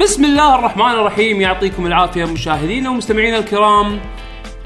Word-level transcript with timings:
بسم 0.00 0.24
الله 0.24 0.54
الرحمن 0.54 0.90
الرحيم. 0.90 1.40
يعطيكم 1.40 1.86
العافية 1.86 2.24
مشاهدينا 2.24 2.90
ومستمعينا 2.90 3.38
الكرام. 3.38 4.00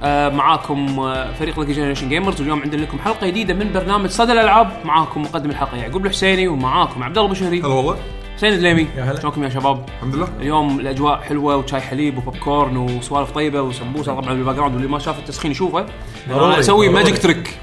آه 0.02 0.28
معاكم 0.28 1.00
آه 1.00 1.32
فريق 1.32 1.60
Lucky 1.60 1.72
Generation 1.72 2.08
Gamers 2.08 2.40
واليوم 2.40 2.62
عندنا 2.62 2.80
لكم 2.82 2.98
حلقة 2.98 3.26
جديدة 3.26 3.54
من 3.54 3.72
برنامج 3.72 4.10
صدى 4.10 4.32
الألعاب. 4.32 4.70
معاكم 4.84 5.22
مقدم 5.22 5.50
الحلقة 5.50 5.76
يعقوب 5.76 6.06
الحسيني 6.06 6.48
ومعاكم 6.48 7.02
عبد 7.02 7.18
الله 7.18 7.30
بشهري 7.30 7.60
هلا 7.60 7.66
والله. 7.66 7.96
حسين 8.40 8.52
الدليمي 8.52 8.86
يا 8.96 9.02
هلا. 9.02 9.20
شلونكم 9.20 9.44
يا 9.44 9.48
شباب؟ 9.48 9.88
الحمد 9.88 10.14
لله. 10.14 10.28
اليوم 10.40 10.80
الأجواء 10.80 11.20
حلوة 11.20 11.56
وشاي 11.56 11.80
حليب 11.80 12.18
وبوب 12.18 12.36
كورن 12.36 12.76
وسوالف 12.76 13.30
طيبة 13.30 13.62
وسمبوسة 13.62 14.14
طبعا 14.14 14.34
بال 14.34 14.54
background. 14.54 14.74
واللي 14.74 14.88
ما 14.88 14.98
شاف 14.98 15.18
التسخين 15.18 15.50
يشوفه. 15.50 15.86
ضروري، 16.28 16.46
أنا 16.46 16.60
أسوي 16.60 16.88
ضروري. 16.88 17.04
ماجيك 17.04 17.18
تريك 17.22 17.58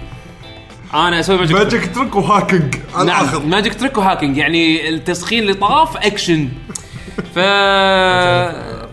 أنا 0.94 1.20
أسوي 1.20 1.38
ماجيك 1.38 1.58
تريك 1.58 1.74
ماجيك 1.74 1.96
تريك 1.96 2.16
وهاكينج 2.16 2.76
على 2.94 3.04
الآخر 3.04 3.40
نعم 3.40 3.50
magic 3.50 3.74
trick 3.74 3.98
و 3.98 4.03
hacking 4.03 4.38
يعني 4.38 4.90
التسخين 4.90 5.40
اللي 5.40 5.54
طاف 5.54 5.98
اكشن 5.98 6.50
ف 7.36 7.38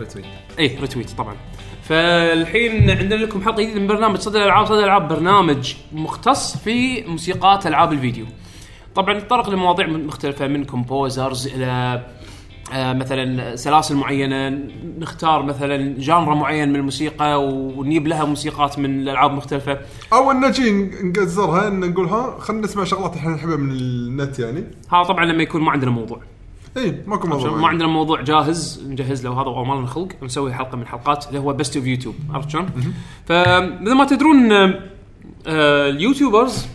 retweet 0.01 0.25
إيه 0.59 0.81
retweet 0.81 1.11
طبعا. 1.11 1.37
فالحين 1.83 2.91
عندنا 2.91 3.15
لكم 3.15 3.43
حلقة 3.43 3.63
جديدة 3.63 3.81
من 3.81 3.87
برنامج 3.87 4.19
صدى 4.19 4.39
الالعاب 4.39 4.67
صدى 4.67 4.79
الالعاب 4.79 5.09
برنامج 5.09 5.75
مختص 5.93 6.57
في 6.57 7.03
موسيقات 7.03 7.67
ألعاب 7.67 7.93
الفيديو. 7.93 8.27
طبعا 8.95 9.15
نتطرق 9.15 9.51
لمواضيع 9.51 9.87
مختلفة 9.87 10.47
من 10.47 10.65
composers 10.65 11.47
إلى 11.47 12.03
آه، 12.73 12.93
مثلا 12.93 13.57
سلاسل 13.57 13.97
معينة. 13.97 14.59
نختار 14.99 15.43
مثلا 15.43 15.99
genre 15.99 16.35
معين 16.35 16.69
من 16.69 16.77
الموسيقى 16.77 17.45
ونجيب 17.45 18.07
لها 18.07 18.25
موسيقات 18.25 18.79
من 18.79 19.01
الالعاب 19.01 19.33
مختلفة. 19.33 19.79
أو 20.13 20.31
إن 20.31 20.41
نجي 20.41 20.71
نقزرها 21.03 21.69
إن 21.69 21.81
نقول 21.81 22.07
ها 22.07 22.39
خلينا 22.39 22.63
نسمع 22.63 22.85
شغلات 22.85 23.17
إحنا 23.17 23.35
نحبها 23.35 23.57
من 23.57 23.71
النت 23.71 24.39
يعني. 24.39 24.65
هذا 24.93 25.03
طبعا 25.03 25.25
لما 25.25 25.43
يكون 25.43 25.61
ما 25.61 25.71
عندنا 25.71 25.91
موضوع. 25.91 26.21
اي 26.77 27.03
ماكو 27.07 27.27
موضوع 27.27 27.57
ما 27.57 27.69
عندنا 27.69 27.89
موضوع 27.89 28.21
جاهز 28.21 28.87
نجهز 28.89 29.27
له 29.27 29.33
هذا 29.33 29.47
أو 29.47 29.65
ما 29.65 29.75
لنا 29.75 29.87
خلق. 29.87 30.09
نسوي 30.23 30.53
حلقة 30.55 30.77
من 30.77 30.83
الحلقات 30.83 31.29
اللي 31.29 31.39
هو 31.39 31.53
best 31.53 31.77
of 31.77 31.87
YouTube 31.87 32.15
عرفت 32.31 32.51
شلون؟ 32.51 32.67
فمثل 33.27 33.95
ما 33.95 34.05
تدرون 34.05 34.53
آه، 34.53 35.91
ال 35.91 35.98
YouTubers 35.98 36.67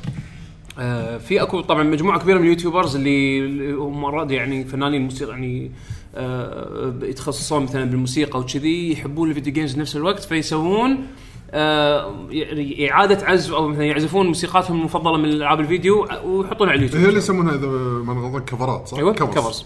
آه، 0.80 1.18
في 1.18 1.42
اكو 1.42 1.62
طبعا 1.62 1.84
مجموعة 1.84 2.20
كبيرة 2.20 2.38
من 2.38 2.44
ال 2.44 2.49
YouTubers 2.49 2.96
اللي 2.96 3.72
هم 3.74 4.02
مرات 4.02 4.32
يعني 4.32 4.66
فنانين 4.66 5.02
موسيقى 5.02 5.32
يعني 5.32 5.72
آه، 6.16 6.94
يتخصصون 7.02 7.64
مثلا 7.64 7.84
بالموسيقى 7.84 8.40
وكذي 8.40 8.92
يحبون 8.92 9.30
ال 9.30 9.34
video 9.34 9.54
games 9.54 9.74
بنفس 9.74 9.96
الوقت 9.96 10.24
فيسوون 10.24 11.08
آه، 11.52 12.28
يعني 12.30 12.92
إعادة 12.92 13.26
عزف 13.26 13.54
أو 13.54 13.68
مثلا 13.68 13.86
يعزفون 13.86 14.28
موسيقاتهم 14.28 14.80
المفضلة 14.80 15.18
من 15.18 15.26
ألعاب 15.26 15.60
الفيديو 15.60 16.08
ويحطونها 16.26 16.72
على 16.72 16.80
اليوتيوب 16.80 17.02
هي 17.04 17.08
اللي 17.10 17.18
يسمونها 17.18 17.56
إذا 17.56 17.68
ما 17.68 18.14
نغلط 18.14 18.50
كفرات 18.50 18.88
صح؟ 18.88 18.98
أيوه 18.98 19.14
covers. 19.14 19.66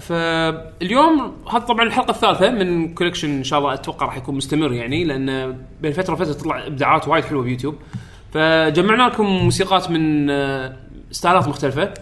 فاليوم 0.00 1.32
هذا 1.52 1.58
طبعا 1.58 1.86
الحلقة 1.86 2.10
الثالثة 2.10 2.50
من 2.50 2.94
collection 2.94 3.30
إن 3.30 3.44
شاء 3.44 3.58
الله 3.58 3.74
أتوقع 3.74 4.06
راح 4.06 4.16
يكون 4.16 4.34
مستمر 4.34 4.72
يعني 4.72 5.04
لأن 5.04 5.58
بين 5.82 5.92
فترة 5.92 6.12
وفترة 6.12 6.32
تطلع 6.32 6.66
إبداعات 6.66 7.08
وايد 7.08 7.24
حلوة 7.24 7.42
بيوتيوب 7.42 7.74
فجمعنا 8.34 9.02
لكم 9.02 9.26
موسيقات 9.26 9.90
من 9.90 10.30
آه، 10.30 10.76
ستايلات 11.10 11.48
مختلفة. 11.48 11.94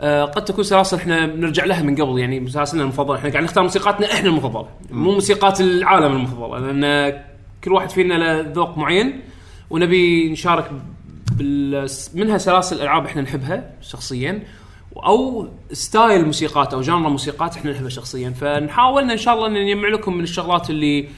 آه، 0.00 0.24
قد 0.24 0.44
تكون 0.44 0.64
سلاسل 0.64 0.96
إحنا 0.96 1.26
بنرجع 1.26 1.64
لها 1.64 1.82
من 1.82 1.94
قبل 1.96 2.18
يعني 2.18 2.50
سلاسلنا 2.50 2.82
المفضلة. 2.82 3.18
إحنا 3.18 3.30
قاعد 3.30 3.44
نختار 3.44 3.64
موسيقاتنا 3.64 4.12
إحنا 4.12 4.28
المفضلة 4.28 4.68
مو 4.90 5.12
موسيقات 5.12 5.60
العالم 5.60 6.12
المفضلة 6.16 6.58
لأن 6.58 7.12
كل 7.64 7.72
واحد 7.72 7.90
فينا 7.90 8.14
له 8.14 8.52
ذوق 8.52 8.78
معين 8.78 9.20
ونبي 9.70 10.30
نشارك 10.30 10.70
بال... 11.38 11.88
منها 12.14 12.38
سلاسل 12.38 12.80
ألعاب 12.80 13.06
إحنا 13.06 13.22
نحبها 13.22 13.70
شخصيا 13.80 14.42
أو 14.96 15.48
style 15.72 16.24
موسيقات 16.24 16.74
أو 16.74 16.80
genre 16.80 17.08
موسيقات 17.08 17.56
إحنا 17.56 17.72
نحبها 17.72 17.88
شخصيا. 17.88 18.30
فنحاول 18.30 19.10
إن 19.10 19.16
شاء 19.16 19.34
الله 19.34 19.46
إن 19.46 19.64
نجمع 19.64 19.88
لكم 19.88 20.16
من 20.16 20.22
الشغلات 20.22 20.70
اللي 20.70 21.08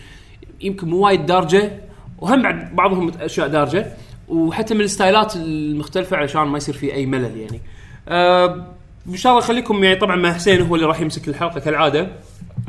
يمكن 0.60 0.88
مو 0.88 0.96
وايد 0.96 1.26
دارجة 1.26 1.80
وهم 2.18 2.42
بعد 2.42 2.76
بعضهم 2.76 3.12
أشياء 3.20 3.48
دارجة. 3.48 3.86
وحتى 4.28 4.74
من 4.74 4.80
الستايلات 4.80 5.36
المختلفة 5.36 6.16
علشان 6.16 6.42
ما 6.42 6.56
يصير 6.56 6.74
في 6.74 6.94
أي 6.94 7.06
ملل 7.06 7.36
يعني. 7.36 7.60
أه 8.08 8.66
إن 9.08 9.16
شاء 9.16 9.32
الله 9.32 9.44
خليكم 9.44 9.84
يعني 9.84 9.96
طبعا 9.96 10.16
مع 10.16 10.32
حسين 10.32 10.62
هو 10.62 10.74
اللي 10.74 10.86
راح 10.86 11.00
يمسك 11.00 11.28
الحلقة 11.28 11.60
كالعادة 11.60 12.12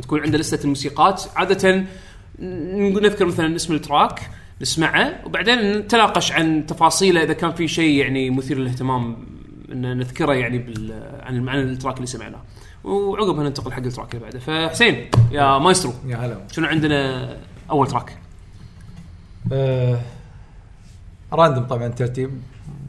تكون 0.01 0.21
عنده 0.21 0.37
لستة 0.37 0.63
الموسيقات 0.63 1.23
عادة 1.35 1.85
نذكر 2.39 3.25
مثلا 3.25 3.55
اسم 3.55 3.73
ال 3.73 3.83
track 3.83 4.29
نسمعه 4.61 5.21
وبعدين 5.25 5.71
نتناقش 5.71 6.31
عن 6.31 6.65
تفاصيله 6.65 7.23
إذا 7.23 7.33
كان 7.33 7.51
في 7.51 7.67
شيء 7.67 7.99
يعني 7.99 8.29
مثير 8.29 8.57
للاهتمام 8.57 9.17
إن 9.71 9.97
نذكره 9.97 10.33
يعني 10.33 10.57
بال 10.57 11.03
عن 11.21 11.49
عن 11.49 11.59
ال 11.59 11.65
track 11.65 11.95
اللي 11.95 12.07
سمعناه 12.07 12.41
وعقبها 12.83 13.43
ننتقل 13.43 13.71
حق 13.71 13.83
ال 13.83 13.89
track 13.89 14.15
اللي 14.15 14.25
بعده 14.25 14.39
فحسين 14.39 15.09
يا 15.31 15.57
مايسترو 15.57 15.93
يا 16.05 16.17
هلا 16.17 16.37
شنو 16.51 16.67
عندنا 16.67 17.29
أول 17.71 17.87
track؟ 17.87 18.17
آه 19.51 19.99
random 21.33 21.63
طبعا 21.63 21.87
ترتيب 21.87 22.31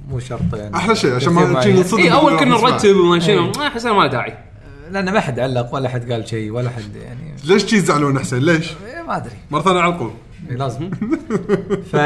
مو 0.08 0.18
شرط 0.18 0.54
يعني. 0.54 0.76
أحلى 0.76 0.96
شيء 0.96 1.14
عشان 1.14 1.32
ما 1.32 1.60
نجي. 1.60 1.80
نصدق 1.80 1.98
اي 1.98 2.12
أول 2.12 2.38
كنا. 2.38 2.50
نرتب 2.50 2.96
وما 2.96 3.18
شنو 3.18 3.44
إيه. 3.44 3.52
ما 3.58 3.68
حسنا 3.68 3.92
ما 3.92 4.02
له 4.02 4.06
داعي. 4.06 4.38
لأن 4.90 5.12
ما 5.12 5.20
حد 5.20 5.40
علق 5.40 5.74
ولا 5.74 5.88
حد 5.88 6.12
قال 6.12 6.28
شيء 6.28 6.50
ولا 6.50 6.70
حد 6.70 6.96
يعني. 6.96 7.34
ليش 7.44 7.64
شي 7.64 7.76
يزعلون 7.76 8.18
حسين 8.18 8.38
ليش؟ 8.38 8.70
إيه، 8.86 9.02
ما 9.02 9.16
أدري. 9.16 9.36
مرة 9.50 9.62
ثانية 9.62 9.80
علقوا 9.80 10.10
إيه، 10.50 10.56
لازم. 10.56 10.90
ف 11.92 11.96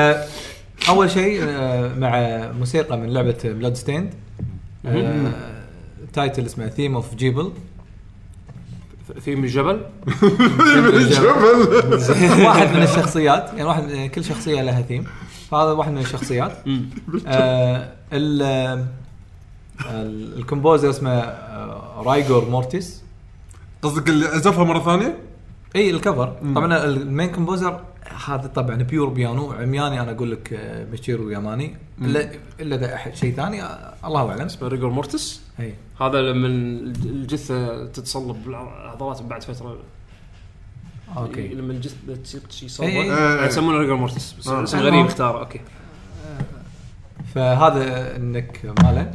أول 0.89 1.11
شيء 1.11 1.41
آه، 1.43 1.95
مع 1.95 2.41
موسيقى 2.59 2.99
من 2.99 3.13
لعبة 3.13 3.39
Bloodstained 3.45 4.15
title 6.13 6.47
اسمه 6.47 6.69
Theme 6.69 6.95
of 6.95 7.15
Gebel 7.15 7.53
في 9.21 9.35
من 9.37 9.45
الجبل 9.45 9.83
جبل 10.77 12.45
واحد 12.47 12.77
من 12.77 12.83
الشخصيات 12.83 13.51
يعني 13.53 13.65
واحد 13.65 14.11
كل 14.15 14.25
شخصية 14.25 14.63
لها 14.63 14.83
ثيم 14.83 15.05
فهذا 15.53 15.71
واحد 15.73 15.93
من 15.93 15.99
الشخصيات. 15.99 16.53
آه 17.27 17.93
ال 18.13 18.43
ال- 19.91 20.39
ال 20.39 20.45
composer 20.45 20.91
اسمه 20.91 21.11
آه، 21.11 22.03
Rigor 22.03 22.49
Mortis. 22.51 23.03
قصدك 23.83 24.09
اللي 24.09 24.27
عزفها 24.27 24.65
مرة 24.65 24.79
ثانية؟ 24.85 25.19
إي 25.77 25.91
ال 25.91 25.97
cover. 25.97 26.37
طبعا 26.55 26.85
ال 26.85 26.94
main 26.94 27.31
composer 27.33 27.81
هذا 28.27 28.47
طبعا 28.47 28.77
pure 28.77 29.09
بيانو 29.09 29.53
عمياني 29.53 30.01
أنا 30.01 30.11
أقول 30.11 30.33
لك 30.33 30.53
آه، 30.53 30.85
Michiru 30.93 31.31
Yamane 31.31 31.77
إلا 32.03 32.31
إلا 32.61 32.77
إذا 32.77 32.97
أح- 32.97 33.15
شيء 33.15 33.35
ثاني 33.35 33.63
آه، 33.63 33.95
الله 34.05 34.31
أعلم. 34.31 34.49
rigor 34.63 34.91
mortis 34.91 35.43
إي. 35.61 35.75
هذا 36.01 36.21
لما 36.21 36.47
الجثة 36.47 37.87
تتصلب 37.87 38.45
بالعضلات 38.45 39.23
بعد 39.23 39.43
فترة 39.45 39.77
okay. 41.17 41.49
لما 41.49 41.73
الجثه 41.73 41.95
تصير 42.25 42.41
شيء 42.51 42.63
إي 42.63 42.65
إي. 42.65 42.69
صلبه 43.09 43.39
إيه. 43.41 43.47
يسمونه 43.47 43.79
rigor 43.79 43.97
mortis 43.97 44.33
بس 44.33 44.49
آه. 44.49 44.63
اسم 44.65 44.79
غريب 44.79 45.07
اختار 45.07 45.41
okay. 45.41 45.61
فهذا 47.35 48.17
ال 48.17 48.26
nick 48.26 48.61
ماله. 48.85 49.11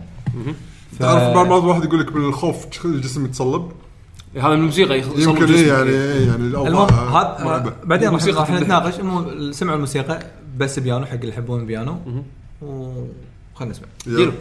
ف- 0.94 1.00
تعرف 1.00 1.34
بعض 1.48 1.64
واحد 1.64 1.84
يقول 1.84 2.00
لك 2.00 2.16
من 2.16 2.26
الخوف 2.26 2.86
الجسم 2.86 3.26
يتصلب؟ 3.26 3.72
هذا 4.36 4.48
من 4.48 4.54
الموسيقى 4.54 5.00
يمكن. 5.00 5.54
إيه 5.54 5.68
يعني 5.68 5.90
إيه 5.90 6.28
يعني 6.28 6.36
المهم 6.36 6.68
الاوضاع 6.68 7.22
هذا 7.22 7.76
بعدين 7.84 8.10
راح. 8.10 8.50
نتناقش. 8.52 8.94
سمعوا 9.56 9.76
الموسيقى 9.76 10.20
بس 10.58 10.80
بيانو 10.80 11.06
حق 11.06 11.14
اللي 11.14 11.30
يحبون 11.30 11.60
البيانو 11.60 11.98
وخلنا 12.62 13.72
نسمع. 13.72 13.88
يلا. 14.08 14.32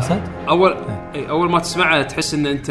ديروا. 0.00 0.08
طبعا 0.08 0.18
آه، 0.18 0.18
الرعسات 0.18 0.22
أول 0.48 0.76
اول 1.28 1.50
ما 1.50 1.58
تسمعه 1.58 2.02
تحس 2.02 2.34
إن 2.34 2.46
انت 2.46 2.70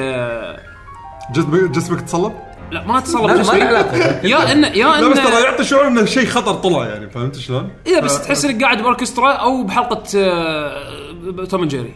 جسمك 1.36 1.70
جسمك 1.72 2.02
تصلب 2.02 2.34
لا 2.72 2.88
ما 2.88 3.00
تصلب 3.00 3.26
لا، 3.26 3.38
ما 3.38 3.42
له 3.58 3.66
علاقة. 3.66 3.98
يا 4.28 4.52
ان 4.52 4.64
يا 4.64 4.88
لا 5.02 5.08
بس 5.10 5.18
ترى 5.18 5.44
يعطي 5.44 5.64
شعور 5.64 5.88
إنه 5.88 6.06
شيء 6.06 6.26
خطر 6.28 6.54
طلع 6.54 6.86
يعني 6.88 7.10
فهمت 7.10 7.36
شلون؟ 7.38 7.70
اذا 7.88 8.00
بس 8.00 8.22
تحس 8.22 8.46
إنك 8.46 8.64
قاعد 8.64 8.82
بأوركسترا 8.82 9.32
أو 9.32 9.64
بحلقة 9.64 10.04
آه، 10.16 11.46
توم 11.50 11.62
أند 11.62 11.72
جيري 11.72 11.94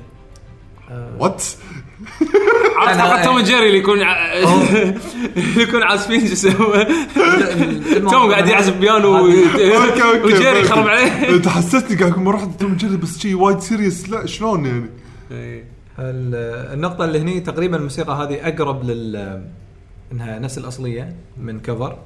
وات 1.19 1.43
عرفت 2.77 2.97
أنا- 2.97 3.01
حلقة 3.01 3.23
توم 3.23 3.37
أند 3.37 3.45
جيري 3.47 3.67
اللي 3.67 3.77
يكون 3.77 4.01
اللي 4.01 4.93
يكون 5.63 5.83
عازفين 5.83 6.19
شو 6.27 6.33
يسوي 6.33 6.85
توم 8.11 8.31
قاعد 8.31 8.47
يعزف 8.47 8.73
بيانو 8.77 9.17
وجيري. 9.25 10.59
يخرب 10.59 10.87
عليه 10.87 11.29
انت 11.29 11.47
حسستني 11.47 11.97
قاعد 11.97 12.17
ما 12.19 12.31
رحت 12.31 12.47
توم 12.59 12.75
جيري 12.75 12.97
بس 12.97 13.19
شيء 13.19 13.35
وايد 13.35 13.59
serious 13.59 14.09
لا 14.09 14.25
شلون 14.25 14.65
يعني؟ 14.65 14.89
ال- 15.31 16.73
النقطة 16.73 17.05
اللي 17.05 17.19
هني 17.21 17.39
تقريبا 17.39 17.77
الموسيقى 17.77 18.13
هذه 18.23 18.47
أقرب 18.47 18.83
لل 18.83 19.41
إنها 20.11 20.39
نفس 20.39 20.57
الأصلية 20.57 21.15
من 21.37 21.59
cover 21.59 21.97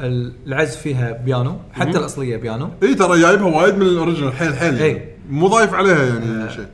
ال- 0.00 0.32
العزف 0.46 0.80
فيها 0.80 1.12
بيانو 1.12 1.56
حتى 1.72 1.98
الأصلية 1.98 2.36
بيانو. 2.36 2.68
إي 2.82 2.94
ترى 2.94 3.20
جايبها 3.20 3.46
وايد 3.56 3.74
من 3.74 3.82
ال 3.82 3.88
original 3.88 4.32
حيل 4.32 4.54
حيل. 4.54 4.80
يعني. 4.80 5.04
مو 5.30 5.46
ضايف 5.48 5.74
عليها 5.74 6.04
يعني 6.04 6.50
شيء. 6.50 6.66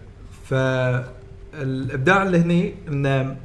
فالإبداع 1.52 2.22
اللي 2.22 2.38
هني 2.38 2.74
إنه 2.88 3.36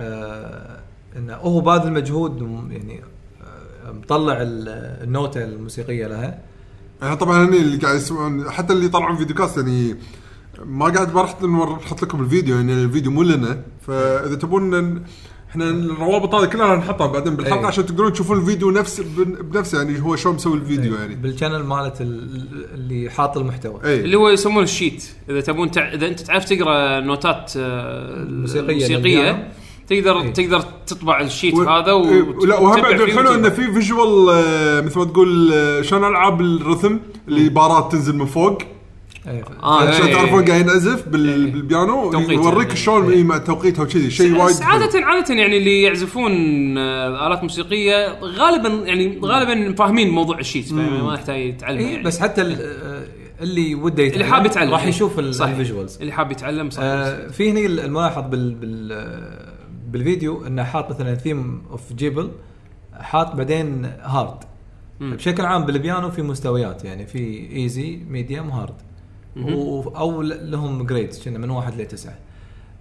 آه 0.00 0.78
إنه 1.16 1.34
هو 1.34 1.60
باذل 1.60 1.92
مجهود 1.92 2.40
يعني 2.70 3.00
آه 3.86 3.92
مطلع 3.92 4.32
ال- 4.42 4.68
النوتة 5.04 5.44
الموسيقية 5.44 6.06
لها. 6.06 6.38
يعني 7.02 7.16
طبعا 7.16 7.44
هني 7.44 7.56
اللي 7.56 7.76
قاعد 7.76 7.96
يسمعون 7.96 8.50
حتى 8.50 8.72
اللي 8.72 8.86
يطلعون 8.86 9.16
video 9.16 9.36
cast 9.36 9.56
يعني 9.58 9.96
ما 10.64 10.84
قاعد 10.86 11.14
نور- 11.42 11.78
نحط 11.86 12.02
لكم 12.02 12.20
الفيديو 12.20 12.56
يعني 12.56 12.72
الفيديو 12.72 13.10
مو 13.12 13.22
لنا 13.22 13.62
فإذا 13.86 14.34
تبون 14.34 14.74
ن- 14.74 15.02
إحنا 15.50 15.64
الروابط 15.70 16.34
هذه 16.34 16.44
كلها 16.44 16.66
راح 16.66 16.78
نحطها 16.84 17.06
بعدين 17.06 17.36
بالحلقة 17.36 17.60
إي. 17.60 17.66
عشان 17.66 17.86
تقدرون 17.86 18.12
تشوفون 18.12 18.38
الفيديو 18.38 18.70
نفس 18.70 19.00
بن- 19.00 19.24
بنفسه 19.42 19.78
يعني 19.78 20.02
هو 20.02 20.16
شلون 20.16 20.34
مسوي 20.34 20.56
الفيديو 20.56 20.94
يعني 20.94 21.14
بال 21.14 21.25
channel 21.25 21.64
مالت 21.64 22.00
ال- 22.00 22.68
اللي 22.74 23.10
حاط 23.10 23.36
المحتوى 23.38 23.80
اي 23.84 24.00
اللي 24.00 24.16
هو 24.16 24.28
يسمونه 24.28 24.60
ال 24.62 24.69
sheet 24.69 25.04
إذا 25.30 25.40
تبون 25.40 25.70
تع... 25.70 25.92
إذا 25.92 26.06
أنت 26.08 26.20
تعرف 26.20 26.44
تقرأ 26.44 27.00
نوتات 27.00 27.52
آه، 27.56 28.24
موسيقية 28.24 28.74
موسيقيه 28.74 28.96
للبيانو. 28.96 29.38
تقدر 29.88 30.20
إيه. 30.20 30.32
تقدر 30.32 30.60
تطبع 30.86 31.20
ال 31.20 31.26
sheet 31.26 31.54
و- 31.54 31.62
هذا 31.62 31.92
إيه، 31.92 32.22
و 32.22 32.44
لا 32.44 32.58
وهم 32.58 32.82
بعد 32.82 33.00
الحلو. 33.00 33.34
انه 33.34 33.48
في 33.48 33.72
visual 33.72 34.28
آه، 34.30 34.80
مثل 34.80 34.98
ما 34.98 35.04
تقول 35.04 35.52
آه، 35.52 35.82
شلون 35.82 36.04
ألعاب 36.04 36.40
ال 36.40 36.48
rhythm 36.48 36.96
اللي 37.28 37.48
بارات 37.48 37.92
تنزل 37.92 38.16
من 38.16 38.26
فوق 38.26 38.58
إيه. 39.28 39.44
آه، 39.62 39.88
عشان 39.88 40.06
إيه. 40.06 40.14
تعرفون 40.14 40.44
قاعد 40.44 40.60
ينعزف 40.60 41.08
بال- 41.08 41.28
إيه. 41.44 41.52
بالبيانو 41.52 42.12
يوريك 42.30 42.68
يعني. 42.68 42.80
شلون 42.80 43.12
إيه، 43.12 43.24
مع 43.24 43.38
توقيتها 43.38 43.82
وكذي 43.82 44.10
شيء 44.10 44.32
وايد 44.36 44.46
بس 44.56 44.62
عادة 44.62 45.04
عادة 45.06 45.34
يعني 45.34 45.56
اللي 45.56 45.82
يعزفون 45.82 46.32
آه، 46.78 47.26
آلات 47.26 47.42
موسيقية 47.42 48.18
غالبا 48.22 48.68
يعني 48.68 49.18
غالبا 49.24 49.74
فاهمين 49.74 50.10
موضوع 50.10 50.38
ال 50.38 50.42
sheet 50.42 50.64
فما 50.68 51.14
يحتاج 51.14 51.40
يتعلم 51.40 51.78
اي 51.78 51.84
يعني. 51.92 52.02
بس 52.02 52.18
حتى 52.20 52.42
آه، 52.42 53.04
اللي 53.40 53.74
وده 53.74 54.02
يتعلم 54.02 54.22
اللي 54.22 54.34
حاب 54.34 54.46
يتعلم 54.46 54.70
راح 54.72 54.86
يشوف. 54.86 55.18
ال 55.18 55.28
visuals 55.28 55.98
اللي 56.00 56.12
حاب 56.12 56.32
يتعلم 56.32 56.70
صح 56.70 56.80
آه 56.82 57.28
في 57.28 57.50
هني 57.50 57.66
الملاحظ 57.66 58.22
بال 58.30 58.54
بال 58.54 59.50
بالفيديو 59.90 60.46
إنه 60.46 60.64
حاط 60.64 60.90
مثلا 60.90 61.14
theme 61.14 61.62
of 61.70 61.92
جيبل 61.92 62.30
حاط 63.00 63.34
بعدين 63.34 63.84
hard. 64.02 64.36
بشكل 65.00 65.44
عام 65.44 65.64
بالبيانو 65.64 66.10
في 66.10 66.22
مستويات 66.22 66.84
يعني 66.84 67.06
في 67.06 67.48
easy 67.56 68.00
medium 68.10 68.48
و 68.50 68.55
hard 68.55 68.74
و- 68.74 68.89
أو 69.96 70.22
لهم 70.22 70.86
grades 70.86 71.24
كنا 71.24 71.38
من 71.38 71.50
واحد 71.50 71.80
لتسعه 71.80 72.18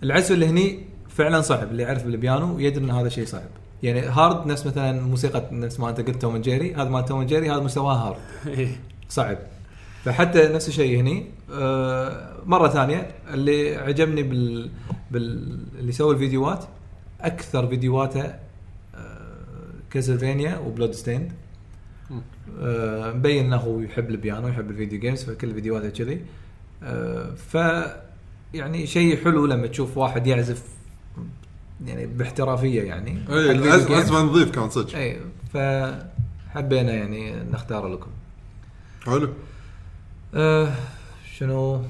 العزف 0.04 0.32
اللي 0.32 0.48
هني 0.48 0.80
فعلا 1.10 1.42
صعب 1.42 1.72
اللي 1.72 1.84
يعرف 1.84 2.06
بالبيانو 2.06 2.60
يدري 2.60 2.86
إن 2.86 2.90
هذا 2.90 3.10
شيء 3.10 3.26
صعب. 3.26 3.50
يعني 3.84 4.00
hard 4.00 4.48
نفس 4.48 4.68
مثلا 4.68 5.02
موسيقى 5.02 5.48
نفس 5.52 5.80
ما 5.80 5.90
أنت 5.90 6.02
قلت 6.02 6.22
توم 6.22 6.38
جيري 6.38 6.74
هذا 6.74 6.90
مال 6.90 7.06
توم 7.06 7.24
جيري 7.24 7.52
هذا 7.52 7.60
مستواه 7.60 7.94
hard 7.94 8.18
إيه. 8.48 8.80
صعب. 9.10 9.38
فحتى 10.06 10.48
نفس 10.48 10.68
الشيء 10.68 11.00
هني 11.00 11.26
آه 11.54 12.34
مرة 12.46 12.68
ثانية 12.68 13.12
اللي 13.34 13.76
عجبني 13.76 14.24
بال, 14.24 14.70
بال 15.12 15.58
اللي 15.80 15.92
سوى 15.92 16.14
الفيديوهات 16.14 16.66
أكثر 17.22 17.68
فيديوهاته 17.68 18.22
آه 18.22 18.38
كاسلفينيا 19.92 20.58
و 20.58 20.92
Bloodstained 20.92 21.32
مبين 22.10 23.46
إنه 23.46 23.56
هو 23.56 23.80
يحب 23.80 24.10
البيانو 24.10 24.48
يحب 24.48 24.72
ال 24.72 24.76
video 24.76 25.00
games 25.00 25.24
فكل 25.24 25.54
فيديوهاته 25.54 25.90
كذي. 25.90 26.22
آه 26.84 27.36
ف 27.36 27.58
يعني 28.54 28.88
شيء 28.88 29.24
حلو 29.24 29.46
لما 29.46 29.68
تشوف 29.68 29.98
واحد 29.98 30.28
يعزف 30.28 30.64
يعني 31.86 32.06
باحترافية 32.06 32.82
يعني. 32.82 33.18
اي. 33.30 33.70
عزف 33.70 34.12
نظيف 34.12 34.52
كان 34.52 34.70
صدق. 34.70 34.96
اي 34.96 35.20
فحبينا 35.54 36.94
يعني 36.94 37.44
نختار 37.52 37.88
لكم. 37.88 38.12
حلو. 39.06 39.30
آه 40.34 40.74
شنو؟ 41.34 41.82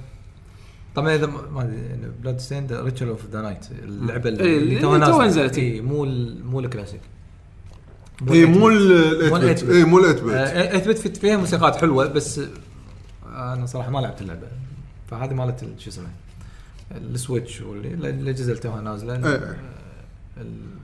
طبعا 0.96 1.16
إذا 1.16 1.26
ما 1.26 1.62
أدري 1.62 2.12
Bloodstained 2.22 2.74
Ritual 2.74 3.08
of 3.08 3.25
the 3.32 3.42
Night 3.42 3.66
اللعبة 3.84 4.30
إيه، 4.30 4.58
اللي 4.58 4.76
نازلة. 4.76 5.26
نزلت،. 5.26 5.58
اي 5.58 5.82
مو 5.82 6.06
مو 6.44 6.60
الكلاسيك. 6.60 7.02
اي 8.32 8.46
مو 8.46 8.70
ال 8.70 9.30
مو 9.30 9.38
8 9.38 9.48
ال 9.52 9.54
bit 9.54 9.63
اي 9.64 9.84
مو 9.84 10.00
ال 10.00 10.04
8 10.04 10.22
bit 10.24 10.32
آه 10.34 10.78
8 10.80 11.00
bit 11.01 11.18
فيها 11.18 11.38
موسيقات 11.38 11.76
حلوة 11.76 12.08
بس 12.08 12.40
آه 12.40 13.54
أنا 13.54 13.66
صراحة 13.66 13.90
ما 13.92 14.00
لعبت 14.00 14.22
اللعبة. 14.22 14.48
فهذه 15.12 15.34
مالت 15.34 15.64
ال- 15.64 15.74
شو 15.82 15.90
اسمه 15.90 16.06
ال 16.92 17.01
Switch 17.01 17.62
واللي 17.62 18.10
الاجهزه 18.10 18.50
اللي 18.50 18.62
توها 18.62 18.82
نازلة. 18.82 19.14
إيه. 19.16 19.36
آه، 19.36 19.56
ال- 20.38 20.80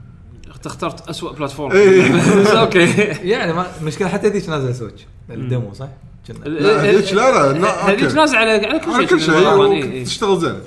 انت 0.54 0.66
اخترت 0.66 1.08
اسوء 1.08 1.32
platform 1.36 1.72
إيه. 1.72 2.12
بس 2.40 2.46
okay. 2.46 2.84
يعني 3.32 3.52
ما 3.52 3.66
مشكلة 3.82 4.08
حتى 4.08 4.26
هذيك 4.26 4.48
نازلة 4.48 4.72
Switch. 4.72 5.06
ال 5.30 5.39
demo 5.39 5.74
صح؟ 5.74 5.88
لا، 6.30 6.82
هذيك 6.90 7.12
لا، 7.12 7.52
لا، 7.52 7.58
لا، 7.58 7.88
هذيك. 7.90 8.14
نازل 8.14 8.36
على 8.36 8.50
على 8.50 8.78
كل 8.78 8.90
على 8.90 9.06
شيء 9.06 9.16
كل 9.16 9.20
شيء 9.20 9.34
إيه، 9.34 9.72
إيه. 9.72 10.02
وتشتغل 10.02 10.38
زين. 10.38 10.58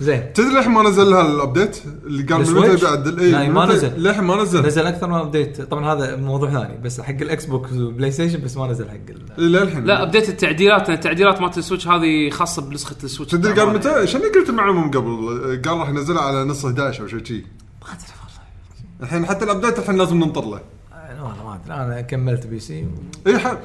زين. 0.00 0.32
تدري 0.32 0.54
للحين 0.54 0.72
ما 0.72 0.82
نزل 0.82 1.10
لها 1.10 1.26
ال 1.26 1.33
update 1.33 1.78
اللي 2.06 2.22
قال 2.22 2.54
من؟ 2.54 2.60
متى 2.60 2.76
بيعدل؟ 2.76 3.34
اي 3.34 3.48
ما 3.48 3.66
نزل. 3.66 3.92
للحين 4.02 4.24
ما 4.24 4.36
نزل. 4.42 4.66
نزل 4.66 4.86
أكثر 4.86 5.06
من 5.06 5.14
update 5.14 5.62
طبعا 5.62 5.92
هذا 5.92 6.16
موضوع 6.16 6.50
ثاني 6.50 6.78
بس 6.84 7.00
حق 7.00 7.10
ال 7.10 7.44
Xbox 7.44 7.72
و 7.72 8.10
PlayStation 8.10 8.40
بس 8.44 8.56
ما 8.56 8.66
نزل 8.66 8.88
حق 8.88 8.94
ال- 9.08 9.32
إي، 9.38 9.44
للحين. 9.44 9.84
لا 9.84 10.02
update 10.02 10.28
التعديلات. 10.28 10.90
التعديلات 10.90 11.40
مالت 11.40 11.58
ال 11.58 11.62
Switch 11.62 11.88
هذه 11.88 12.30
خاصة 12.30 12.62
بنسخة 12.62 12.96
ال 13.04 13.07
Switch. 13.07 13.32
تدري 13.32 13.52
قال 13.52 13.68
متى؟ 13.74 14.06
شنو 14.06 14.22
قلت 14.22 14.48
المعلومه 14.48 14.84
من 14.84 14.90
قبل؟ 14.90 15.62
قال 15.64 15.78
راح 15.78 15.88
ينزلها 15.88 16.22
على 16.22 16.44
نص 16.44 16.64
11 16.64 17.02
أو 17.02 17.06
شيء 17.06 17.24
شي. 17.24 17.34
ما 17.34 17.40
ادري 17.88 18.06
والله. 18.18 19.02
الحين 19.02 19.26
حتى 19.26 19.44
ال 19.44 19.49
update 19.49 19.78
الحين 19.78 19.96
لازم 19.96 20.16
ننطر 20.16 20.44
له. 20.44 20.60
أنا 20.92 21.22
والله 21.22 21.44
ما 21.44 21.60
أدري. 21.64 21.74
أنا 21.74 22.00
كملت 22.00 22.46
PC 22.46 22.86
اي 23.26 23.38
حل 23.38 23.56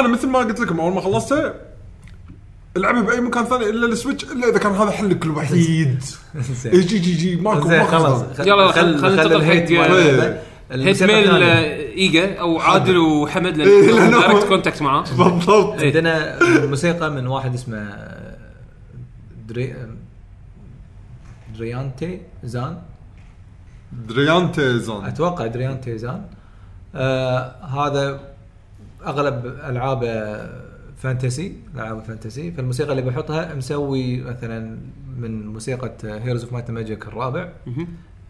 أنا 0.00 0.08
مثل 0.08 0.28
ما 0.28 0.38
قلت 0.38 0.60
لكم 0.60 0.80
أول 0.80 0.92
ما 0.94 1.00
خلصتها 1.00 1.54
العبها 2.76 3.00
بأي 3.02 3.20
مكان 3.20 3.44
ثاني 3.44 3.64
إلا 3.70 3.86
ال 3.86 3.91
Switch 3.91 4.24
إلا 4.24 4.48
إذا 4.48 4.58
كان 4.58 4.72
هذا 4.72 4.90
حلك 4.90 5.24
الوحيد. 5.24 6.00
زين. 6.62 6.80
GG 6.80 6.98
GG 6.98 7.36
ماكو 7.36 7.68
زين 7.68 7.78
ماكو 7.78 7.90
خلاص. 7.90 8.22
خلاص. 8.22 8.46
يلا، 8.46 8.72
خل- 8.72 8.98
خل 8.98 9.10
ننتقل 9.10 9.32
ال 9.36 9.43
hate 9.43 9.72
حق- 9.72 9.78
مال 9.90 9.98
اللعبة. 9.98 10.24
إيه. 10.26 10.42
hate 10.86 11.02
mail 11.02 11.18
الثانية. 11.18 11.44
آه، 11.44 11.92
إيجا 11.92 12.34
أو 12.40 12.58
عادل 12.60 12.98
وحمد 12.98 13.60
إيه، 13.60 13.92
لأن 13.92 14.12
لأنه- 14.12 14.26
direct 14.26 14.48
contact 14.48 14.82
معاه 14.82 15.00
بالضبط. 15.02 15.80
إيه. 15.80 15.86
عندنا 15.86 16.38
موسيقى 16.66 17.10
من 17.10 17.26
واحد 17.26 17.54
اسمه 17.54 17.90
دري 19.48 19.74
دريانتي 21.58 22.20
زان. 22.44 22.78
دريانتي 24.08 24.78
زون 24.78 25.04
أتوقع 25.04 25.46
دريانتي 25.46 25.98
زان. 25.98 26.22
آه 26.94 27.54
هذا 27.64 28.20
أغلب 29.06 29.46
العابه 29.46 30.36
fantasy 30.96 31.56
ألعاب 31.74 32.02
fantasy. 32.04 32.52
فالموسيقى 32.52 32.90
اللي 32.90 33.02
بحطها 33.02 33.54
مسوي 33.54 34.20
مثلا 34.20 34.78
من 35.18 35.46
موسيقى 35.46 35.92
Heroes 36.04 36.42
of 36.44 36.52
Might 36.52 36.70
Magic 36.70 37.06
الرابع. 37.06 37.48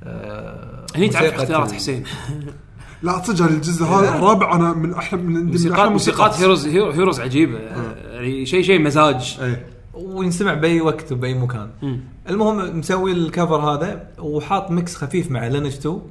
آه 0.04 0.86
هني 0.96 1.08
تعرف 1.08 1.34
اختيارات 1.34 1.72
حسين. 1.72 2.04
لا 3.02 3.22
صدق 3.22 3.44
هذا 3.44 3.54
الجزء 3.54 3.84
هذا 3.84 4.08
الرابع 4.08 4.54
أنا 4.56 4.72
من 4.72 4.94
أحلى 4.94 5.20
من 5.22 5.44
موسيقات 5.46 5.90
موسيقات 5.90 6.40
Heroes 6.40 6.66
Hero- 6.66 6.92
Heroes 6.92 7.20
عجيبة. 7.20 7.58
يعني 7.58 8.46
شيء 8.46 8.62
شيء 8.62 8.80
مزاج. 8.80 9.38
اي 9.42 9.56
وينسمع 9.94 10.54
بأي 10.54 10.80
وقت 10.80 11.12
وبأي 11.12 11.34
مكان. 11.34 11.70
مم. 11.82 12.00
المهم 12.28 12.78
مسوي 12.78 13.12
ال 13.12 13.20
cover 13.20 13.56
هذا 13.56 14.08
وحاط 14.18 14.70
mix 14.70 14.96
خفيف 14.96 15.30
مع 15.30 15.46
Lineage 15.46 15.66
2 15.66 16.02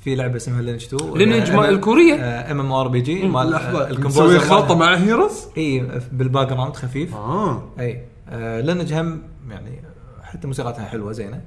في 0.00 0.14
لعبة 0.14 0.36
اسمها 0.36 0.62
Lineage 0.62 0.84
2 0.84 1.14
Lineage 1.14 1.50
مال 1.50 1.68
الكورية؟ 1.68 2.14
ام 2.50 2.60
ام 2.60 2.72
ار 2.72 2.88
بي 2.88 3.00
جي 3.00 3.28
مال 3.28 3.50
لحظه 3.50 3.90
ال 3.90 3.94
composer 3.94 4.24
مسوي 4.24 4.38
خلطه. 4.38 4.74
مع 4.74 4.96
Heroes 4.96 5.46
إي 5.56 5.88
بال 6.12 6.48
background 6.48 6.76
خفيف. 6.76 7.14
آه. 7.14 7.62
إي 7.80 8.02
آه 8.28 8.60
Lineage 8.60 8.92
هم 8.92 9.22
يعني 9.50 9.82
حتى 10.22 10.46
موسيقتها 10.46 10.84
حلوة 10.84 11.12
زينة. 11.12 11.40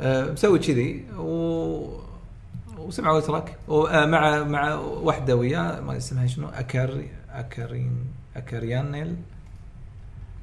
آه 0.00 0.32
مسوي 0.32 0.58
كذي 0.58 1.04
و 1.18 2.00
وسمعوا 2.78 3.18
التراك. 3.18 3.56
ومع 3.68 4.44
مع 4.44 4.74
واحدة 4.74 5.36
وياه 5.36 5.80
ما 5.80 5.96
اسمها 5.96 6.26
شنو 6.26 6.48
اكار 6.48 7.02
اكارين 7.30 7.92
اكاريانيل 8.36 9.16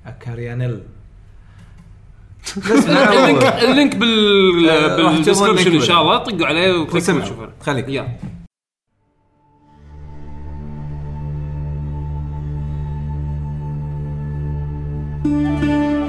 اكاريانيل 0.06 0.84
اللينك 2.58 3.44
اللينك 3.64 3.96
بال 3.96 4.98
بالدسكربشن 4.98 5.74
إن 5.74 5.82
شاء 5.82 6.02
الله. 6.02 6.18
طقوا 6.18 6.46
عليه 6.46 6.72
وكليكوا 6.72 6.98
وسمعوا. 6.98 7.24
وشوفوا. 7.24 7.48
خليك. 7.62 7.86
يلا. 7.90 8.08
يعني 15.26 16.07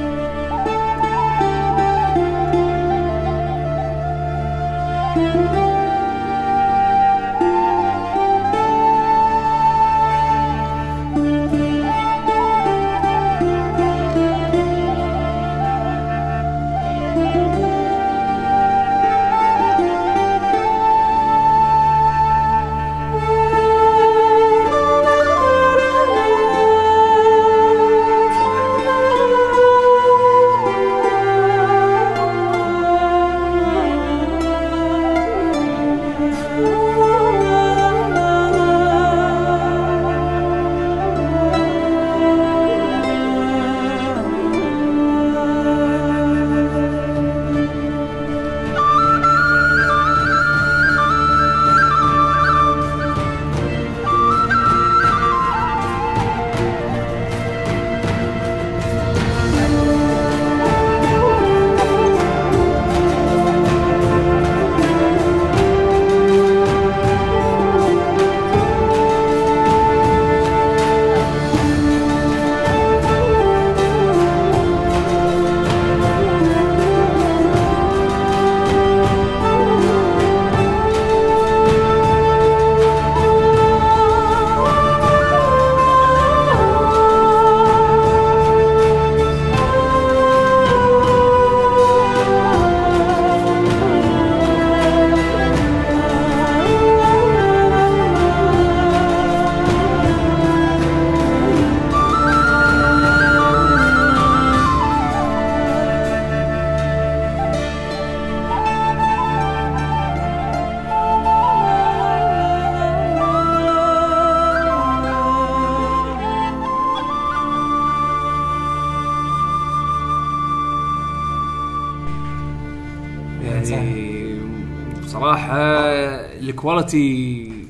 ال 126.95 127.04
quality 127.04 127.69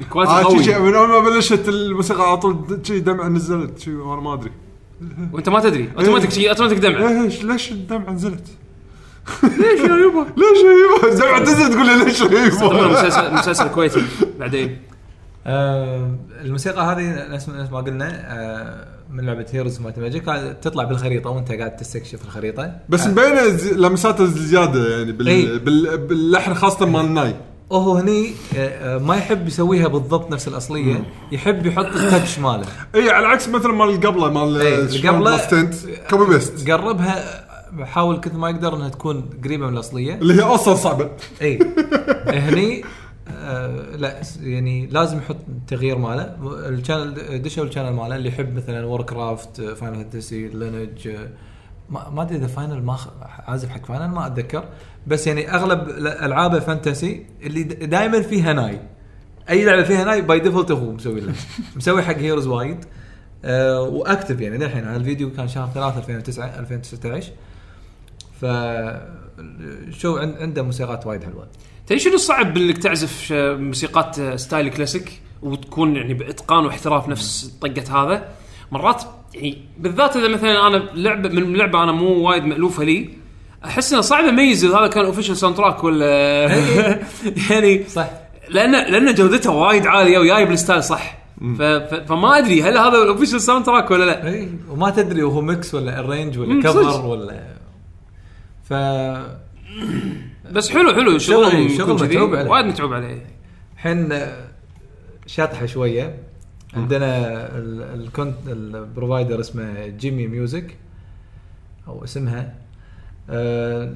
ال 0.00 0.04
quality 0.04 0.32
آه 0.32 0.58
شي- 0.58 0.64
شي 0.64 0.74
قوي 0.74 0.88
من 0.88 0.94
أول 0.94 1.08
ما 1.08 1.18
بلشت 1.18 1.68
الموسيقى 1.68 2.28
على 2.28 2.36
طول 2.36 2.80
شي 2.82 3.00
دمعه 3.00 3.28
نزلت 3.28 3.78
شي 3.78 3.94
وأنا 3.94 4.20
ما 4.20 4.34
أدري 4.34 4.50
وأنت 5.32 5.48
ما 5.48 5.60
تدري 5.60 5.90
أوتوماتيك 5.98 6.30
شيء 6.30 6.48
أوتوماتيك 6.50 6.78
دمعه 6.78 7.22
ليش 7.22 7.44
ليش 7.44 7.72
الدمعه 7.72 8.10
نزلت؟ 8.12 8.46
ليش 9.42 9.80
يا 9.80 9.96
يبا؟ 9.96 10.26
ليش 10.40 10.58
يا 10.64 10.72
يبا؟ 11.06 11.12
الدمعه 11.12 11.38
تنزل 11.44 11.70
تقول 11.74 11.86
لي 11.86 12.04
ليش 12.04 12.20
يا 12.20 12.26
يبا؟ 12.26 12.88
مسلسل 12.92 13.34
مسلسل 13.34 13.68
كويتي 13.68 14.02
بعدين 14.40 14.78
آه 15.46 16.10
الموسيقى 16.42 16.82
هذه 16.92 17.28
نفس 17.34 17.48
نفس 17.48 17.70
ما 17.72 17.78
قلنا 17.80 18.08
آه 18.12 18.96
من 19.10 19.26
لعبة 19.26 19.46
Heroes 19.52 19.80
مالت 19.80 19.98
Magic 19.98 20.24
تطلع 20.62 20.84
بالخريطة 20.84 21.30
وأنت 21.30 21.52
قاعد 21.52 21.76
تستكشف 21.76 22.24
الخريطة 22.24 22.76
بس 22.88 23.06
مبينة 23.06 23.48
زي- 23.48 23.74
لمساته 23.74 24.24
زياده 24.26 24.96
يعني 24.98 25.12
بال... 25.12 25.28
إي. 25.28 25.58
بال... 25.58 25.98
باللحن 25.98 26.54
خاصة 26.54 26.86
مال 26.86 27.14
ناي 27.14 27.34
وهو 27.70 27.96
هني 27.96 28.30
آه، 28.56 28.94
آه، 28.96 28.98
ما 28.98 29.16
يحب 29.16 29.46
يسويها 29.48 29.88
بالضبط 29.88 30.30
نفس 30.30 30.48
الأصلية 30.48 31.04
يحب 31.32 31.66
يحط 31.66 31.84
ال 31.86 31.95
touch 31.95 32.38
ماله. 32.38 32.64
إي 32.94 33.10
على 33.10 33.26
عكس 33.26 33.48
مثلا 33.48 33.72
مال 33.72 33.88
اللي 33.88 34.06
قبله 34.06 34.30
مال 34.30 34.42
اللي 34.62 35.08
قبله- 35.08 35.70
copy 36.10 36.34
paste 36.34 36.70
قربها 36.70 37.46
حاول 37.84 38.20
كثر 38.20 38.36
ما 38.38 38.50
يقدر 38.50 38.76
إنها 38.76 38.88
تكون 38.88 39.30
قريبة 39.44 39.66
من 39.66 39.72
الأصلية. 39.74 40.14
اللي 40.14 40.34
هي 40.34 40.40
أصلا 40.40 40.74
صعبة. 40.74 41.10
إي. 41.42 41.58
هني 42.28 42.84
آه 43.28 43.96
لا 43.96 44.22
س- 44.22 44.36
يعني 44.42 44.86
لازم 44.86 45.18
يحط 45.18 45.36
تغيير 45.68 45.98
ماله. 45.98 46.36
ال 46.68 46.77
channel 46.77 47.42
دشوا 47.42 47.64
ال 47.64 47.68
channel 47.68 47.92
ماله 47.92 48.16
اللي 48.16 48.28
يحب 48.28 48.56
مثلا 48.56 48.84
Warcraft 48.86 49.60
Final 49.60 49.94
Fantasy 49.96 50.48
Lineage 50.48 51.08
ما 51.90 52.22
أدري 52.22 52.36
إذا 52.36 52.46
Final 52.46 52.82
ما 52.82 52.96
عازف 53.46 53.68
حق 53.68 53.86
Final 53.86 54.08
ما 54.08 54.26
أتذكر. 54.26 54.64
بس 55.06 55.26
يعني 55.26 55.54
أغلب 55.54 55.88
ال- 55.88 56.06
العابه 56.08 56.60
fantasy 56.60 57.26
اللي 57.42 57.62
دائما 57.62 58.22
فيها 58.22 58.52
ناي. 58.52 58.80
أي 59.50 59.64
لعبة 59.64 59.82
فيها 59.82 60.04
ناي 60.04 60.22
by 60.22 60.40
default 60.40 60.70
هو 60.70 60.92
مسوي 60.92 61.20
له 61.20 61.32
مسوي 61.76 62.02
حق 62.02 62.16
Heroes 62.16 62.46
وايد. 62.46 62.84
آه 63.44 63.80
و 63.82 63.90
active 63.90 64.40
يعني. 64.40 64.58
للحين 64.58 64.84
هذا 64.84 64.96
الفيديو 64.96 65.30
كان 65.32 65.48
شهر 65.48 65.68
3 65.74 65.98
2009 65.98 66.58
2019 66.58 67.32
ف 68.40 68.44
شو 69.90 70.16
عن- 70.16 70.34
عنده 70.40 70.62
موسيقات 70.62 71.06
وايد 71.06 71.24
حلوة. 71.24 71.48
تدري 71.86 71.98
شنو 71.98 72.14
الصعب 72.14 72.56
إنك 72.56 72.78
تعزف 72.78 73.28
موسيقات 73.58 74.20
style 74.40 74.68
classic 74.70 75.20
وتكون 75.42 75.96
يعني 75.96 76.14
بإتقان 76.14 76.64
واحتراف 76.64 77.08
نفس 77.08 77.56
طقة 77.60 78.02
هذا؟ 78.04 78.28
مرات 78.72 79.02
يعني 79.36 79.58
بالذات 79.78 80.16
إذا 80.16 80.28
مثلا 80.28 80.66
أنا 80.66 80.76
لعبه 80.94 81.28
من 81.28 81.56
لعبة 81.56 81.82
أنا 81.82 81.92
مو 81.92 82.28
وايد 82.28 82.44
مألوفة 82.44 82.84
لي 82.84 83.08
أحس 83.64 83.92
انه 83.92 84.02
صعب 84.02 84.24
اميز 84.24 84.64
إذا 84.64 84.78
هذا 84.78 84.86
كان 84.86 85.04
official 85.04 85.36
soundtrack 85.36 85.84
ولا 85.84 86.06
يعني 87.50 87.84
صح. 87.88 88.10
لأن 88.48 88.72
لأن 88.72 89.14
جودته 89.14 89.50
وايد 89.50 89.86
عالية 89.86 90.18
وجاي 90.18 90.44
بال 90.44 90.55
style 90.55 90.82
صح. 90.84 91.18
ف... 91.58 91.62
ف... 91.62 91.94
فما 91.94 92.38
أدري 92.38 92.62
هل 92.62 92.78
هذا 92.78 93.02
ال 93.02 93.40
official 93.40 93.64
soundtrack 93.66 93.90
ولا 93.90 94.04
لا؟ 94.04 94.28
إي 94.28 94.48
وما 94.70 94.90
تدري 94.90 95.22
وهو 95.22 95.40
mix 95.40 95.74
ولا 95.74 96.00
arrange 96.00 96.38
ولا 96.38 96.62
cover. 96.62 97.06
ولا 97.06 97.40
ف 98.64 98.72
بس 100.52 100.70
حلو 100.70 100.94
حلو 100.94 101.18
شغل- 101.18 101.70
شغل 101.78 101.92
متعوب 101.94 102.34
عليه. 102.34 102.50
وايد 102.50 102.66
متعوب 102.66 102.92
عليه. 102.92 103.26
الحين 103.76 104.18
شاطحه 105.26 105.66
شوية. 105.66 106.14
عندنا 106.76 107.16
ال- 107.58 108.00
ال 108.00 108.05
content 108.05 108.36
ال 108.46 108.56
provider 108.56 109.40
اسمه 109.40 109.86
جيمي 109.86 110.26
Music 110.26 110.76
أو 111.88 112.04
اسمها. 112.04 112.54
آه، 113.30 113.92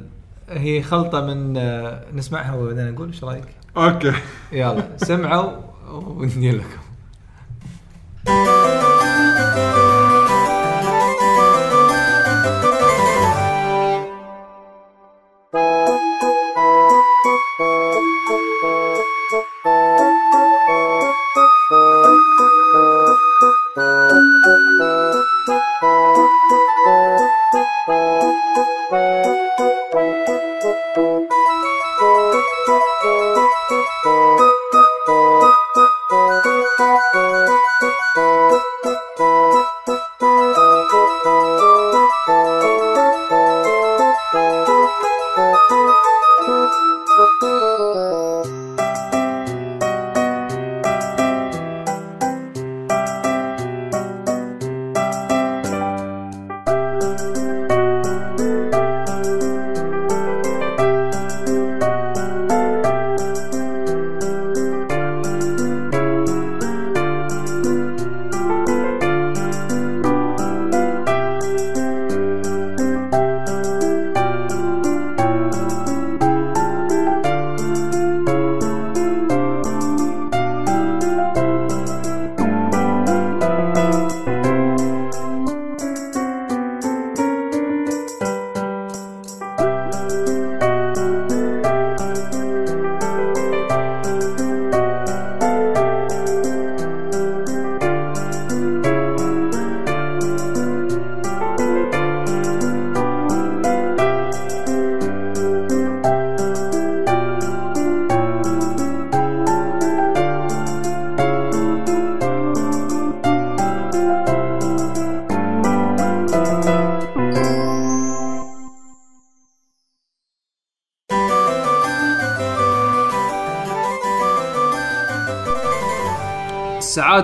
هي 0.48 0.82
خلطة 0.82 1.20
من 1.26 1.56
آه، 1.56 2.04
نسمعها 2.14 2.54
وبعدين 2.54 2.90
نقول 2.90 3.06
إيش 3.08 3.24
رأيك؟ 3.24 3.44
okay. 3.76 4.12
يلا 4.52 4.88
سمعوا 4.96 5.52
ونجي 5.90 6.50
لكم 6.50 6.80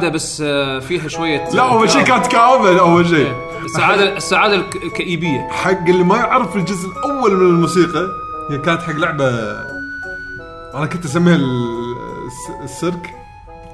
السعاده 0.07 0.11
بس 0.15 0.41
آه، 0.41 0.79
فيها 0.79 1.09
شوية 1.09 1.49
لا 1.51 1.63
أول 1.73 1.91
شيء 1.91 2.03
كانت 2.05 2.27
كآبة 2.27 2.81
أول 2.81 3.07
شيء. 3.09 3.35
السعادة 3.65 4.17
السعادة 4.17 4.55
الك- 4.55 4.77
الكئيبية. 4.83 5.49
حق 5.49 5.89
اللي 5.89 6.05
ما 6.05 6.17
يعرف 6.17 6.57
الجزء 6.57 6.89
الأول 6.89 7.37
من 7.37 7.47
الموسيقى 7.47 8.07
هي 8.51 8.59
كانت 8.59 8.83
حق 8.83 8.93
لعبة 8.97 9.29
أنا 10.75 10.87
كنت 10.87 11.05
أسميها 11.05 11.35
ال- 11.37 11.95
الس- 12.27 12.63
السيرك. 12.65 13.15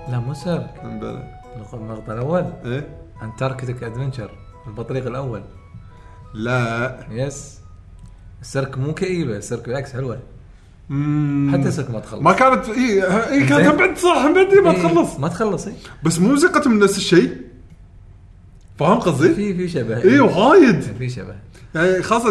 لا 0.08 0.18
مو 0.18 0.34
سيرك. 0.34 0.74
المقطع 1.74 2.12
الأول. 2.12 2.52
إيه. 2.64 2.88
Antarctic 3.22 3.82
Adventure 3.82 4.30
البطريق 4.66 5.06
الأول. 5.06 5.42
لا. 6.34 6.98
بس 7.10 7.60
السيرك 8.40 8.78
مو 8.78 8.94
كئيبة 8.94 9.36
السيرك 9.36 9.66
بالعكس 9.66 9.92
حلوة. 9.92 10.18
حتى 11.52 11.68
السيرك 11.68 11.90
ما 11.90 12.00
تخلص. 12.00 12.22
ما 12.22 12.32
كانت 12.32 12.68
إي 12.68 13.02
إي 13.30 13.46
كانت. 13.46 13.66
هم 13.66 13.76
بعد 13.76 13.98
صح 13.98 14.16
هم 14.16 14.34
بعد 14.34 14.54
ما 14.54 14.72
تخلص. 14.72 15.18
ما 15.18 15.28
تخلص 15.28 15.66
إي. 15.66 15.74
بس 16.04 16.18
مو 16.18 16.28
موسيقتهم 16.28 16.78
نفس 16.78 16.96
الشيء. 16.96 17.36
فاهم 18.78 18.98
قصدي؟ 18.98 19.34
في 19.34 19.54
في 19.54 19.68
شبه. 19.68 20.02
إي 20.04 20.20
وايد. 20.20 20.80
في 20.80 21.08
شبه. 21.08 21.34
يعني 21.74 22.02
خاصة. 22.02 22.30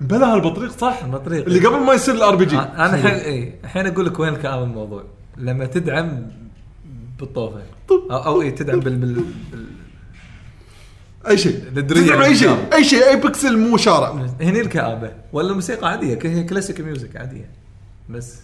بلا 0.00 0.34
هالبطريق 0.34 0.70
صح؟ 0.78 1.04
البطريق. 1.04 1.44
اللي 1.46 1.66
قبل 1.66 1.84
ما 1.84 1.94
يصير 1.94 2.14
ال 2.14 2.36
RPG 2.36 2.58
أنا 2.58 2.94
الحين 2.94 3.14
إي 3.14 3.54
الحين 3.64 3.86
أقول 3.86 4.06
لك 4.06 4.20
وين 4.20 4.32
الكآبه 4.32 4.64
الموضوع. 4.64 5.04
لما 5.36 5.66
تدعم 5.66 6.26
بالطوفة. 7.20 7.62
أو, 7.90 8.16
أو 8.16 8.42
إي 8.42 8.50
تدعم 8.50 8.80
بال, 8.80 8.96
بال, 8.96 9.14
بال 9.52 9.66
أي 11.28 11.38
شيء. 11.38 11.58
تدعم 11.74 12.22
أي 12.22 12.34
شيء. 12.36 12.48
بالجام. 12.48 12.58
أي 12.72 12.84
شيء. 12.84 13.08
أي 13.08 13.16
بكسل 13.16 13.58
مو 13.58 13.76
شارع. 13.76 14.12
هني 14.40 14.60
الكآبة. 14.60 15.12
ولا 15.32 15.50
الموسيقى 15.50 15.88
عادية. 15.90 16.18
هي 16.24 16.44
classic 16.44 16.80
music 16.80 17.16
عادية. 17.16 17.50
بس. 18.08 18.38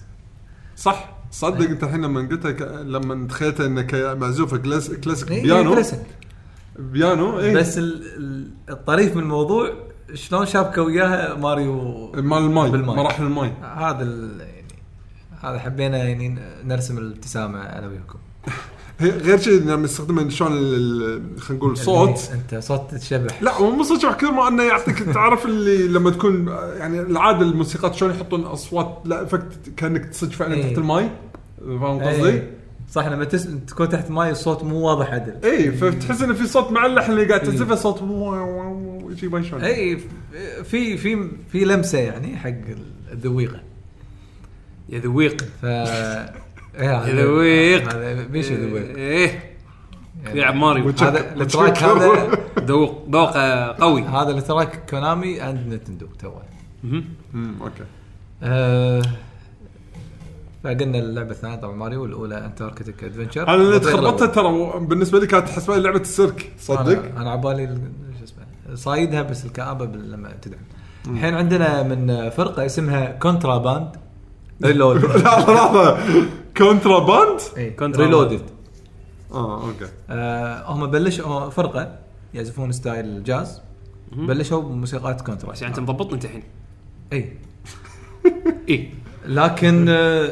صح. 0.76 1.12
صدق 1.30 1.68
أنت 1.70 1.84
الحين 1.84 2.02
لما 2.02 2.20
قلتها 2.28 2.50
ك... 2.50 2.62
لما 2.62 3.26
تخيلتها 3.28 3.66
انها 3.66 3.82
ك- 3.82 3.94
معزوفة 4.20 4.56
class... 4.56 4.90
classic 4.90 5.32
هي 5.32 5.40
بيانو. 5.40 5.74
كلاسيك 5.74 6.00
بيانو 6.78 7.40
اي 7.40 7.54
بس 7.54 7.78
ال- 7.78 8.02
ال- 8.16 8.50
الطريف 8.70 9.16
من 9.16 9.22
الموضوع 9.22 9.72
شلون 10.14 10.46
شابكة 10.46 10.82
وياها 10.82 11.34
ماريو 11.34 12.12
مال 12.12 12.38
الماي. 12.38 12.70
مراحل 12.70 13.22
الماي. 13.24 13.52
هذا 13.76 14.02
ال- 14.02 14.40
يعني 14.40 14.64
هذا 15.42 15.58
حبينا 15.58 15.96
يعني 15.98 16.38
نرسم 16.64 16.98
الابتسامة 16.98 17.62
أنا 17.62 17.86
وياكم. 17.86 18.18
غير 19.10 19.38
شيء 19.38 19.52
لما 19.52 19.84
يستخدم 19.84 20.30
شلون 20.30 20.50
خلينا 21.38 21.62
نقول 21.62 21.76
صوت 21.76 22.30
أنت 22.32 22.62
صوت 22.62 22.94
تشبح 22.94 23.42
لا 23.42 23.54
هو 23.54 23.70
مو 23.70 23.82
صوت 23.82 24.02
شبح 24.02 24.14
كثر 24.14 24.32
ما 24.32 24.48
أنه 24.48 24.62
يعطيك 24.62 24.98
تعرف 25.02 25.46
اللي 25.46 25.88
لما 25.88 26.10
تكون 26.10 26.48
يعني 26.78 27.00
العادة 27.00 27.42
الموسيقات 27.42 27.94
شلون 27.94 28.10
يحطون 28.10 28.44
أصوات 28.44 28.98
لا 29.04 29.22
effect 29.22 29.72
كأنك 29.76 30.04
تصج 30.04 30.30
فعلا 30.30 30.54
إيه. 30.54 30.62
تحت 30.62 30.78
الماي 30.78 31.08
فاهم 31.58 31.98
قصدي؟ 31.98 32.28
إيه. 32.28 32.50
صح 32.90 33.06
لما 33.06 33.24
تس... 33.24 33.48
تكون 33.66 33.88
تحت 33.88 34.10
ماي 34.10 34.30
الصوت 34.30 34.64
مو 34.64 34.88
واضح 34.88 35.12
عدل 35.12 35.34
اي 35.44 35.72
فتحس 35.72 36.22
إنه 36.22 36.34
في 36.34 36.46
صوت 36.46 36.72
معلح 36.72 37.08
اللي 37.08 37.24
قاعد 37.24 37.40
إيه. 37.40 37.50
تعزفه 37.50 37.74
صوت 37.74 37.98
شيء 39.20 39.28
ما 39.28 39.42
شلون 39.42 39.62
اي 39.62 39.98
في 40.64 40.96
في 40.96 41.28
في 41.52 41.64
لمسة 41.64 41.98
يعني 41.98 42.36
حق 42.36 42.54
الذويقة 43.12 43.60
يا 44.88 44.98
ذويق 44.98 45.44
إيه 46.78 46.96
هذا- 46.98 47.22
ذويق 47.24 47.94
هذا 47.94 48.22
بيش 48.26 48.52
ذويق 48.52 48.96
إيه. 48.96 49.52
يلعب 50.34 50.54
ماريو 50.54 50.88
هذا 51.00 51.34
ال 51.42 51.49
track 51.49 51.82
هذا 51.82 52.38
ذوق 52.70 53.06
ذوق 53.10 53.36
آه، 53.36 53.76
قوي. 53.80 54.02
هذا 54.02 54.30
ال 54.30 54.40
track 54.40 54.90
Konami 54.90 55.42
and 55.50 55.74
Nintendo 55.74 56.06
too 56.18 56.30
مهم. 56.84 57.04
امم 57.34 57.54
أوكي. 57.62 57.84
أه 58.42 59.02
فقلنا 60.64 60.98
اللعبة 60.98 61.30
الثانية 61.30 61.56
طبعا 61.56 61.76
ماريو 61.76 62.04
الأولى 62.04 62.44
Antarctic 62.44 63.04
Adventure 63.04 63.42
أنا 63.48 63.54
اللي 63.54 63.78
تخربطها 63.80 64.26
ترى 64.26 64.72
بالنسبة 64.80 65.18
لي 65.20 65.26
كانت 65.26 65.48
حسبها 65.48 65.78
لعبة 65.78 66.00
السيرك. 66.00 66.52
صدق؟ 66.58 66.78
أنا, 66.98 67.20
أنا 67.22 67.30
عبالي 67.30 67.64
ال- 67.64 67.90
شو 68.18 68.24
اسمه 68.24 68.44
صايدها 68.74 69.22
بس 69.22 69.44
الكآبة 69.44 69.84
بال- 69.84 70.10
لما 70.12 70.32
تدعم. 70.42 70.60
الحين 71.06 71.34
عندنا 71.34 71.82
من 71.82 72.30
فرقة 72.30 72.66
اسمها 72.66 73.04
Contra 73.12 73.58
Band 73.58 73.88
لحظه 74.60 75.54
لحظه 75.54 75.98
Contra 76.56 76.98
Band 76.98 77.40
Contra 77.40 77.72
Band. 77.72 77.98
Reloaded 78.00 78.42
آه 79.32 79.62
أوكي. 79.66 79.86
آه 80.10 80.64
هم 80.72 80.86
بلشوا 80.86 81.50
فرقة 81.50 81.98
يعزفون 82.34 82.72
style 82.72 83.24
جاز 83.24 83.60
بلشوا 84.12 84.60
بموسيقات 84.62 85.20
Contra. 85.20 85.50
بس 85.52 85.62
يعني 85.62 85.74
أنت 85.74 85.80
مضبطني 85.80 86.14
أنت 86.14 86.24
الحين. 86.24 86.42
اي 87.12 87.32
اي 88.70 88.90
لكن 89.26 89.86
آه 89.88 90.30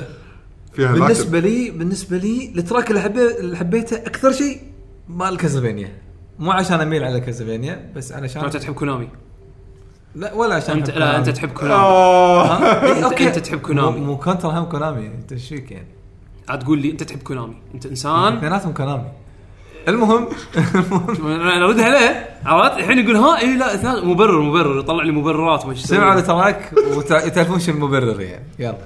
فيها 0.73 0.93
بالنسبة 0.93 1.39
لي 1.41 1.71
بالنسبة 1.71 2.17
لي 2.17 2.53
ال 2.57 2.63
track 2.63 2.91
اللي 2.91 3.01
حبي 3.01 3.39
اللي 3.39 3.57
حبيته 3.57 3.97
أكثر 3.97 4.33
شيء 4.33 4.59
مال 5.09 5.37
Castlevania 5.37 5.93
مو 6.39 6.51
عشان 6.53 6.81
أميل 6.81 7.05
على 7.05 7.21
Castlevania 7.21 7.93
بس 7.97 8.13
علشان 8.13 8.45
أنت 8.45 8.57
تحب 8.57 8.75
Konami. 8.75 9.09
لا 10.15 10.35
ولا 10.35 10.55
عشان 10.55 10.77
انت 10.77 10.91
لا. 10.91 11.17
أنت 11.19 11.29
تحب 11.29 11.49
كونامي. 11.51 11.75
آه. 11.75 12.83
إيه، 12.85 13.01
أنت- 13.01 13.05
أوكي. 13.05 13.29
أنت 13.29 13.39
تحب 13.39 13.59
كونامي. 13.61 14.01
مو, 14.01 14.05
مو 14.07 14.17
كونترا 14.19 14.51
هم 14.51 14.65
كونامي. 14.65 15.07
أنت 15.07 15.33
إيش 15.33 15.49
فيك 15.49 15.73
يعني؟ 15.73 15.87
عاد 16.51 16.59
تقول 16.59 16.79
لي 16.79 16.91
أنت 16.91 17.03
تحب 17.03 17.23
كونامي. 17.23 17.57
أنت 17.75 17.87
إنسان. 17.87 18.37
اثنيناتهم 18.37 18.73
كونامي. 18.73 19.09
المهم 19.89 20.29
أنا 21.25 21.65
أردها 21.65 21.89
له 21.89 22.25
عرفت؟ 22.45 22.79
الحين 22.79 22.99
يقول 22.99 23.17
ها 23.17 23.39
اي 23.39 23.57
لا 23.57 23.75
اثنين 23.75 24.05
مبرر 24.05 24.41
مبرر. 24.41 24.79
يطلع 24.79 25.05
لي 25.05 25.13
مبررات 25.13 25.67
وش 25.67 25.79
سمعوا 25.79 26.19
ال 26.19 26.28
track 26.28 26.73
وتعرفون 26.97 27.61
شو 27.61 27.73
المبرر 27.73 28.21
يعني. 28.21 28.45
يلا. 28.59 28.79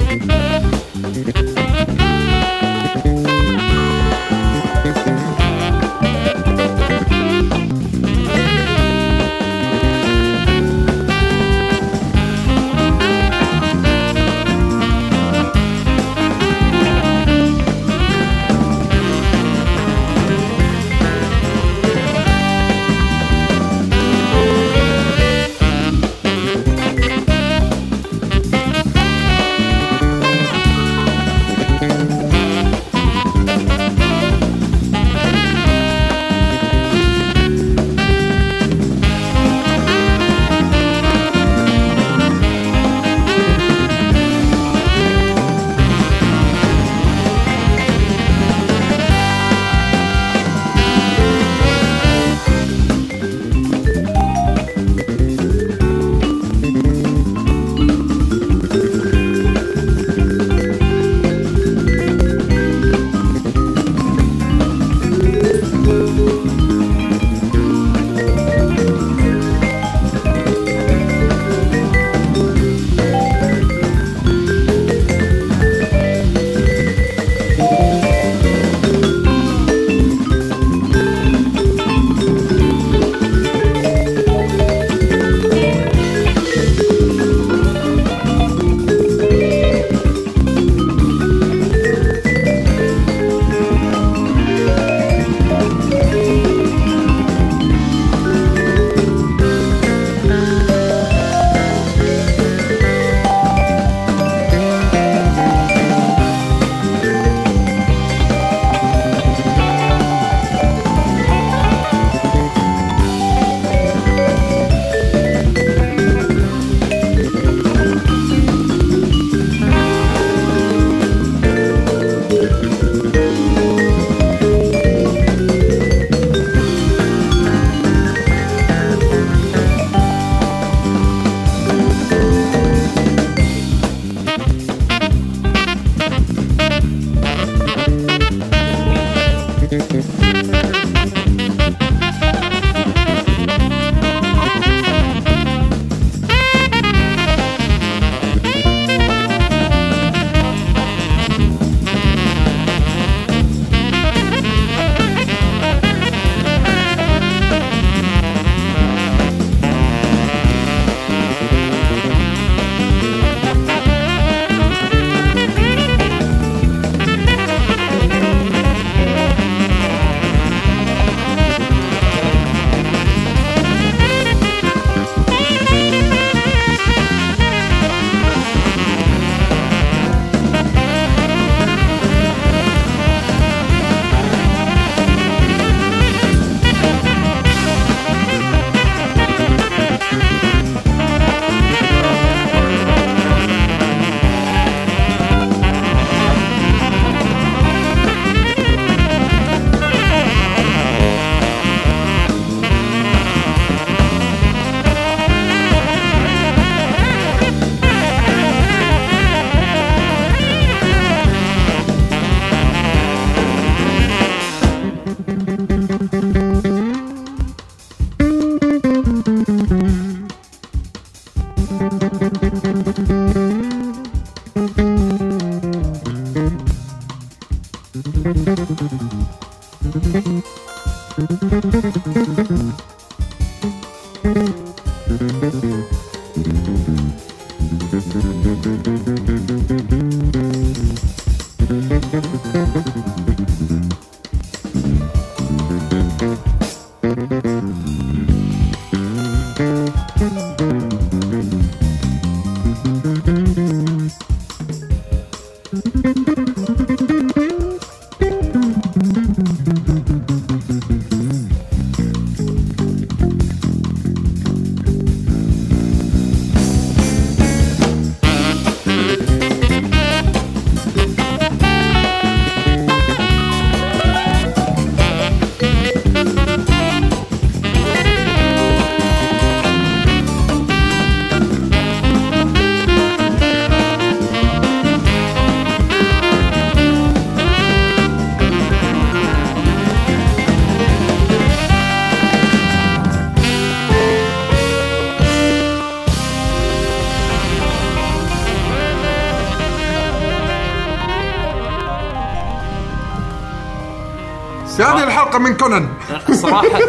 Thank 0.00 0.30
you. 3.06 3.19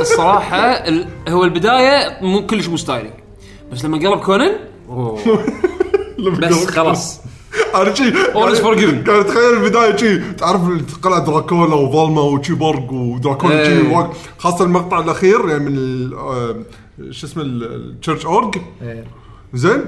الصراحة 0.01 0.57
ال- 0.57 1.07
هو 1.29 1.43
البداية 1.43 2.17
مو 2.21 2.47
كلش 2.47 2.67
مو 2.67 2.77
بس 3.71 3.85
لما 3.85 3.97
قلب 3.97 4.19
كونان 4.19 4.55
أوه. 4.89 5.19
بس 6.41 6.65
خلاص 6.65 7.21
أنا 7.75 7.93
شي 7.93 8.11
All 8.13 8.55
is 8.55 8.59
forgiven. 8.59 9.05
كان 9.05 9.25
تخيل 9.25 9.53
البداية 9.53 9.95
شي 9.95 10.33
تعرف 10.33 10.61
قلعة 11.03 11.25
دراكولا 11.25 11.75
وظلمة 11.75 12.21
وشي 12.21 12.53
برق 12.53 12.91
ودراكولا 12.93 13.63
شي 13.65 13.71
إيه. 13.71 14.09
خاصة 14.37 14.65
المقطع 14.65 14.99
الأخير 14.99 15.49
يعني 15.49 15.63
من 15.63 15.77
ال- 15.77 16.13
آه، 16.13 16.55
شو 17.11 17.27
اسمه 17.27 17.43
ال 17.43 17.55
church 17.55 18.25
organ 18.25 18.55
إيه. 18.81 19.03
زين 19.53 19.85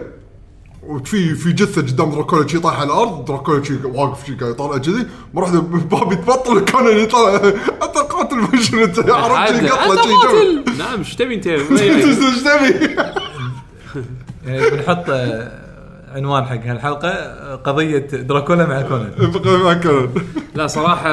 وفي 0.87 1.35
في 1.35 1.51
جثة 1.51 1.81
قدام 1.81 2.11
دراكولا 2.11 2.47
شي 2.47 2.59
طايح 2.59 2.79
على 2.79 2.87
الأرض 2.87 3.25
دراكولا 3.25 3.63
شي 3.63 3.73
واقف 3.93 4.25
شي 4.25 4.33
قاعد 4.35 4.51
يطالع 4.51 4.77
كذي 4.77 5.07
مرة 5.33 5.43
واحدة 5.43 5.59
باب 5.91 6.11
يتبطل 6.11 6.65
كونان 6.65 6.97
يطلع 6.97 7.39
قاتل 8.41 8.57
مجرم 8.57 8.79
أنت 8.83 8.99
عرفت 9.09 10.03
شي 10.03 10.09
جو. 10.09 10.73
نعم 10.77 10.99
إيش 10.99 11.15
تبي 11.15 11.35
انت. 11.35 11.47
إيش 11.47 12.41
تبي؟ 12.43 12.95
يعني 14.45 14.69
بنحط 14.69 15.09
آه، 15.09 15.51
عنوان 16.15 16.45
حق 16.45 16.59
هالحلقة 16.65 17.07
آه، 17.09 17.55
قضية 17.55 17.97
دراكولا 17.97 18.65
مع 18.65 18.81
كونان. 18.81 19.11
مع 19.63 19.73
كونان. 19.73 20.09
لا 20.55 20.67
صراحة 20.67 21.09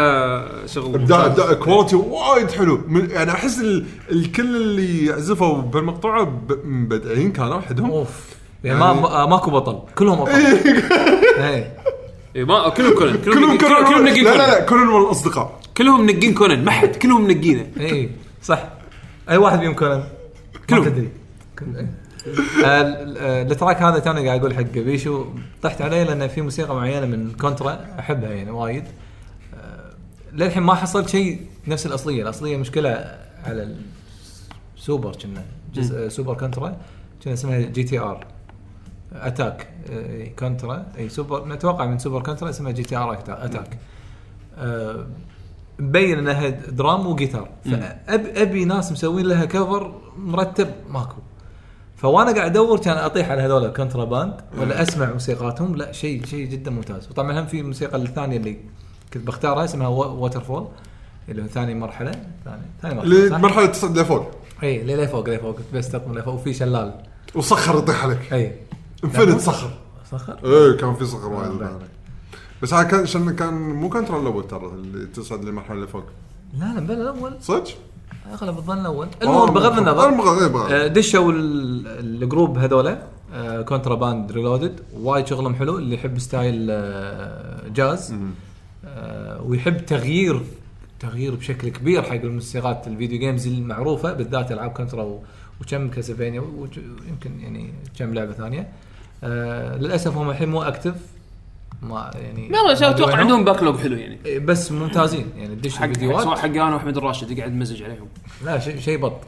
شغل 0.67 0.95
ابداع. 0.95 1.27
ابداع 1.27 1.53
quality 1.53 1.97
وايد 1.97 2.51
حلو. 2.51 2.81
من 2.89 3.11
يعني 3.11 3.31
أحس 3.31 3.59
ال- 3.61 3.85
الكل 4.13 4.57
اللي 4.57 5.07
يعزفوا 5.07 5.63
بالمقطوعه 5.63 6.25
ب- 6.25 6.61
مبدعين 6.67 7.33
كانوا 7.33 7.55
وحدهم. 7.55 7.91
أوف. 7.91 8.09
يعني 8.65 8.79
ما 8.81 8.93
ما- 8.93 9.27
ماكو 9.27 9.51
بطل. 9.51 9.79
كلهم 9.99 10.21
ابطال 10.21 10.35
إيه. 11.39 11.77
إيه، 12.37 12.45
ما 12.45 12.69
كلهم 12.69 12.95
كونان. 12.95 13.17
كلهم 13.25 13.57
كلهم 13.57 13.59
كلهم 13.59 13.85
كلهم 13.89 14.05
لا 14.25 14.31
لا 14.31 14.37
لا 14.37 14.61
كونان. 14.61 14.67
كونان 14.67 14.89
والأصدقاء. 14.89 15.60
كلهم 15.77 16.07
منقين 16.07 16.35
كونان 16.35 16.65
ما 16.65 16.71
حد 16.71 16.97
كلهم 16.97 17.25
منقينه. 17.25 17.67
اي 17.81 18.11
صح. 18.43 18.69
أي 19.31 19.37
واحد 19.37 19.59
فيهم 19.59 19.75
كونان؟ 19.75 20.05
كلهم. 20.71 20.85
تدري. 20.85 21.09
آه، 22.65 22.81
ال- 22.81 23.19
آه، 23.19 23.43
ال 23.43 23.49
track 23.49 23.83
هذا 23.83 23.99
توني 23.99 24.27
قاعد 24.27 24.41
أقول 24.41 24.55
حق 24.55 24.63
بيشو 24.63 25.25
طحت 25.63 25.83
عليه 25.83 26.03
لأن 26.03 26.29
في 26.29 26.41
موسيقى 26.41 26.75
معينة 26.75 27.07
من 27.07 27.33
كونترا 27.33 27.87
أحبها 27.99 28.31
يعني 28.31 28.51
وايد. 28.51 28.85
آه، 29.55 29.91
للحين 30.33 30.63
ما 30.63 30.75
حصلت 30.75 31.09
شيء 31.09 31.41
نفس 31.69 31.87
الأصلية، 31.87 32.23
الأصلية 32.23 32.57
مشكلة 32.57 33.19
على 33.45 33.77
السوبر 34.77 35.17
كنا 35.17 35.45
جزء 35.75 36.05
آه، 36.05 36.09
سوبر 36.09 36.35
كونترا 36.35 36.77
كنا 37.25 37.33
اسمها 37.33 37.59
GTR. 37.61 38.27
Attack 39.13 39.69
آه، 39.91 40.25
كونترا 40.39 40.87
أي 40.99 41.09
سوبر 41.09 41.49
نتوقع 41.49 41.87
من 41.87 41.99
سوبر 41.99 42.23
كونترا 42.23 42.51
اسمها 42.51 42.73
GTR 42.73 43.19
Attack. 43.29 43.79
آه، 44.59 45.07
مبين 45.81 46.19
انها 46.19 46.49
drum 46.49 47.07
وجيتار. 47.07 47.49
فأب 47.65 48.27
أبي 48.37 48.65
ناس 48.65 48.93
مسوين 48.93 49.27
لها 49.27 49.45
cover 49.45 50.01
مرتب 50.17 50.69
ماكو. 50.89 51.17
فأنا 51.97 52.33
قاعد 52.33 52.51
أدور 52.51 52.79
كان 52.79 52.97
أطيح 52.97 53.31
على 53.31 53.43
هذول 53.43 53.69
Contra 53.69 54.05
Band 54.05 54.35
ولا 54.59 54.83
أسمع 54.83 55.13
موسيقاتهم 55.13 55.77
لا 55.77 55.93
شيء 55.93 56.25
شيء 56.25 56.47
جدا 56.47 56.71
ممتاز. 56.71 57.09
وطبعا 57.11 57.41
هم 57.41 57.47
في 57.47 57.61
الموسيقى 57.61 57.97
الثانية 57.97 58.37
اللي 58.37 58.59
كنت 59.13 59.27
بختارها 59.27 59.65
اسمها 59.65 59.89
Waterfall 59.89 60.69
اللي 61.29 61.43
هو 61.43 61.47
ثاني 61.47 61.75
مرحلة. 61.75 62.13
ثاني 62.45 62.63
ثاني 62.83 62.95
مرحلة 62.95 63.29
صح؟ 63.29 63.37
لمرحلة 63.37 63.67
تصعد 63.67 63.99
لفوق. 63.99 64.31
اي 64.63 64.83
لي 64.83 65.09
فوق 65.09 65.29
لي 65.29 65.39
فوق 65.39 65.57
بس 65.75 65.89
تطم 65.89 66.19
لفوق. 66.19 66.35
وفي 66.35 66.55
شلال. 66.55 66.95
وصخر 67.35 67.79
يطيح 67.79 68.05
عليك. 68.05 68.33
اي 68.33 68.55
infinite 69.05 69.41
صخر 69.41 69.71
صخر؟ 70.11 70.39
إيه 70.45 70.77
كان 70.77 70.95
في 70.95 71.05
صخر 71.05 71.33
وايد. 71.33 71.51
بس 72.63 72.75
هذا 72.75 72.83
كان 72.89 73.01
عشان 73.01 73.37
كان 73.37 73.55
مو 73.55 73.89
كونترا 73.89 74.21
الأول 74.23 74.49
ترى 74.49 74.67
اللي 74.67 75.07
تصعد 75.07 75.45
للمرحله 75.45 75.77
اللي 75.77 75.87
فوق 75.87 76.05
لا 76.59 76.65
لا 76.75 76.81
بل 76.81 76.95
الأول. 77.01 77.33
صدق؟ 77.41 77.69
اغلب 78.33 78.59
الظن 78.59 78.79
الأول. 78.81 79.09
المهم 79.23 79.55
بغض 79.55 79.79
النظر. 79.79 80.09
إيه، 80.69 80.85
آه، 80.85 80.87
دشوا 80.87 81.33
ال- 81.33 81.87
ال 82.23 82.29
group 82.29 82.59
هذولا 82.59 83.03
آه، 83.35 83.63
Contra 83.63 83.95
Band 83.95 84.33
Reloaded 84.33 84.81
وايد 84.95 85.27
شغلهم 85.27 85.55
حلو 85.55 85.79
اللي 85.79 85.95
يحب 85.95 86.19
style 86.19 86.67
آه، 86.71 87.69
جاز. 87.69 88.15
آه، 88.85 89.43
ويحب 89.43 89.87
تغيير 89.87 90.41
تغيير 91.01 91.35
بشكل 91.35 91.69
كبير 91.69 92.03
حق 92.03 92.13
الموسيقات. 92.15 92.87
ال 92.87 92.92
video 92.92 93.19
games 93.19 93.47
المعروفة 93.47 94.13
بالذات 94.13 94.53
ألعاب 94.53 94.71
كونترا 94.71 95.19
وكم 95.61 95.89
Castlevania 95.91 96.41
ويمكن 96.41 97.41
يعني 97.41 97.73
كم 97.99 98.15
لعبة 98.15 98.33
ثانية. 98.33 98.69
آه، 99.25 99.77
للأسف 99.77 100.17
هم 100.17 100.31
الحين 100.31 100.49
مو 100.49 100.63
active 100.63 100.95
ما 101.83 102.11
يعني 102.15 102.49
لا 102.49 102.63
ما 102.63 102.73
أتوقع 102.73 103.17
عندهم 103.17 103.45
backlog 103.45 103.77
حلو 103.77 103.97
يعني. 103.97 104.19
وينهم. 104.25 104.47
بس 104.47 104.73
ممتازين. 104.73 105.27
يعني 105.37 105.57
تدش 105.57 105.77
حق 105.77 105.85
الفيديوهات. 105.85 106.25
سواء 106.25 106.37
حق 106.37 106.45
أنا 106.45 106.75
وأحمد 106.75 106.97
الراشد 106.97 107.39
قاعد 107.39 107.53
مزج 107.53 107.83
عليهم. 107.83 108.09
لا 108.45 108.59
شيء 108.59 108.79
شيء 108.79 108.99
بط. 108.99 109.21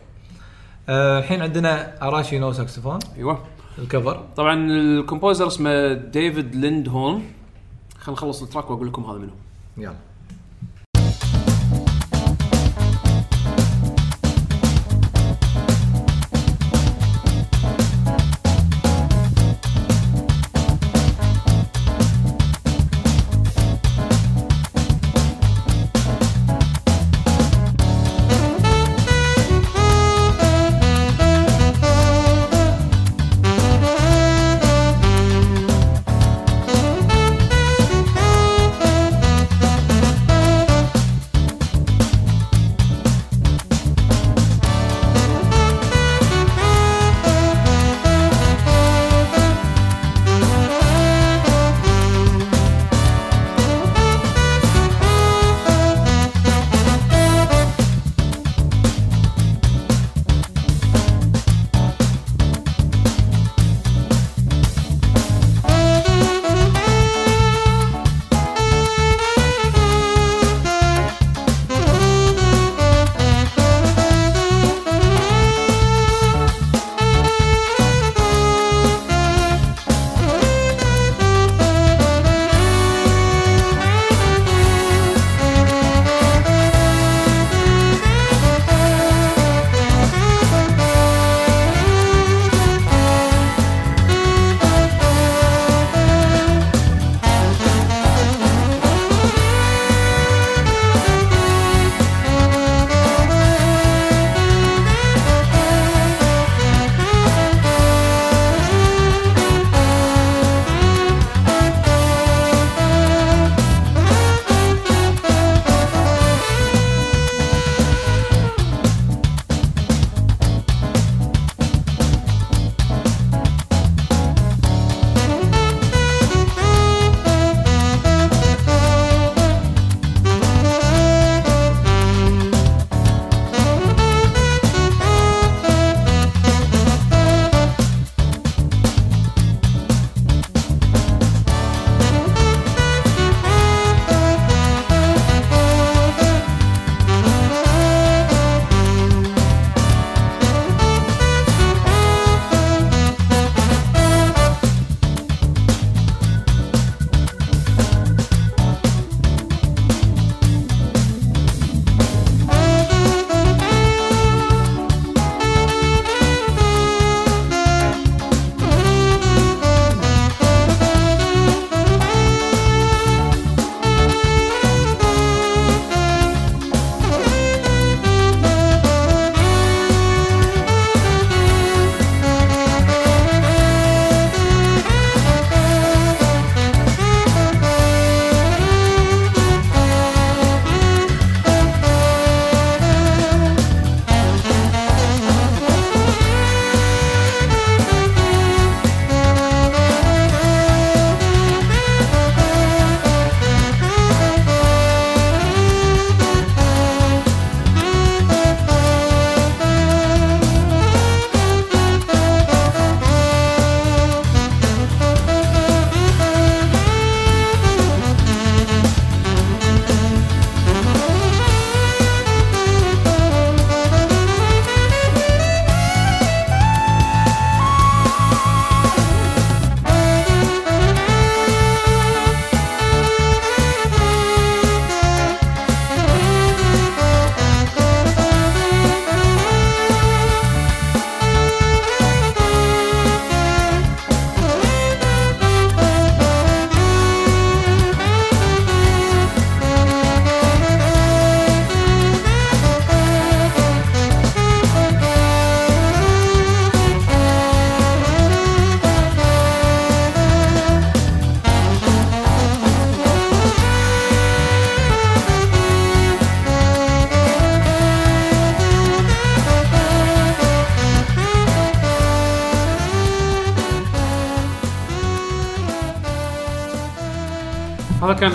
آه، 0.88 1.18
الحين 1.18 1.42
عندنا 1.42 2.02
Arashi 2.02 2.38
no 2.38 2.52
Saxophone. 2.52 2.98
أيوه. 3.16 3.38
ال 3.78 3.85
cover. 3.85 4.24
طبعا 4.36 4.66
ال 4.66 4.75
composer 4.75 5.46
اسمه 5.46 5.92
David 5.92 6.54
Lindholm 6.54 7.22
خلينا 7.98 8.12
نخلص 8.12 8.42
التراك 8.42 8.70
وأقول 8.70 8.88
لكم 8.88 9.04
هذا 9.04 9.18
منه 9.18 9.32
يلا. 9.78 9.94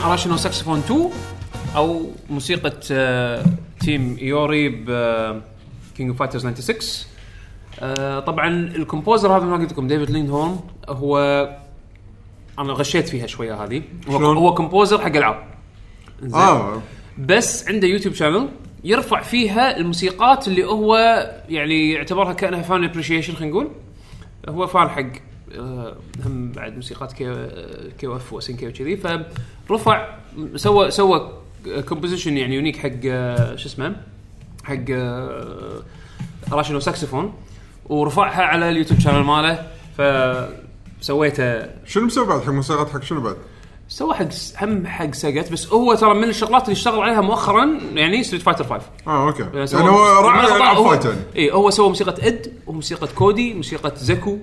Arashi 0.08 0.30
no 0.30 0.38
Saxophone 0.38 0.80
2 0.80 1.10
أو 1.76 2.12
موسيقى 2.30 2.74
آه، 2.92 3.46
تيم 3.80 4.18
إيوري 4.22 4.70
ب 4.70 4.86
King 5.98 6.10
of 6.10 6.20
Fighters 6.20 6.48
96 6.48 7.08
آه، 7.80 8.20
طبعا 8.20 8.48
ال 8.50 8.60
composer 8.60 9.38
هذا 9.38 9.46
ما 9.46 9.58
قلت 9.58 9.72
لكم 9.72 9.88
ديفيد 9.88 10.10
ليندهورن 10.10 10.60
هو 10.90 11.18
أنا 12.60 12.74
غشيت 12.74 13.10
فيها 13.10 13.28
شوية 13.28 13.64
هذه. 13.64 13.82
هو؟ 14.10 14.18
هو 14.18 14.54
composer 14.54 15.02
حق 15.02 15.16
ألعاب؟ 15.16 15.44
آه. 16.34 16.82
بس 17.18 17.68
عنده 17.68 17.88
يوتيوب 17.88 18.16
channel 18.16 18.50
يرفع 18.84 19.22
فيها 19.22 19.78
الموسيقات 19.78 20.48
اللي 20.48 20.64
هو 20.66 20.96
يعني 21.50 21.92
يعتبرها 21.92 22.34
كأنها 22.34 22.62
fan 22.62 22.84
appreciation 22.84 23.34
خلينا 23.34 23.52
نقول. 23.52 23.68
هو 24.50 24.68
fan 24.68 24.90
حق 24.90 25.12
هم 26.26 26.52
بعد 26.52 26.76
موسيقات 26.76 27.14
كي 27.14 27.48
KOF 28.00 28.08
و 28.08 28.34
SNK 28.34 28.68
وكذي. 28.68 28.98
فرفع 29.70 30.08
سوى 30.56 30.92
سوى 30.92 31.32
composition 31.90 32.38
يعني 32.38 32.56
unique 32.56 32.78
حق 32.78 32.90
شو 33.56 33.68
اسمه؟ 33.68 33.96
حق 34.64 34.76
آه، 34.92 35.82
Arashi 36.52 36.73
no 36.73 36.80
Saxophone 36.80 37.34
ورفعها 37.86 38.42
على 38.44 38.70
اليوتيوب 38.70 39.00
channel 39.00 39.20
ماله. 39.24 39.68
فسويته. 41.02 41.62
شنو 41.86 42.06
مسوي 42.06 42.26
بعد؟ 42.26 42.42
حق 42.42 42.50
موسيقات 42.50 42.90
حق 42.90 43.04
شنو 43.04 43.22
بعد؟ 43.22 43.36
سوى 43.90 44.14
حق 44.14 44.28
هم 44.62 44.88
حق 44.88 45.14
Sagat 45.14 45.52
بس 45.52 45.68
هو 45.68 45.94
ترى 45.96 46.14
من 46.14 46.24
الشغلات 46.24 46.64
اللي 46.64 46.74
اشتغل 46.74 47.00
عليها 47.02 47.22
مؤخرا 47.22 47.80
يعني 47.94 48.24
Street 48.24 48.42
Fighter 48.42 48.64
5 48.64 48.86
آه 49.08 49.28
أوكي. 49.28 49.44
يعني 49.54 49.90
هو 49.90 50.04
راعي 50.28 50.56
العاب 50.56 50.78
هو- 50.78 50.90
fight 50.90 51.06
يعني 51.06 51.20
اي 51.36 51.52
هو 51.52 51.70
سوى 51.70 51.88
موسيقى 51.90 52.28
إد 52.28 52.54
وموسيقى 52.68 53.08
كودي 53.16 53.54
موسيقى 53.54 53.92
زكو. 53.98 54.38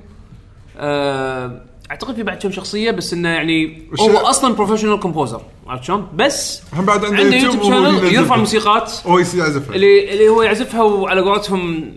أعتقد 1.91 2.15
في 2.15 2.23
بعد 2.23 2.39
كم 2.39 2.51
شخصية 2.53 2.91
بس 2.91 3.13
إنه 3.13 3.29
يعني 3.29 3.83
هو 4.01 4.17
أصلا 4.19 4.55
professional 4.55 5.01
composer 5.01 5.41
عرفت 5.67 5.85
شلون؟ 5.85 6.07
بس 6.15 6.63
بعد 6.79 7.05
عنده 7.05 7.17
عنده 7.19 7.37
يوتيوب 7.37 7.55
يوتيوب 7.55 7.73
وهو 7.73 7.99
channel. 8.01 8.15
يرفع 8.15 8.37
موسيقات 8.37 8.93
هو 9.07 9.19
يس- 9.19 9.35
يعزفها 9.35 9.75
اللي 9.75 10.13
اللي 10.13 10.29
هو 10.29 10.43
يعزفها 10.43 10.83
وعلى 10.83 11.21
قولتهم 11.21 11.93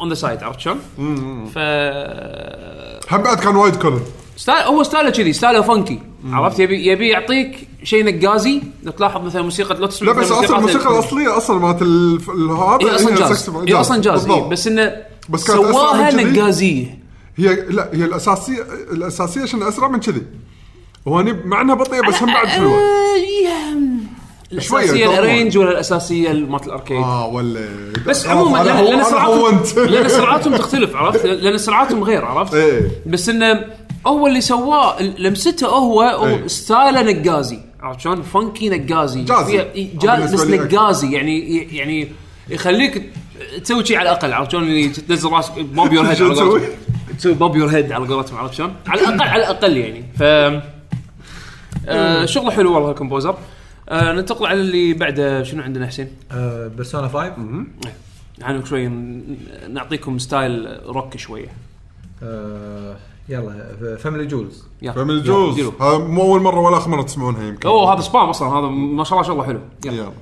on 0.00 0.08
the 0.08 0.14
side 0.14 0.42
عرفت 0.42 0.60
شلون؟ 0.60 0.78
ف 1.54 1.58
هم 3.14 3.22
بعد 3.22 3.38
كان 3.40 3.56
وايد 3.56 3.76
cool 3.76 3.95
ال 3.95 4.00
style 4.36 4.62
هو 4.64 4.82
style 4.82 5.05
ه 5.05 5.10
كذي 5.10 5.32
style 5.32 5.60
ه 5.60 5.67
funky 5.67 6.00
عرفت؟ 6.30 6.58
يبي 6.58 6.86
يبي 6.86 7.08
يعطيك 7.08 7.68
شيء 7.82 8.04
نقازي 8.04 8.62
لو 8.82 8.92
تلاحظ 8.92 9.24
مثلا 9.24 9.42
موسيقى 9.42 9.74
لو 9.74 9.86
تسمع 9.86 10.12
لا 10.12 10.18
بس 10.18 10.26
مثلاً 10.30 10.44
أصلا 10.44 10.56
الموسيقى 10.58 10.90
الأصلية 10.94 11.36
أصلا 11.36 11.58
مالت 11.58 11.82
ال- 11.82 12.20
ال- 12.34 12.50
هذا 12.50 12.78
هي 12.90 12.94
أصلا 12.94 13.14
جاز 13.16 13.50
هي 13.68 13.74
أصلا 13.74 14.00
جاز 14.02 14.20
بالضبط. 14.24 14.42
إيه 14.42 14.48
بس 14.50 14.66
إنه 14.66 14.96
بس 15.28 15.46
كانت 15.46 15.60
أسرع 15.60 15.72
سواها 15.72 16.10
من 16.10 16.22
كذي. 16.22 16.40
نقازيه 16.40 16.98
هي 17.36 17.54
لا 17.54 17.90
هي 17.92 18.04
الأساسية 18.04 18.62
الأساسية 18.92 19.42
عشان 19.42 19.62
أسرع 19.62 19.88
من 19.88 20.00
كذي 20.00 20.22
هو 21.08 21.18
هني 21.18 21.32
مع 21.32 21.60
إنها 21.60 21.74
بطيئة 21.74 22.00
بس 22.08 22.22
هم 22.22 22.32
بعد 22.34 22.46
حلوة 22.46 22.78
شوية 24.58 24.82
الأساسية 24.82 25.06
طبعاً. 25.06 25.18
ال 25.18 25.23
arrange 25.23 25.58
ولا 25.58 25.70
الأساسية 25.70 26.32
مالت 26.32 26.66
ال 26.66 26.70
arcade 26.70 26.96
آه 26.96 27.26
ولا 27.26 27.60
بس 28.06 28.26
عموما 28.26 28.60
أنا 28.60 28.82
لأن 28.82 28.94
أنا 28.94 29.04
سرعاتهم. 29.04 29.60
لأن 29.92 30.08
سرعاتهم 30.08 30.56
تختلف 30.56 30.96
عرفت 30.96 31.26
لأن 31.44 31.58
سرعاتهم 31.58 32.04
غير 32.04 32.24
عرفت 32.24 32.54
إيه 32.54 32.90
بس 33.06 33.28
إنه 33.28 33.64
هو 34.06 34.26
اللي 34.26 34.40
سواه 34.40 35.02
لمسته 35.02 35.66
هو 35.66 36.02
هو 36.02 36.26
إيه. 36.26 36.46
style 36.46 36.93
ه 36.93 37.02
نقازي 37.02 37.58
عرفت 37.80 38.00
شلون؟ 38.00 38.22
funky 38.22 38.68
نقازي 38.68 39.22
jazzy. 39.22 40.36
بس. 40.36 40.46
نقازي 40.46 41.12
يعني 41.12 41.58
يعني 41.76 42.08
يخليك 42.48 43.12
تسوي 43.64 43.84
شيء 43.86 43.96
على 43.96 44.10
الأقل 44.10 44.32
عرفت 44.32 44.50
شلون 44.52 44.62
اللي 44.62 44.88
تنزل 44.88 45.30
راسك 45.30 45.52
bob 45.58 45.92
your 45.92 46.06
head 46.06 46.62
تسوي؟ 47.20 47.34
bob 47.34 47.56
your 47.56 47.68
head 47.68 47.92
على 47.92 48.06
قولتهم 48.06 48.38
عرفت 48.38 48.54
شلون؟ 48.54 48.74
على 48.86 49.00
الاقل 49.00 49.22
على 49.22 49.42
الأقل 49.42 49.76
يعني. 49.76 50.04
ف 50.18 50.22
آه 51.88 52.24
شغلة 52.24 52.50
حلو 52.50 52.74
والله 52.74 52.90
ال 52.90 52.95
composer 52.95 53.36
آه 53.88 54.12
ننتقل 54.12 54.46
على 54.46 54.60
اللي 54.60 54.94
بعده 54.94 55.42
شنو 55.42 55.62
عندنا 55.62 55.86
حسين؟ 55.86 56.08
Persona 56.76 57.08
5 57.08 57.34
يعني 58.38 58.66
شوي 58.66 58.88
نعطيكم 59.68 60.18
style 60.18 60.80
rock 60.86 61.16
شوية. 61.16 61.48
آه، 62.22 62.96
يلا 63.28 63.96
FamilyJules 63.98 64.64
ديروا. 65.54 65.72
هذا 65.80 65.98
مو 65.98 66.22
أول 66.22 66.40
مرة 66.40 66.60
ولا 66.60 66.76
اخر 66.76 66.90
مرة 66.90 67.02
تسمعونها 67.02 67.42
يمكن. 67.42 67.68
أوه 67.68 67.94
هذا 67.94 68.00
سبام 68.00 68.28
أصلا 68.28 68.48
هذا 68.48 68.66
ما 68.68 69.04
شاء 69.04 69.18
الله 69.18 69.28
شغلة 69.28 69.44
حلو 69.44 69.60
يلا. 69.84 70.12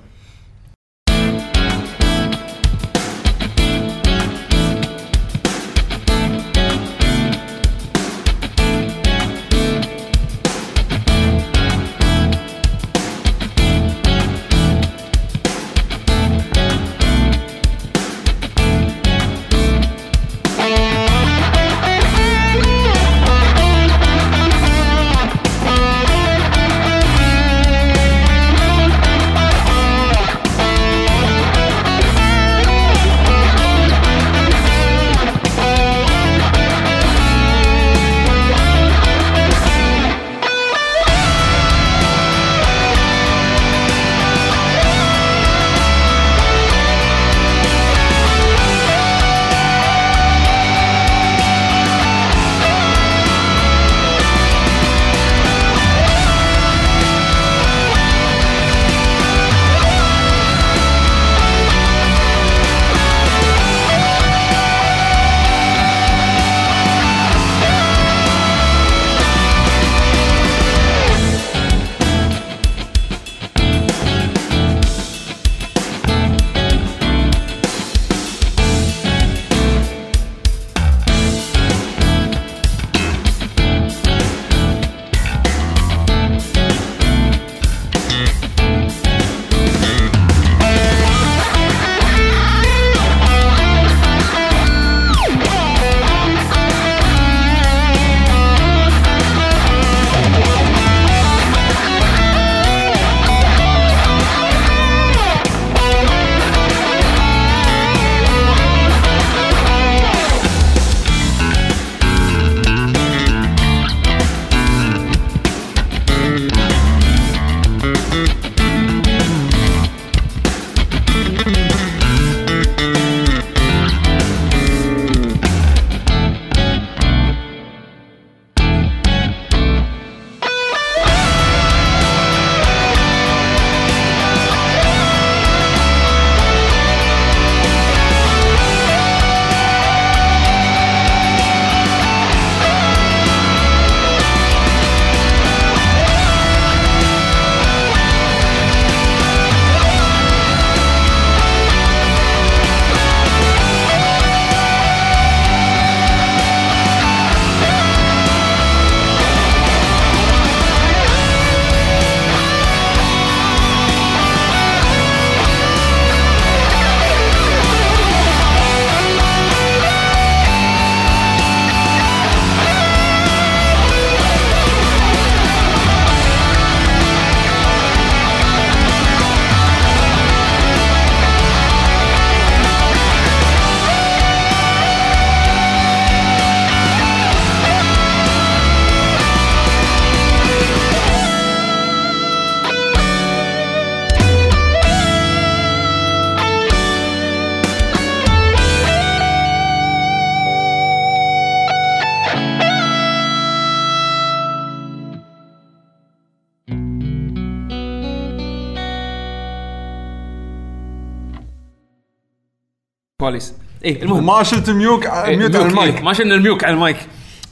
كواليس 213.29 213.55
اي 213.85 214.03
المهم. 214.03 214.27
ما 214.27 214.43
شلت 214.43 214.71
mute 214.71 215.07
إيه، 215.07 215.37
mute 215.37 215.57
على 215.57 215.65
إيه، 215.65 215.71
المايك. 215.71 216.03
ما 216.03 216.13
شلنا 216.13 216.35
ال 216.35 216.41
mute 216.41 216.65
على 216.65 216.75
المايك. 216.75 216.97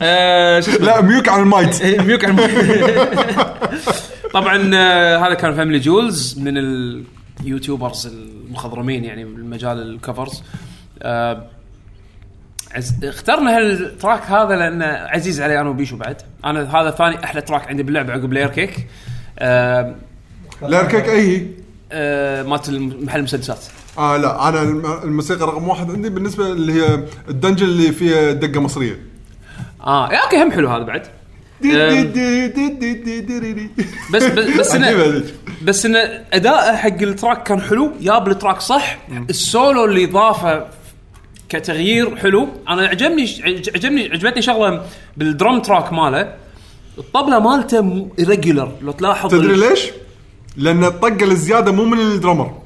آه، 0.03 0.61
لا 0.61 1.01
mute 1.01 1.29
على 1.29 1.43
المايك. 1.43 1.83
إيه، 1.83 2.01
mute 2.01 2.25
على 2.25 2.31
المايك. 2.31 2.99
طبعا 4.35 4.71
آه، 4.75 5.17
هذا 5.19 5.35
كان 5.35 5.55
FamilyJules 5.55 6.39
من 6.39 6.55
ال 7.41 7.47
YouTubers 7.47 8.07
المخضرمين 8.07 9.05
يعني 9.05 9.25
بالمجال 9.25 9.83
ال 9.83 9.91
covers 9.91 10.43
آه، 11.03 11.47
عز... 12.75 13.05
اخترنا 13.05 13.57
هال 13.57 13.76
track 13.76 14.23
هذا 14.23 14.57
لأنه 14.57 14.87
عزيز 14.87 15.41
علي 15.41 15.61
أنا 15.61 15.69
وبيشو 15.69 15.97
بعد. 15.97 16.23
أنا 16.45 16.81
هذا 16.81 16.91
ثاني 16.91 17.25
أحلى 17.25 17.41
track 17.41 17.69
عندي 17.69 17.83
باللعبة 17.83 18.13
عقب 18.13 18.33
Layer 18.33 18.49
Cake 18.49 18.87
آه 19.39 19.95
Layer 20.63 20.83
Cake 20.83 21.09
أي 21.09 21.37
هي؟ 21.37 21.47
آه 21.93 22.43
مالت 22.43 22.71
محل 22.71 23.19
المسدسات. 23.19 23.65
آه 23.99 24.17
لا 24.17 24.49
أنا 24.49 24.63
الموسيقى 25.05 25.47
رقم 25.47 25.69
واحد 25.69 25.91
عندي 25.91 26.09
بالنسبة 26.09 26.47
اللي 26.47 26.73
هي 26.73 27.05
ال 27.29 27.34
dungeon 27.34 27.67
اللي 27.67 27.93
فيها 27.93 28.33
دقة 28.33 28.61
مصرية. 28.61 29.01
آه 29.81 30.07
أوكي 30.07 30.43
هم 30.43 30.53
حلو 30.53 30.69
هذا 30.69 30.83
بعد. 30.83 31.03
بس 34.13 34.23
بس 34.59 34.75
انه 34.75 35.23
بس 35.67 35.87
انه 35.87 35.99
اداءه 36.33 36.77
حق 36.77 37.03
ال 37.03 37.09
track 37.09 37.43
كان 37.43 37.61
حلو 37.61 37.93
ياب 38.01 38.29
ال 38.29 38.34
track 38.34 38.61
صح. 38.61 38.99
نعم. 39.09 39.27
السولو 39.31 39.85
اللي 39.85 40.07
ضافه 40.07 40.67
كتغيير 41.49 42.17
حلو. 42.17 42.49
أنا 42.69 42.87
عجبني 42.87 43.43
عجبني 43.75 44.09
عجبتني 44.13 44.43
شغلة 44.43 44.83
بال 45.17 45.31
drum 45.31 45.61
track 45.61 45.93
ماله. 45.93 46.35
الطبلة 46.99 47.39
مالته 47.39 48.09
regular 48.21 48.73
لو 48.83 48.93
تلاحظ 48.93 49.31
تدري 49.31 49.57
ليش؟ 49.57 49.91
لأن 50.57 50.85
الطقة 50.85 51.25
الزيادة 51.25 51.73
مو 51.73 51.85
من 51.85 51.99
ال 51.99 52.06
drummer. 52.06 52.66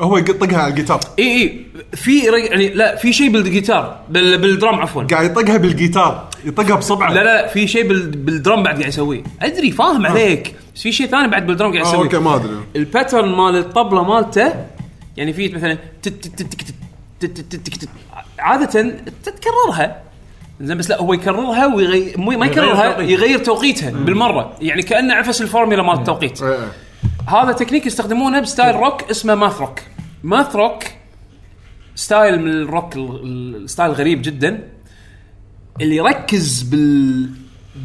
هو 0.00 0.16
يطقها 0.16 0.58
على 0.58 0.70
الجيتار 0.70 1.00
اي 1.18 1.24
اي 1.24 1.66
في 1.94 2.18
يعني 2.24 2.68
لا 2.68 2.96
في 2.96 3.12
شيء 3.12 3.30
بالجيتار 3.30 4.00
بال... 4.08 4.38
بال 4.38 4.52
drum 4.52 4.80
عفوا 4.80 5.02
قاعد 5.02 5.30
يطقها 5.30 5.56
بالجيتار 5.56 6.28
يطقها 6.44 6.76
بصبعه 6.76 7.12
لا 7.12 7.24
لا 7.24 7.46
في 7.46 7.66
شيء 7.66 7.88
بال... 7.88 8.10
بال 8.10 8.27
drum 8.27 8.62
بعد 8.62 8.74
قاعد 8.74 8.88
يسويه 8.88 9.22
ادري 9.42 9.70
فاهم 9.70 10.06
آه. 10.06 10.10
عليك 10.10 10.54
بس 10.74 10.82
في 10.82 10.92
شيء 10.92 11.06
ثاني 11.06 11.28
بعد 11.28 11.46
بال 11.46 11.55
drum 11.55 11.72
قاعد 11.72 11.86
يسويه 11.86 12.00
آه 12.00 12.02
أوكي 12.02 12.18
ما 12.18 12.36
ادري 12.36 12.56
ال 12.76 12.82
pattern 12.82 13.28
مال 13.28 13.56
الطبله 13.56 14.04
مالته 14.04 14.54
يعني 15.16 15.32
في 15.32 15.48
مثلا 15.48 15.78
عاده 18.38 18.94
تتكررها 19.24 20.02
زين 20.60 20.76
بس 20.76 20.90
لا 20.90 21.00
هو 21.00 21.12
يكررها 21.12 21.74
ويغير 21.74 22.18
ما 22.18 22.46
يكررها 22.46 23.00
يغير 23.00 23.38
توقيتها 23.38 23.90
بالمرة 23.90 24.52
يعني 24.60 24.82
كانه 24.82 25.14
عفس 25.14 25.42
الفورميلا 25.42 25.82
مال 25.82 25.94
التوقيت 25.94 26.40
هذا 27.26 27.52
تكنيك 27.52 27.86
يستخدمونه 27.86 28.40
ب 28.40 28.46
style 28.46 28.76
rock 28.76 29.10
اسمه 29.10 29.34
math 29.34 29.60
rock 29.60 29.80
math 30.22 30.56
rock 30.56 30.82
style 31.94 32.40
من 32.42 32.50
الروك 32.50 32.96
ال- 32.96 33.20
ال- 33.22 33.56
ال 33.64 33.68
style 33.68 33.90
غريب 33.92 34.22
جدا 34.22 34.68
اللي 35.80 35.96
يركز 35.96 36.62
بال 36.62 37.30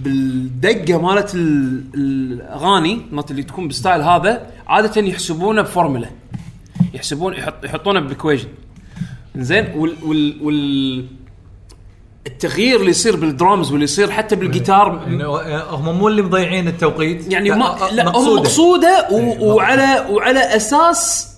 بالدقة 0.03 1.01
مالت 1.01 1.35
ال- 1.35 1.83
الأغاني 1.95 3.01
مالت 3.11 3.31
اللي 3.31 3.43
تكون 3.43 3.67
بال 3.67 3.77
style 3.77 4.01
هذا 4.01 4.47
عادة 4.67 5.01
يحسبونه 5.01 5.61
بفورمولا. 5.61 6.09
يحسبون 6.93 7.33
يحط 7.33 7.65
يحطونه 7.65 7.99
ب 7.99 8.05
equation 8.05 8.47
زين؟ 9.35 9.67
وال 9.75 9.95
وال 10.03 10.37
وال 10.41 11.05
التغيير 12.27 12.79
اللي 12.79 12.89
يصير 12.91 13.15
بالدرامز 13.15 13.71
واللي 13.71 13.83
يصير 13.83 14.11
حتى 14.11 14.35
بالجيتار 14.35 15.03
يعني 15.07 15.23
هم 15.69 15.97
مو 15.97 16.07
اللي 16.07 16.21
مضيعين 16.21 16.67
التوقيت. 16.67 17.31
يعني 17.31 17.51
ما 17.51 17.65
آه، 17.89 17.91
لا 17.93 18.03
هم 18.03 18.07
مقصودة. 18.09 18.41
مقصودة 18.41 19.07
و- 19.11 19.17
إيه، 19.17 19.39
وعلى 19.39 20.05
وعلى 20.09 20.39
أساس 20.55 21.34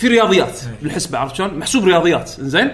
في 0.00 0.08
رياضيات 0.08 0.60
بالحسبة 0.82 1.18
عرفت 1.18 1.34
شلون؟ 1.36 1.54
محسوب 1.58 1.84
رياضيات 1.84 2.28
زين 2.38 2.70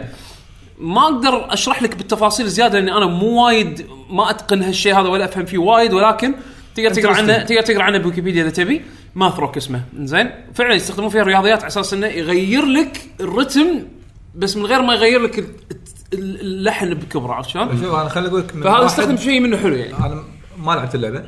ما 0.79 1.03
أقدر 1.03 1.53
أشرح 1.53 1.83
لك 1.83 1.97
بالتفاصيل 1.97 2.47
زيادة 2.49 2.79
لاني 2.79 2.93
أنا 2.97 3.07
مو 3.07 3.45
وايد 3.47 3.87
ما 4.11 4.31
أتقن 4.31 4.62
هالشيء 4.62 4.95
هذا 5.01 5.09
ولا 5.09 5.24
أفهم 5.24 5.45
فيه 5.45 5.59
وايد 5.59 5.93
ولكن 5.93 6.35
تقدر 6.74 6.91
تقرأ 6.95 7.14
عنه 7.16 7.43
تقدر 7.43 7.62
تقرأ 7.62 7.83
عنه 7.83 7.99
بويكيبيديا 7.99 8.43
إذا 8.43 8.51
تبي. 8.51 8.83
math 9.14 9.38
rock 9.38 9.57
اسمه 9.57 9.83
زين 10.01 10.31
فعلا 10.55 10.74
يستخدمون 10.74 11.11
فيها 11.11 11.22
الرياضيات 11.22 11.59
على 11.59 11.66
أساس 11.66 11.93
إنه 11.95 12.07
يغير 12.07 12.64
لك 12.64 13.01
الرتم 13.20 13.66
بس 14.35 14.57
من 14.57 14.66
غير 14.66 14.83
ما 14.83 14.95
يغير 14.95 15.20
لك 15.22 15.39
ال- 15.39 15.45
ال- 16.14 16.41
اللحن 16.41 16.95
بكبره 16.95 17.33
عرفت 17.33 17.49
شلون؟ 17.51 17.68
شوف 17.83 17.95
أنا 17.95 18.09
خليني 18.09 18.29
أقول 18.29 18.41
لك 18.41 18.51
فهذا 18.51 18.87
استخدم 18.87 19.16
شيء 19.16 19.41
منه 19.41 19.57
حلو 19.57 19.74
يعني. 19.74 19.97
أنا 20.07 20.22
ما 20.59 20.72
لعبت 20.72 20.95
اللعبة. 20.95 21.22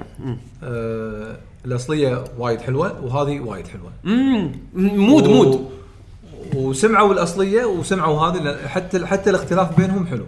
آه 0.63 1.37
الأصلية 1.65 2.25
وايد 2.39 2.61
حلوة 2.61 3.05
وهذه 3.05 3.41
وايد 3.41 3.67
حلوة. 3.69 3.93
امم 4.07 4.53
mood 4.75 5.27
و- 5.27 5.33
mood 5.33 5.71
وسمعوا 6.55 7.13
الأصلية 7.13 7.65
وسمعوا 7.65 8.27
هذه 8.27 8.57
حتى 8.69 9.07
حتى 9.07 9.31
الاختلاف 9.31 9.77
بينهم 9.77 10.07
حلو. 10.07 10.27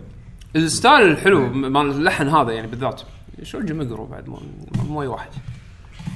ال 0.57 0.66
style 0.66 1.11
الحلو 1.11 1.49
مال 1.49 1.91
اللحن 1.91 2.29
هذا 2.29 2.53
يعني 2.53 2.67
بالذات. 2.67 3.01
شو 3.43 3.61
جمقرو 3.61 4.05
بعد؟ 4.05 4.29
مو 4.29 4.39
مو 4.89 5.03
أي 5.03 5.07
واحد. 5.07 5.31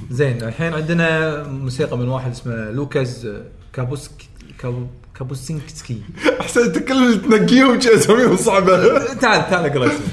زين 0.09 0.43
الحين 0.43 0.73
عندنا 0.73 1.43
موسيقى 1.43 1.97
من 1.97 2.07
واحد 2.07 2.31
اسمه 2.31 2.71
لوكاز 2.71 3.29
كابوسك 3.73 4.11
كابو 4.59 4.85
كابوسينكسكي. 5.19 6.01
أحسن 6.41 6.61
أنت 6.61 6.77
كل 6.77 6.93
اللي 6.93 7.17
تنقيهم 7.17 7.77
أساميهم 7.77 8.35
صعبة. 8.35 8.97
تعال 9.21 9.49
تعال 9.49 9.65
أقرأ 9.65 9.85
اسمه. 9.85 10.07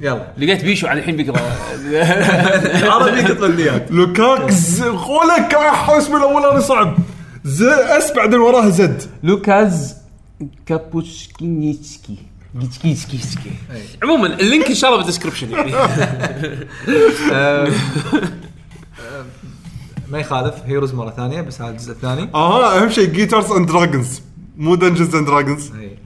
يلا. 0.00 0.32
لقيت 0.38 0.64
بيشو 0.64 0.86
على 0.86 1.00
الحين 1.00 1.16
بيقرأ. 1.16 1.40
عربي 2.90 3.22
تقليات 3.22 3.90
لوكاكس 3.90 4.82
قولك 4.82 5.54
اسم 5.88 6.16
الاولاني 6.16 6.60
صعب. 6.60 6.96
ز 7.44 7.62
أس 7.62 8.12
بعدين 8.12 8.40
وراها 8.40 8.68
زد 8.68 9.02
لوكاز 9.22 9.96
كابوشكينيتسكي 10.66 12.16
عموما 14.02 14.26
ال 14.40 14.45
link 14.45 14.66
إن 14.66 14.74
شاء 14.74 14.90
الله 14.90 15.02
بال 15.02 15.09
description 15.09 15.50
يعني. 15.50 15.72
ما 20.10 20.18
يخالف 20.18 20.54
Heroes 20.64 20.94
مرة 20.94 21.10
ثانية 21.10 21.40
بس 21.40 21.60
هذا 21.60 21.70
الجزء 21.70 21.92
الثاني. 21.92 22.30
أها 22.34 22.82
أهم 22.82 22.90
شيء 22.90 23.08
Guitars 23.08 23.52
and 23.52 23.68
Dragons 23.68 24.20
مو 24.56 24.74
Dungeons 24.74 25.14
and 25.14 25.26
Dragons 25.26 25.72
أي. 25.72 25.98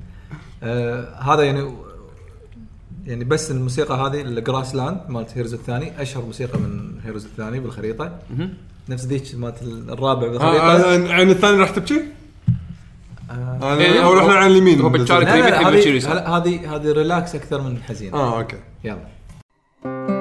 آه 0.62 1.14
هذا 1.20 1.42
يعني 1.42 1.72
يعني 3.06 3.24
بس 3.24 3.50
الموسيقى 3.50 3.94
هذه 3.94 4.20
ال 4.20 4.74
grassland 4.74 5.00
مالت 5.08 5.30
Heroes 5.34 5.54
الثاني 5.54 6.02
أشهر 6.02 6.24
موسيقى 6.24 6.58
من 6.58 7.00
Heroes 7.04 7.24
الثاني 7.24 7.60
بالخريطة. 7.60 8.18
نفس 8.88 9.04
ذيك 9.04 9.34
مالت 9.34 9.62
الرابع 9.62 10.28
بالخريطه 10.28 11.12
عين 11.14 11.30
الثاني 11.30 11.58
راح 11.58 11.70
تبكي؟ 11.70 12.00
آه 13.30 13.76
إيه، 13.78 14.04
أو 14.04 14.12
رحنا 14.12 14.32
على 14.34 14.46
اليمين. 14.46 14.80
هو 14.80 14.88
بالتالي- 14.88 15.26
هذه 15.26 16.74
هذه 16.76 16.92
relax 16.92 17.34
أكثر 17.34 17.60
من 17.60 17.82
حزين 17.82 18.14
آه 18.14 18.38
okay. 18.38 18.56
يلا. 18.84 20.13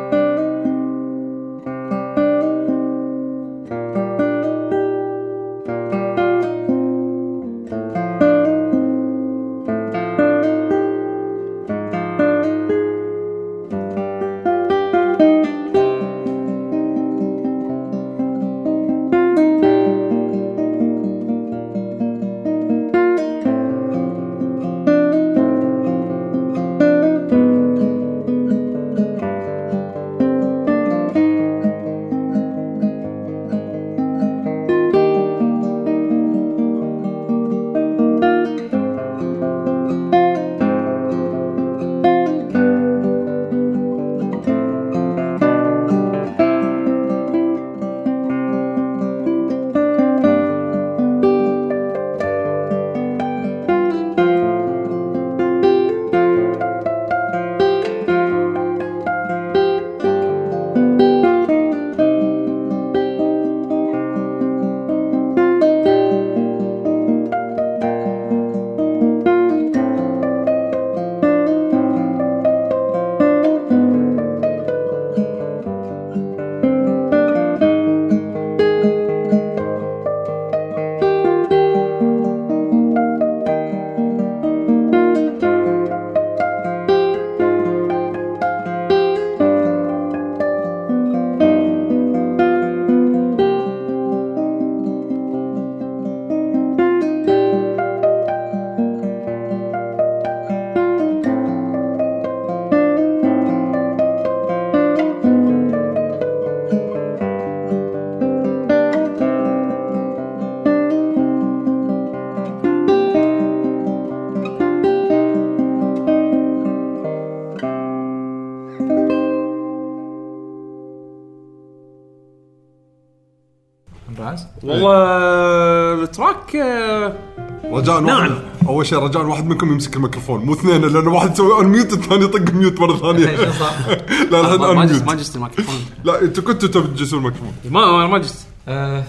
رجاء 128.00 128.08
نعم. 128.16 128.32
واحد 128.32 128.42
أول 128.68 128.86
شيء 128.86 129.00
رجاء 129.00 129.24
واحد 129.26 129.46
منكم 129.46 129.72
يمسك 129.72 129.96
الميكروفون 129.96 130.46
مو 130.46 130.54
اثنين 130.54 130.82
لأن 130.82 131.08
واحد 131.08 131.32
يسوي 131.32 131.62
unmute 131.62 131.94
الثاني 131.94 132.24
يطق 132.24 132.54
mute 132.54 132.80
مرة 132.80 132.98
ثانية؟ 132.98 133.26
لا 134.32 134.42
الحين 134.42 134.76
ما 134.76 134.86
جست 134.86 135.06
ما 135.06 135.16
جست 135.16 135.36
الميكروفون. 135.36 135.76
لا 136.04 136.22
أنتوا 136.22 136.44
كنتوا 136.44 136.70
تبي 136.70 136.88
تجلسون 136.88 137.20
الميكروفون. 137.20 137.54
ما 137.70 138.08
ما 138.08 138.18
جست. 138.18 138.48
آه، 138.68 139.04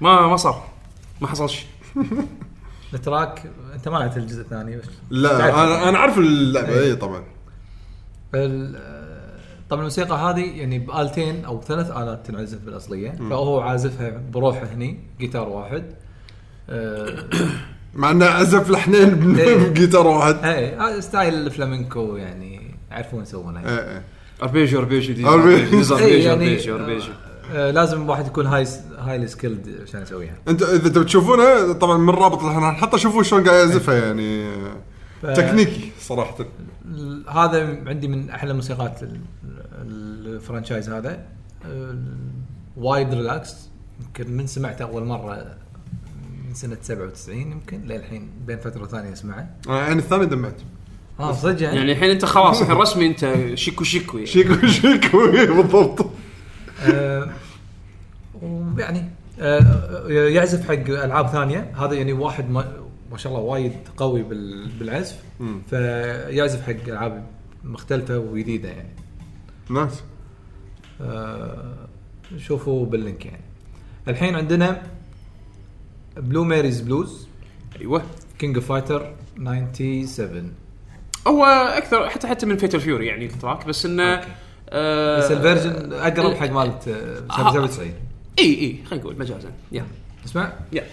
ما 0.00 0.26
ما 0.26 0.36
صار. 0.36 0.62
ما 1.20 1.28
حصلش. 1.28 1.66
ال 2.94 3.03
track 3.03 3.50
أنت 3.74 3.88
ما 3.88 3.96
لعبت 3.98 4.16
الجزء 4.16 4.40
الثاني 4.40 4.76
بس. 4.76 4.84
لا. 5.10 5.64
أنا 5.64 5.88
أنا 5.88 5.98
عارف 5.98 6.18
اللعبة 6.18 6.68
إيه. 6.68 6.80
اي 6.80 6.96
طبعا. 6.96 7.22
ال- 8.34 8.76
آه، 8.76 9.10
طبعا 9.70 9.80
الموسيقى 9.80 10.16
هذه 10.16 10.40
يعني 10.40 10.78
بآلتين 10.78 11.44
أو 11.44 11.60
ثلاث 11.60 11.90
آلات 11.90 12.26
تنعزف 12.26 12.58
بالأصلية. 12.58 13.10
فهو 13.30 13.60
عازفها 13.60 14.22
بروحه 14.32 14.64
هني 14.66 14.98
جيتار 15.20 15.48
واحد. 15.48 15.84
آه، 16.70 17.24
مع 17.94 18.10
إنه 18.10 18.26
عزف 18.26 18.70
لحنين 18.70 19.38
إيه. 19.38 19.56
بجيتار 19.68 20.06
واحد. 20.06 20.44
إيه 20.44 20.88
هذا 20.88 21.00
style 21.00 21.34
الفلامنكو 21.34 22.16
يعني 22.16 22.74
يعرفون 22.90 23.22
يسوونه 23.22 23.60
إيه 23.60 23.88
إيه. 23.90 24.02
arpeggio 24.42 24.78
arpeggio 24.78 25.12
دي. 25.14 25.26
arpeggio 25.26 25.96
إيه، 25.98 26.24
يعني 26.26 26.44
arpeggio 26.44 26.76
arpeggio 26.76 27.12
آه، 27.54 27.70
لازم 27.70 28.08
واحد 28.08 28.26
يكون 28.26 28.46
high 28.46 28.66
highly 28.98 29.26
skilled 29.28 29.80
عشان 29.82 30.02
يسويها. 30.02 30.34
أنت 30.48 30.62
إذا 30.62 30.88
تبي 30.88 31.04
تشوفونه 31.04 31.72
طبعا 31.72 31.98
من 31.98 32.08
الرابط 32.08 32.38
اللي 32.38 32.50
إحنا 32.52 32.70
نحطه 32.70 32.98
شوفوا 32.98 33.22
شلون 33.22 33.44
قاعد 33.48 33.58
يعزفها 33.68 33.94
يعني. 34.06 34.50
ف- 35.22 35.26
تكنيكي 35.26 35.92
صراحة. 36.00 36.36
هذا 37.28 37.78
عندي 37.86 38.08
من 38.08 38.30
أحلى 38.30 38.52
موسيقات 38.54 39.02
ال- 39.02 39.20
ال 40.26 40.32
franchise 40.32 40.90
هذا. 40.90 41.18
آه، 41.66 41.94
وايد 42.76 43.14
relax 43.14 43.54
يمكن 44.00 44.36
من 44.36 44.46
سمعته 44.46 44.82
أول 44.84 45.04
مرة 45.04 45.46
من 46.50 46.56
سنة 46.56 46.76
97 46.82 47.38
يمكن 47.52 47.80
للحين 47.82 48.30
بين 48.46 48.58
فترة 48.58 48.86
ثانية 48.86 49.12
اسمعه 49.12 49.50
يعني 49.68 49.98
الثاني 49.98 50.26
دمعت. 50.26 50.60
آه 51.20 51.32
صدق 51.32 51.62
يعني, 51.62 51.76
يعني 51.76 51.92
الحين 51.92 52.10
انت 52.10 52.24
خلاص 52.24 52.60
الحين 52.60 52.76
رسمي 52.76 53.06
انت 53.06 53.34
شيكو 53.54 53.84
شيكو 53.84 54.16
يعني. 54.16 54.26
شيكو 54.26 54.66
شيكو 54.66 55.24
إيه، 55.24 55.50
بالضبط. 55.50 56.06
آه، 56.82 57.30
ويعني 58.42 59.04
آه، 59.40 60.06
يعزف 60.08 60.68
حق 60.68 60.90
ألعاب 61.04 61.26
ثانية. 61.28 61.72
هذا 61.76 61.94
يعني 61.94 62.12
واحد 62.12 62.50
ما, 62.50 62.72
ما 63.12 63.18
شاء 63.18 63.32
الله 63.32 63.44
وايد 63.44 63.72
قوي 63.96 64.22
بال- 64.22 64.68
بالعزف. 64.68 65.16
مم. 65.40 65.62
فيعزف 65.70 66.62
حق 66.62 66.88
ألعاب 66.88 67.26
مختلفة 67.64 68.18
وجديدة 68.18 68.68
يعني. 68.68 68.88
nice. 69.70 70.02
آه، 71.00 71.74
شوفوا 72.38 72.86
بال 72.86 72.99
link 72.99 73.26
يعني. 73.26 73.42
الحين 74.08 74.34
عندنا 74.36 74.82
Blue 76.16 76.44
Mary's 76.44 76.80
Blues 76.80 77.28
أيوه. 77.80 78.02
King 78.38 78.56
of 78.56 78.66
Fighters 78.68 79.14
97 79.38 80.52
هو 81.26 81.44
أكثر 81.44 82.08
حتى 82.10 82.28
حتى 82.28 82.46
من 82.46 82.56
Fatal 82.56 82.78
Fury 82.78 83.06
يعني 83.06 83.26
ال 83.26 83.33
track 83.33 83.66
بس 83.66 83.86
إنه. 83.86 84.20
آه 84.70 85.18
بس 85.18 85.30
ال 85.30 85.38
version 85.38 85.92
أقرب 85.92 86.34
حق 86.34 86.50
مالت 86.50 86.88
آه، 86.88 87.22
آه. 87.30 87.52
97 87.52 87.92
إي 88.38 88.44
إي 88.44 88.78
خلينا 88.86 89.04
نقول 89.04 89.18
مجازا. 89.18 89.52
يا. 89.72 89.86
اسمع. 90.24 90.52
يا. 90.72 90.84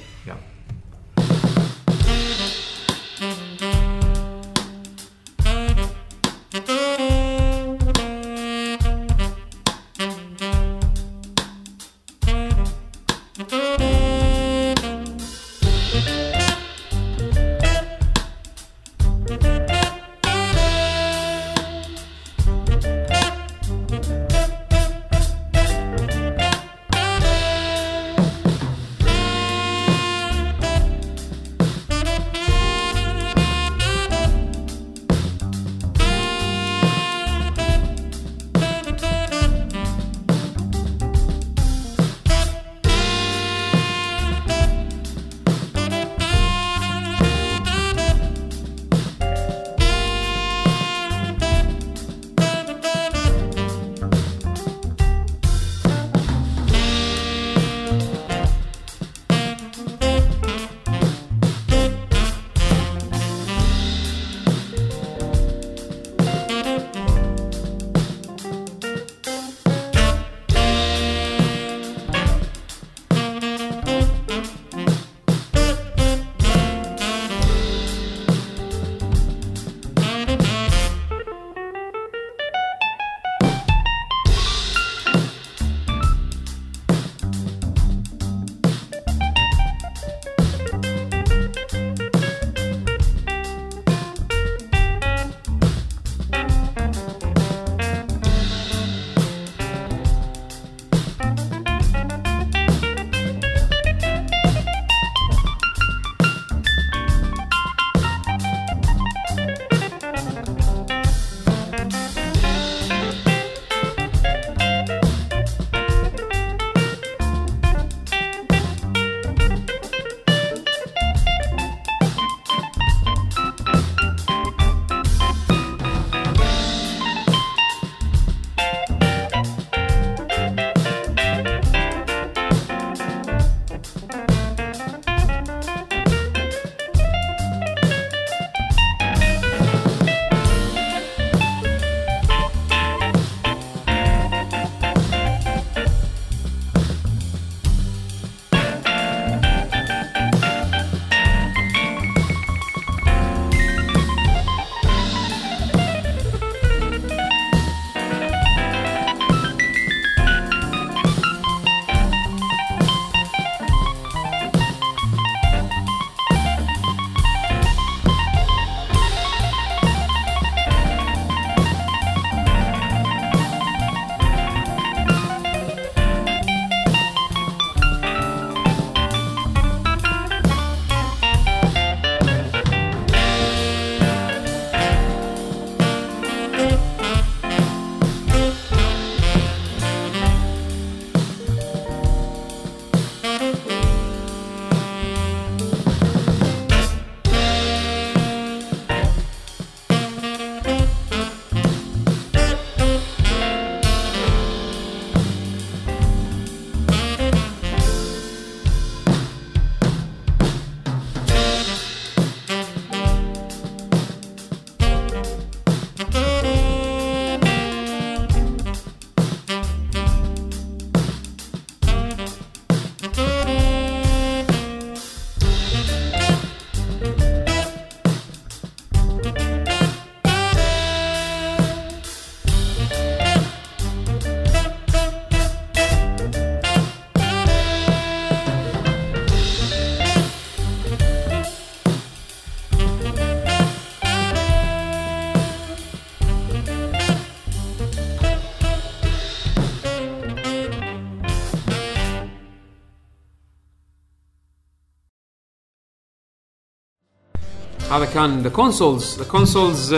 هذا 257.98 258.06
كان 258.06 258.41
The 258.41 258.49
Consouls 258.49 259.18
The 259.20 259.24
Consouls 259.24 259.93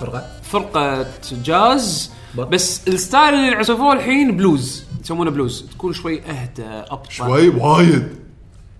فرقة. 0.00 0.24
فرقة 0.42 1.06
جاز. 1.44 2.10
بس 2.34 2.88
ال 2.88 2.96
style 2.96 3.34
اللي 3.34 3.56
عزفوه 3.56 3.92
الحين 3.92 4.36
بلوز 4.36 4.84
يسمونه 5.04 5.30
بلوز 5.30 5.66
تكون 5.72 5.92
شوي 5.92 6.22
أهدى 6.22 6.64
أبطأ. 6.66 7.10
شوي 7.10 7.48
وايد. 7.48 8.08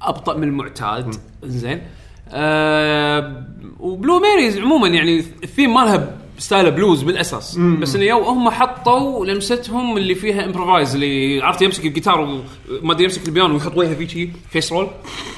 أبطأ 0.03 0.37
من 0.37 0.43
المعتاد. 0.43 1.17
زين. 1.45 1.83
آه 2.29 3.45
و 3.81 3.89
Blue 3.89 4.21
Mary's 4.21 4.59
عموما 4.59 4.89
يعني 4.89 5.19
الثيم 5.19 5.75
مالها 5.75 6.17
style 6.39 6.71
blues 6.71 7.03
بالأساس. 7.03 7.59
بس 7.59 7.95
إنه 7.97 8.05
يو 8.05 8.19
هم 8.19 8.51
حطوا 8.51 9.27
لمستهم 9.27 9.97
اللي 9.97 10.15
فيها 10.15 10.45
improvise 10.45 10.95
اللي 10.95 11.41
عرفت 11.43 11.63
يمسك 11.63 11.85
الجيتار 11.87 12.21
وما 12.21 12.93
أدري 12.93 13.05
يمسك 13.05 13.29
البيانو 13.29 13.55
ويحط 13.55 13.77
وجهه 13.77 13.95
فيه 13.95 14.07
شي 14.09 14.29
face 14.51 14.73
roll 14.73 14.89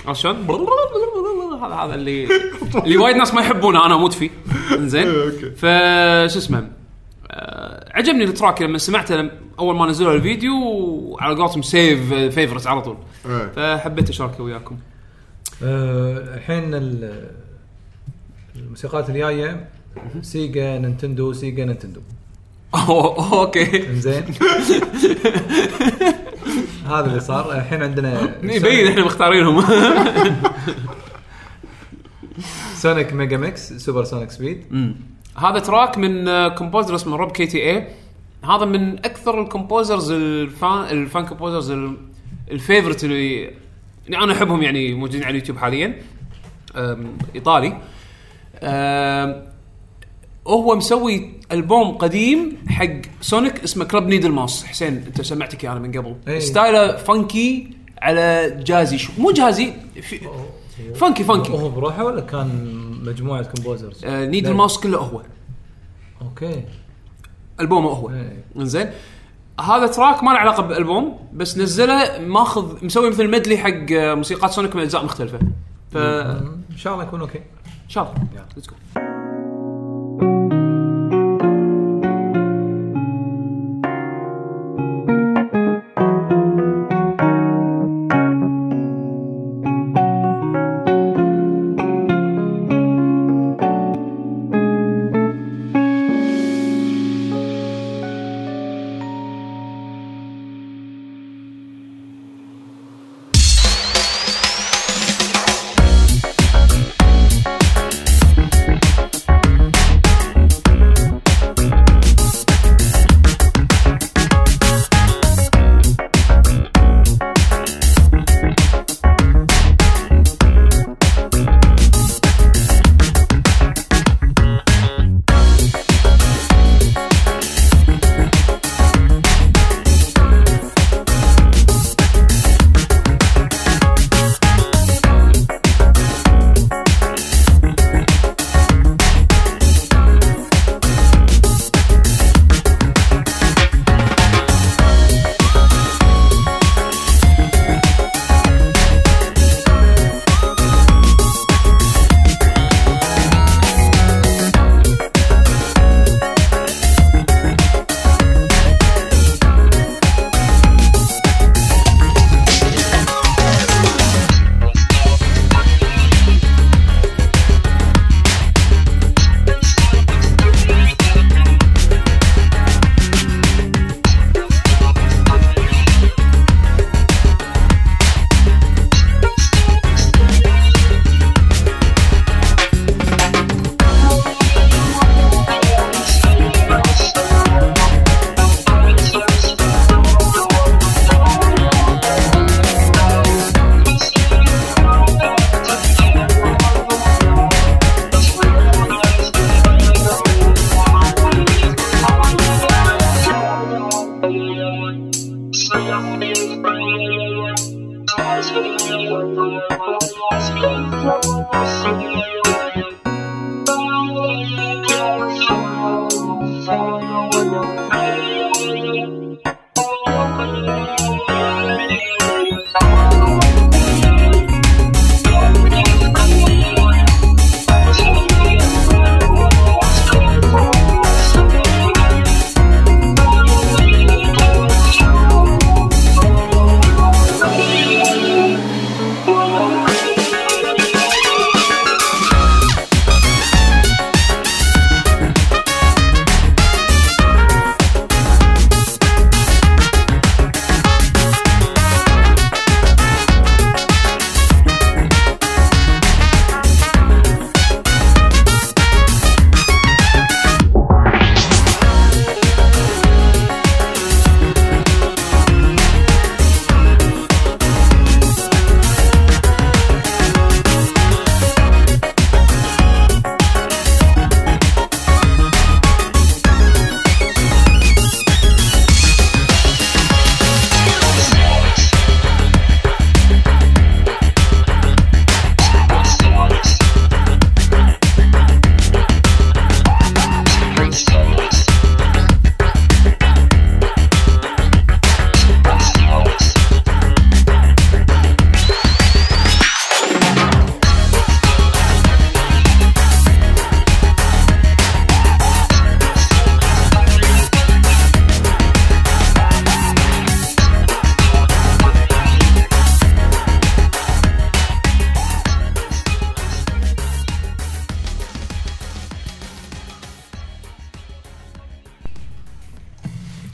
عرفت 0.06 0.20
شلون؟ 0.20 0.36
هذا 1.62 1.74
هذا 1.74 1.94
اللي 1.94 2.28
اللي 2.84 2.96
وايد 2.96 3.16
ناس 3.16 3.34
ما 3.34 3.40
يحبونه 3.40 3.86
أنا 3.86 3.94
أموت 3.94 4.12
فيه. 4.12 4.30
زين 4.76 5.06
okay. 5.14 5.50
فشو 5.50 6.38
اسمه؟ 6.38 6.68
آه، 7.30 7.92
عجبني 7.96 8.24
ال 8.24 8.30
track 8.30 8.62
لما 8.62 8.78
سمعته 8.78 9.16
لما- 9.16 9.30
أول 9.58 9.76
ما 9.76 9.86
نزلوا 9.86 10.12
الفيديو 10.14 10.54
وعلى 10.54 11.34
قولتهم 11.36 11.62
save 11.62 12.14
favorite 12.14 12.66
على 12.66 12.82
طول. 12.82 12.96
إيه. 13.26 13.52
فحبيت 13.56 14.08
أشاركه 14.08 14.42
وياكم. 14.44 14.76
آه، 15.62 16.34
الحين 16.36 16.74
ال- 16.74 17.30
الموسيقات 18.56 19.08
الجاية 19.10 19.68
Sega 20.22 20.78
Nintendo 20.78 21.32
Sega 21.32 21.64
Nintendo 21.64 22.00
okay 22.74 23.88
إنزين. 23.90 24.24
هذا 26.86 27.06
اللي 27.06 27.20
صار. 27.20 27.52
الحين 27.52 27.82
عندنا 27.82 28.34
يبين 28.42 28.86
إحنا 28.88 29.04
مختارينهم. 29.04 29.64
Sonic 32.74 33.12
Mega 33.12 33.36
Mix 33.36 33.72
Super 33.72 34.04
Sonic 34.04 34.30
Speed 34.30 34.64
هذا 35.36 35.58
track 35.58 35.98
من 35.98 36.28
آه، 36.28 36.48
composer 36.48 36.94
اسمه 36.94 37.16
Rob 37.16 37.32
KTA 37.32 37.88
هذا 38.44 38.64
من 38.64 38.98
أكثر 38.98 39.40
ال 39.42 39.49
composers 39.49 40.10
ال 40.10 40.28
fan 40.28 40.80
ال 40.84 40.95
fan 40.95 41.26
composers 41.26 41.70
ال- 41.70 41.96
ال 42.50 42.56
favorite 42.56 43.04
اللي 43.04 43.40
يعني 44.08 44.24
أنا 44.24 44.32
أحبهم 44.32 44.62
يعني 44.62 44.94
موجودين 44.94 45.22
على 45.22 45.30
اليوتيوب 45.30 45.58
حاليا. 45.58 45.94
إيطالي. 47.34 47.78
أم، 48.62 49.44
هو 50.48 50.76
مسوي 50.76 51.30
ألبوم 51.52 51.90
قديم 51.90 52.56
حق 52.68 52.86
Sonic 53.20 53.62
اسمه 53.64 53.84
Club 53.84 54.06
Needlemouse 54.06 54.64
حسين 54.64 54.96
أنت 55.06 55.20
سمعتك 55.20 55.64
اياه 55.64 55.74
من 55.74 55.98
قبل. 55.98 56.16
إيه. 56.28 56.38
style 56.38 56.96
ه 56.96 57.09
funky 57.09 57.70
على 58.02 58.56
jazzy. 58.64 58.98
شو 58.98 59.12
مو 59.18 59.30
jazzy 59.30 59.72
في 60.02 60.20
funky 60.94 61.24
funky. 61.24 61.52
هو 61.52 61.68
بروحه 61.68 62.04
ولا 62.04 62.20
كان 62.20 62.74
مجموعة 63.02 63.42
composers؟ 63.42 64.04
آه، 64.04 64.26
Needlemouse 64.26 64.80
كله 64.80 64.98
هو. 64.98 65.22
okay. 66.22 66.64
ألبومه 67.60 67.88
هو. 67.88 68.10
إيه. 68.10 68.44
إنزين. 68.56 68.90
هذا 69.60 69.86
track 69.86 70.24
ما 70.24 70.30
له 70.30 70.38
علاقة 70.38 70.62
بالالبوم 70.62 71.18
بس 71.32 71.58
نزله 71.58 72.18
ماخذ 72.18 72.84
مسوي 72.84 73.10
مثل 73.10 73.30
medley 73.30 73.58
حق 73.58 73.92
آه، 73.92 74.14
موسيقات 74.14 74.50
Sonic 74.50 74.76
من 74.76 74.82
أجزاء 74.82 75.04
مختلفة. 75.04 75.38
ف 75.92 75.96
إن 75.96 76.62
ان 76.70 76.76
شاء 76.76 76.94
الله 76.94 77.04
يكون 77.04 77.20
okay. 77.20 77.40
شاء 77.88 78.04
الله. 78.04 78.44
let's 78.56 78.68
go 78.68 79.07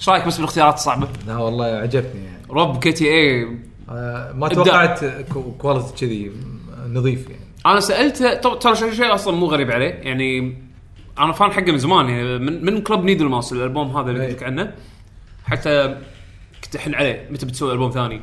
إيش 0.04 0.08
رأيك 0.08 0.26
بس 0.26 0.36
بالاختيارات 0.36 0.74
الصعبة؟ 0.74 1.08
لا 1.26 1.36
والله 1.36 1.64
عجبتني 1.64 2.24
يعني. 2.24 2.42
Rob 2.50 2.78
KTA 2.82 3.42
آه، 3.90 4.32
ما 4.32 4.46
إبداع. 4.46 4.64
توقعت 4.64 5.04
qua- 5.32 5.52
quality 5.52 5.92
كذي 6.06 6.32
نظيف 6.92 7.28
يعني. 7.30 7.40
أنا 7.66 7.80
سالته 7.80 8.34
طب- 8.34 8.58
ترى 8.58 8.76
شيء 8.76 9.14
أصلا 9.14 9.36
مو 9.36 9.46
غريب 9.46 9.70
عليه. 9.70 9.86
يعني 9.90 10.56
أنا 11.18 11.32
fan 11.32 11.52
حقه 11.52 11.72
من 11.72 11.78
زمان 11.78 12.08
يعني 12.08 12.38
من, 12.38 12.64
من 12.64 12.82
Club 12.82 13.04
Needlemouse 13.04 13.52
الألبوم 13.52 13.96
هذا 13.96 14.10
اللي 14.10 14.22
أي. 14.22 14.26
قلت 14.28 14.36
لك 14.36 14.42
عنه. 14.42 14.74
حتى 15.44 15.96
كنت 16.64 16.76
أحن 16.76 16.94
عليه 16.94 17.28
متى 17.30 17.46
بتسوي 17.46 17.72
ألبوم 17.72 17.90
ثاني. 17.90 18.20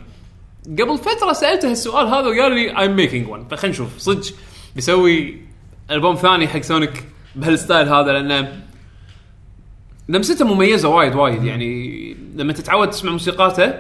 قبل 0.68 0.98
فترة 0.98 1.34
سألته 1.34 1.72
السؤال 1.72 2.08
هذا 2.08 2.28
وقال 2.28 2.52
لي 2.52 2.74
I'm 2.74 2.98
making 3.10 3.30
one. 3.34 3.52
فخلينا 3.52 3.74
نشوف. 3.76 3.98
صدق 3.98 4.34
بيسوي 4.76 5.42
ألبوم 5.92 6.16
ثاني 6.16 6.48
حق 6.48 6.62
Sonic 6.62 7.04
بهالستايل 7.36 7.90
هذا 7.90 8.12
لأنه 8.12 8.62
لمسته 10.12 10.46
مميزة 10.46 10.90
وايد 10.90 11.16
وايد. 11.16 11.44
يعني 11.44 12.16
لما 12.36 12.54
تتعود 12.54 12.90
تسمع 12.90 13.12
موسيقاته 13.12 13.74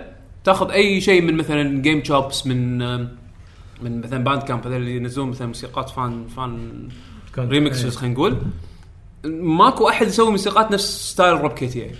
تاخذ 0.43 0.71
أي 0.71 1.01
شيء 1.01 1.21
من 1.21 1.37
مثلا 1.37 1.81
GameChops 1.81 2.47
من 2.47 2.77
من 3.81 4.01
مثلا 4.01 4.23
Bandcamp 4.23 4.67
هذول 4.67 4.77
اللي 4.77 4.95
ينزلون 4.95 5.29
مثلا 5.29 5.47
موسيقات 5.47 5.89
fan 5.89 6.27
fan 6.27 6.87
remixes 7.37 7.95
خلينا 7.95 8.13
نقول. 8.15 8.37
ماكو 9.25 9.89
أحد 9.89 10.07
يسوي 10.07 10.31
موسيقات 10.31 10.71
نفس 10.71 11.11
style 11.11 11.41
Rob 11.41 11.51
KTA. 11.51 11.91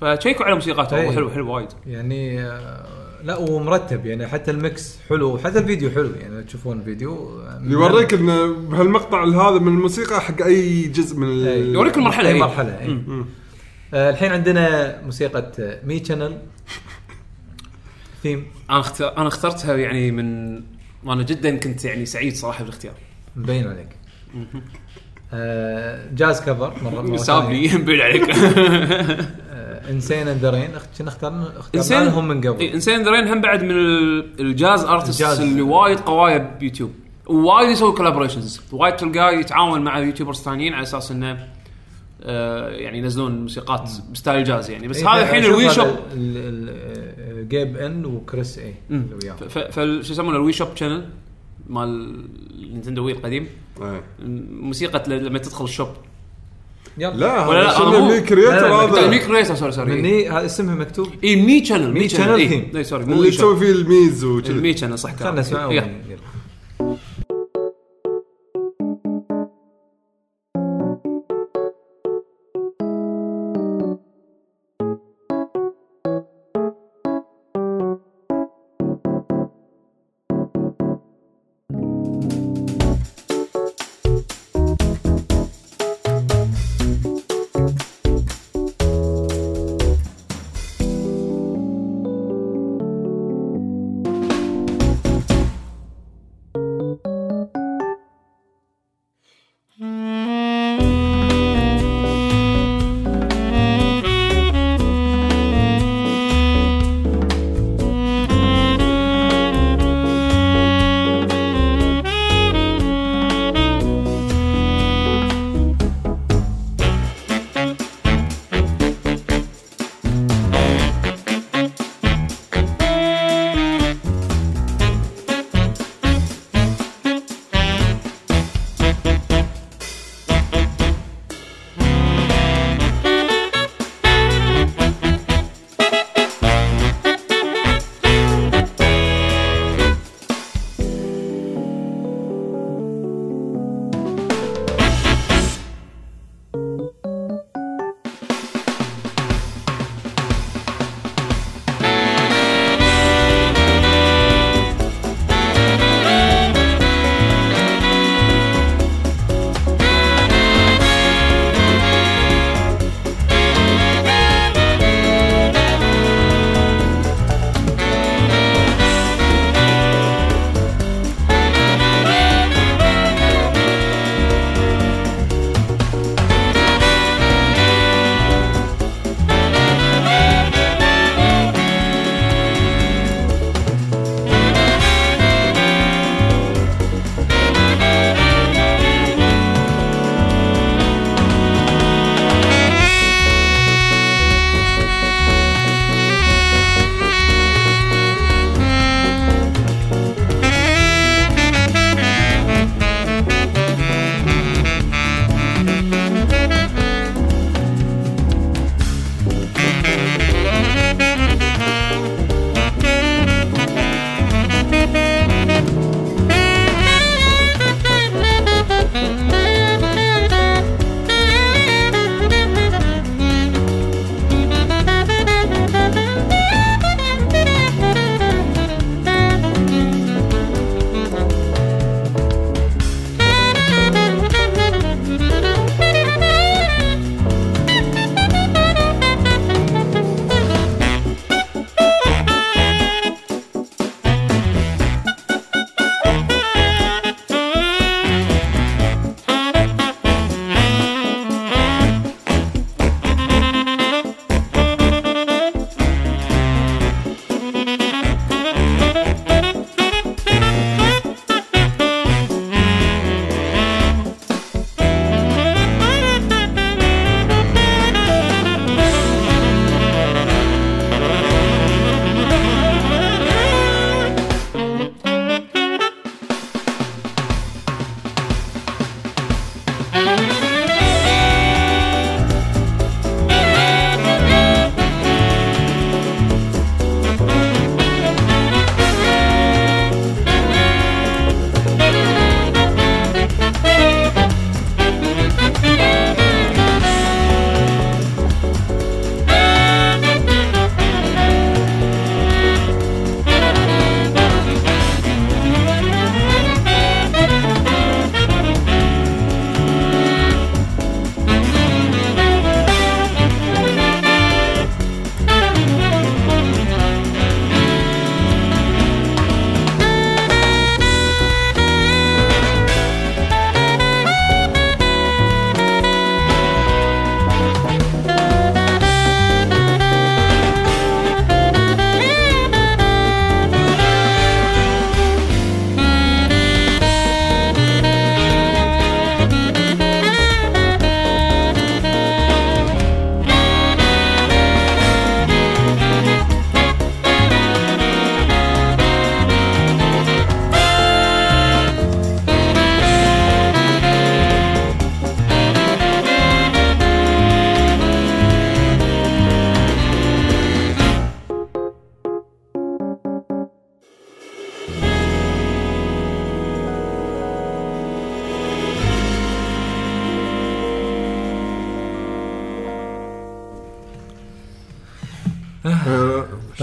فتشيكوا 0.00 0.44
على 0.44 0.54
موسيقاته. 0.54 1.06
هو 1.06 1.12
حلو 1.12 1.30
حلو 1.30 1.54
وايد. 1.54 1.68
يعني 1.86 2.40
آه، 2.40 2.86
لا 3.24 3.36
ومرتب 3.36 4.06
يعني 4.06 4.26
حتى 4.26 4.50
ال 4.50 4.62
mix 4.62 4.98
حلو 5.08 5.38
حتى 5.38 5.58
الفيديو 5.58 5.90
حلو. 5.90 6.10
يعني 6.20 6.42
تشوفون 6.42 6.78
الفيديو 6.78 7.40
آه، 7.40 7.62
يوريك 7.64 8.14
إنه 8.14 8.46
بهالمقطع 8.46 9.24
هذا 9.24 9.58
من 9.58 9.68
الموسيقى 9.68 10.20
حق 10.20 10.42
أي 10.42 10.82
جزء 10.82 11.16
من 11.16 11.46
أي. 11.46 11.60
يوريك 11.60 11.96
المرحلة، 11.96 12.28
اي 12.28 12.34
إي. 12.34 12.40
مرحلة 12.40 12.80
اي. 12.80 12.88
آه 12.88 13.24
الحين 13.96 14.32
عندنا 14.32 14.96
موسيقى 15.02 15.52
آه، 15.60 15.78
Mii 15.86 16.04
Channel 16.04 16.38
theme 18.22 18.46
أنا 18.70 18.80
اختار 18.80 19.16
أنا 19.18 19.28
اخترتها 19.28 19.76
يعني 19.76 20.10
من 20.10 20.60
وأنا 21.04 21.22
جدا 21.22 21.56
كنت 21.56 21.84
يعني 21.84 22.06
سعيد 22.06 22.34
صراحة 22.36 22.64
بالاختيار. 22.64 22.94
مبين 23.36 23.66
عليك. 23.68 23.88
آه 25.32 26.08
jazz 26.14 26.40
cover 26.40 26.74
مره 26.82 27.16
سابني 27.16 27.74
مبين 27.74 28.00
عليك. 28.00 28.30
Insane 29.90 30.28
in 30.28 30.34
the 30.34 30.44
Rain 30.44 30.68
كنا 30.98 31.08
اخترنا؟ 31.08 31.52
Insane 31.74 31.98
اخترنا 31.98 32.04
لهم 32.10 32.28
من 32.28 32.40
قبل. 32.40 32.62
insaneintherain 32.64 33.28
هم 33.28 33.40
بعد 33.40 33.62
من 33.62 33.70
ال- 33.70 34.40
ال 34.40 34.49
jazz 34.49 34.84
artist. 34.84 35.22
اللي 35.40 35.62
وايد 35.62 36.00
قوايا 36.00 36.38
بيوتيوب 36.60 36.92
وايد 37.26 37.70
يسوي 37.70 37.92
collaborations 37.92 38.60
وايد 38.72 38.96
تلقاه 38.96 39.30
يتعاون 39.30 39.80
مع 39.84 39.98
YouTubers 39.98 40.36
ثانيين 40.40 40.74
على 40.74 40.82
أساس 40.82 41.10
إنه 41.10 41.30
آه 41.30 41.48
يعني 42.20 42.98
ينزلون 42.98 43.40
موسيقات 43.42 43.90
ب 44.12 44.17
style 44.17 44.44
jazz 44.44 44.70
يعني. 44.70 44.88
بس 44.88 44.96
إيه، 44.96 45.08
هذا 45.08 45.22
الحين 45.22 45.44
ال 45.44 45.70
Wii 45.70 45.77
Shop 45.77 45.86
ال- 45.86 45.98
ال- 46.12 46.68
آه، 47.38 47.42
Gabe 47.42 47.76
N 47.76 48.04
و 48.04 48.13
Chris 48.13 48.58
A 48.58 48.74
اللي 48.90 49.14
وياه. 49.22 49.34
فشو 49.70 50.12
يسمونه 50.12 50.36
ال 50.36 50.52
Wii 50.52 50.59
Shop 50.59 50.68
Channel 50.74 51.08
مال 51.66 52.22
Nintendo 52.72 53.04
Wii 53.04 53.12
القديم. 53.12 53.46
إيه. 53.82 54.02
موسيقى 54.60 55.02
لما 55.08 55.38
تدخل 55.38 55.64
ال 55.64 55.68
shop. 55.68 55.88
يلا. 56.98 57.14
لا 57.16 57.46
ولا 57.46 57.62
لا، 57.62 57.78
هذا 57.78 57.98
ال 57.98 58.03
Mii 58.03 58.20
creator 58.20 58.66
هذا. 58.74 59.10
Mii 59.10 59.18
creator 59.18 59.54
sorry 59.54 59.72
sorry 59.72 59.92
مني 59.92 60.28
هذا 60.30 60.46
اسمها 60.46 60.74
مكتوب. 60.74 61.08
اي 61.24 61.36
Mii 61.36 61.64
Channel 61.64 61.92
Mii 61.92 62.00
Mii 62.00 62.08
Channel. 62.08 62.40
اي 62.76 62.84
sorry 62.84 63.04
اللي 63.04 63.14
Wii 63.14 63.30
تسوي 63.30 63.56
فيه 63.56 63.72
ال 63.72 63.82
Miis 63.82 64.24
وكذا 64.24 64.52
ال 64.52 64.58
Mii 64.58 64.76
Channel 64.76 64.98
صح 64.98 65.16
خلنا 65.16 65.40
نسمعه 65.40 65.68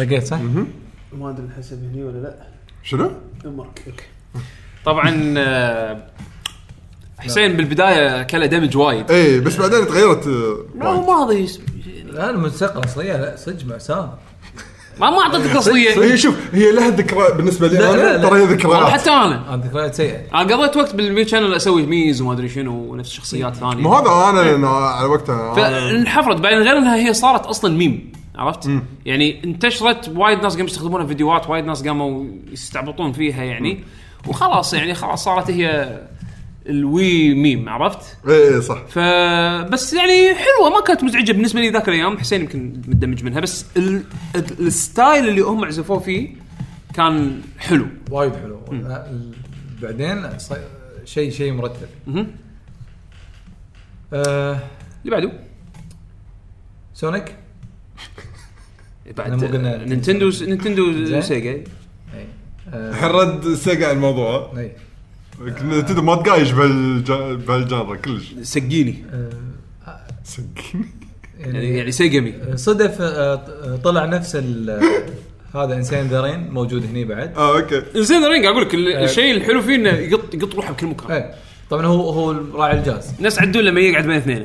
طقيت 0.06 0.28
صح؟ 0.28 0.39
ما 1.18 1.30
أدري 1.30 1.45
نحسب 1.45 1.84
هني 1.84 2.04
ولا 2.04 2.18
لا. 2.18 2.36
شنو؟ 2.84 3.12
أوكي. 3.45 3.91
طبعا 4.86 5.34
آه، 5.38 6.08
حسين 7.20 7.54
بالبداية 7.58 8.24
كله 8.24 8.45
damage 8.45 8.78
وايد. 8.78 9.12
إيه 9.12 9.39
بس 9.39 9.56
بعدين 9.58 9.88
تغيرت 9.88 10.28
آه، 10.28 10.58
لا 10.80 10.88
هو. 10.88 11.06
ماضي 11.26 11.47
لا 12.06 12.30
الموسيقى 12.30 12.80
الاصليه 12.80 13.14
لا 13.18 13.36
صدق 13.38 13.66
مأساة 13.66 14.14
ما 14.99 15.10
ما 15.10 15.20
أعطيتك 15.20 15.68
هي 15.97 16.18
شوف 16.18 16.36
هي 16.54 16.72
لها 16.72 16.89
ذكرى 16.89 17.38
بالنسبة 17.38 17.68
لي 17.68 17.78
لا، 17.78 17.82
لا، 17.82 17.93
أنا 17.93 18.18
لا. 18.24 18.30
ترى 18.30 18.39
هي 18.39 18.45
ذكريات. 18.45 18.84
حتى 18.89 19.10
أنا. 19.10 19.54
أنا 19.54 19.64
ذكريات 19.66 19.95
سيئة. 19.95 20.20
أنا 20.41 20.56
قضيت 20.56 20.78
وقت 20.78 20.95
بال 20.95 21.07
Mii 21.07 21.26
Channel 21.28 21.53
أسوي 21.54 21.86
Miis 21.86 22.22
وما 22.22 22.34
أدري 22.34 22.49
شنو 22.49 22.91
ونفس 22.91 23.12
شخصيات 23.12 23.56
ثانية. 23.56 23.76
مو 23.76 23.93
هذا 23.95 24.30
أنا 24.30 24.49
لأن 24.49 24.66
على 24.66 25.08
وقتها 25.08 25.54
أنا- 25.54 25.56
فانحفرت 25.56 26.38
بعدين 26.41 26.60
غير 26.60 26.78
إنها 26.78 26.95
هي 26.95 27.14
صارت 27.14 27.45
أصلا 27.45 27.78
ميم. 27.78 28.12
عرفت؟ 28.36 28.69
يعني 29.05 29.43
انتشرت 29.43 30.09
وايد 30.15 30.39
ناس 30.39 30.53
قاموا 30.53 30.67
يستخدمونها 30.67 31.05
في 31.05 31.07
فيديوهات 31.07 31.49
وايد 31.49 31.65
ناس 31.65 31.88
قاموا 31.88 32.25
يستعبطون 32.51 33.11
فيها 33.11 33.43
يعني. 33.43 33.84
وخلاص 34.27 34.73
يعني 34.73 34.93
خلاص 34.93 35.23
صارت 35.23 35.51
هي 35.51 35.99
ال 36.70 37.34
Wii 37.34 37.49
meme 37.49 37.70
عرفت؟ 37.69 38.17
إيه 38.27 38.53
إيه 38.53 38.59
صح. 38.59 38.77
فبس 38.88 39.93
يعني 39.93 40.36
حلوة 40.36 40.69
ما 40.69 40.81
كانت 40.88 41.03
مزعجة 41.03 41.31
بالنسبة 41.31 41.59
لي 41.61 41.69
ذاك 41.69 41.89
الأيام. 41.89 42.17
حسين 42.17 42.41
يمكن 42.41 42.67
متدمج 42.88 43.23
منها 43.23 43.39
بس 43.39 43.65
ال... 43.77 44.03
ال- 44.36 44.67
ال 44.68 44.78
style 44.78 45.30
اللي 45.29 45.41
هم 45.41 45.65
عزفوه 45.65 45.99
فيه 45.99 46.29
كان 46.93 47.41
حلو. 47.59 47.86
وايد 48.11 48.36
حلو. 48.36 48.59
ال- 48.71 49.34
بعدين 49.81 50.39
ص- 50.39 50.53
شيء 51.05 51.31
شيء 51.31 51.53
مرتب. 51.53 51.88
آه. 54.13 54.59
اللي 55.05 55.11
بعده. 55.15 55.31
سونيك؟ 56.93 57.36
بعد 59.18 59.28
أنا 59.28 59.36
مو 59.36 59.47
قلنا- 59.47 59.86
نينتندو 59.86 60.32
نينتندو. 60.41 61.22
سيجا. 61.22 61.51
إي. 61.51 61.64
آه، 62.74 62.89
الحين 62.89 63.10
رد 63.10 63.54
سيجا 63.54 63.86
على 63.88 63.95
الموضوع. 63.95 64.51
إي. 64.58 64.72
نتندو 65.64 66.01
ما 66.01 66.16
تقايش 66.16 66.51
بهالج- 66.51 67.45
بهالجانرا 67.47 67.95
كلش. 67.95 68.34
سقيني 68.41 69.04
آه، 69.14 69.30
سقيني 70.24 70.86
يعني 71.39 71.78
يعني 71.78 71.91
سيجامي 71.91 72.34
صدف 72.56 72.97
آه، 73.01 73.80
طلع 73.84 74.06
نفس 74.06 74.36
ال- 74.36 74.82
هذا 75.56 75.74
إنسان 75.76 76.08
ذرين 76.08 76.49
موجود 76.51 76.86
هني 76.86 77.06
بعد. 77.06 77.34
آه 77.38 77.60
أوكي. 77.60 77.84
زين 77.95 78.22
ذا 78.22 78.28
رينج 78.30 78.45
أقول 78.45 78.62
لك 78.62 78.74
ال- 78.74 78.95
الشيء 78.95 79.34
الحلو 79.36 79.62
فيه 79.62 79.76
إنه 79.76 79.89
يقط 79.89 80.34
يقط 80.34 80.56
روحه 80.56 80.74
بكل 80.74 80.88
مكان. 80.88 81.32
طبعا 81.70 81.86
هو 81.86 82.10
هو 82.10 82.32
راعي 82.32 82.80
الجاز. 82.80 83.14
ناس 83.20 83.39
عدول 83.39 83.66
لما 83.66 83.80
يقعد 83.80 84.04
بين 84.08 84.16
اثنين 84.18 84.43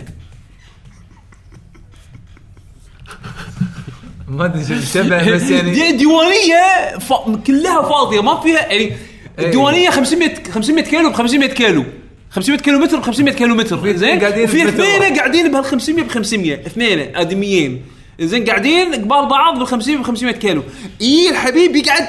ما 4.29 4.45
أدري 4.45 4.65
شو 4.65 4.81
شبه 4.81 5.35
بس 5.35 5.51
يعني 5.51 5.71
دي 5.71 5.93
ديوانية 5.93 6.99
ف... 6.99 7.13
كلها 7.47 7.83
فاضية 7.83 8.21
ما 8.21 8.41
فيها 8.41 8.73
يعني 8.73 8.93
الديوانية 9.39 9.91
500 9.91 10.35
500 10.51 10.85
كيلو 10.85 11.11
ب 11.11 11.13
500 11.13 11.49
كيلو. 11.49 11.85
500 12.31 12.59
كيلو 12.59 12.79
متر 12.79 12.99
ب 12.99 13.03
500 13.03 13.35
كيلو 13.35 13.55
متر. 13.55 13.97
زين؟ 13.97 14.21
قاعدين 14.21 14.45
وفي 14.45 14.69
اثنين. 14.69 15.17
قاعدين 15.17 15.53
بهال 15.53 15.65
500 15.65 16.05
ب 16.05 16.09
500 16.09 16.55
اثنين 16.55 17.17
آدميين. 17.17 17.83
زين؟ 18.21 18.45
قاعدين 18.45 18.95
قبال 18.95 19.29
بعض 19.29 19.59
بال 19.59 19.67
500 19.67 19.99
ب 19.99 20.03
500 20.03 20.35
كيلو. 20.35 20.63
اي 21.01 21.31
الحبيب 21.31 21.77
يقعد 21.77 22.09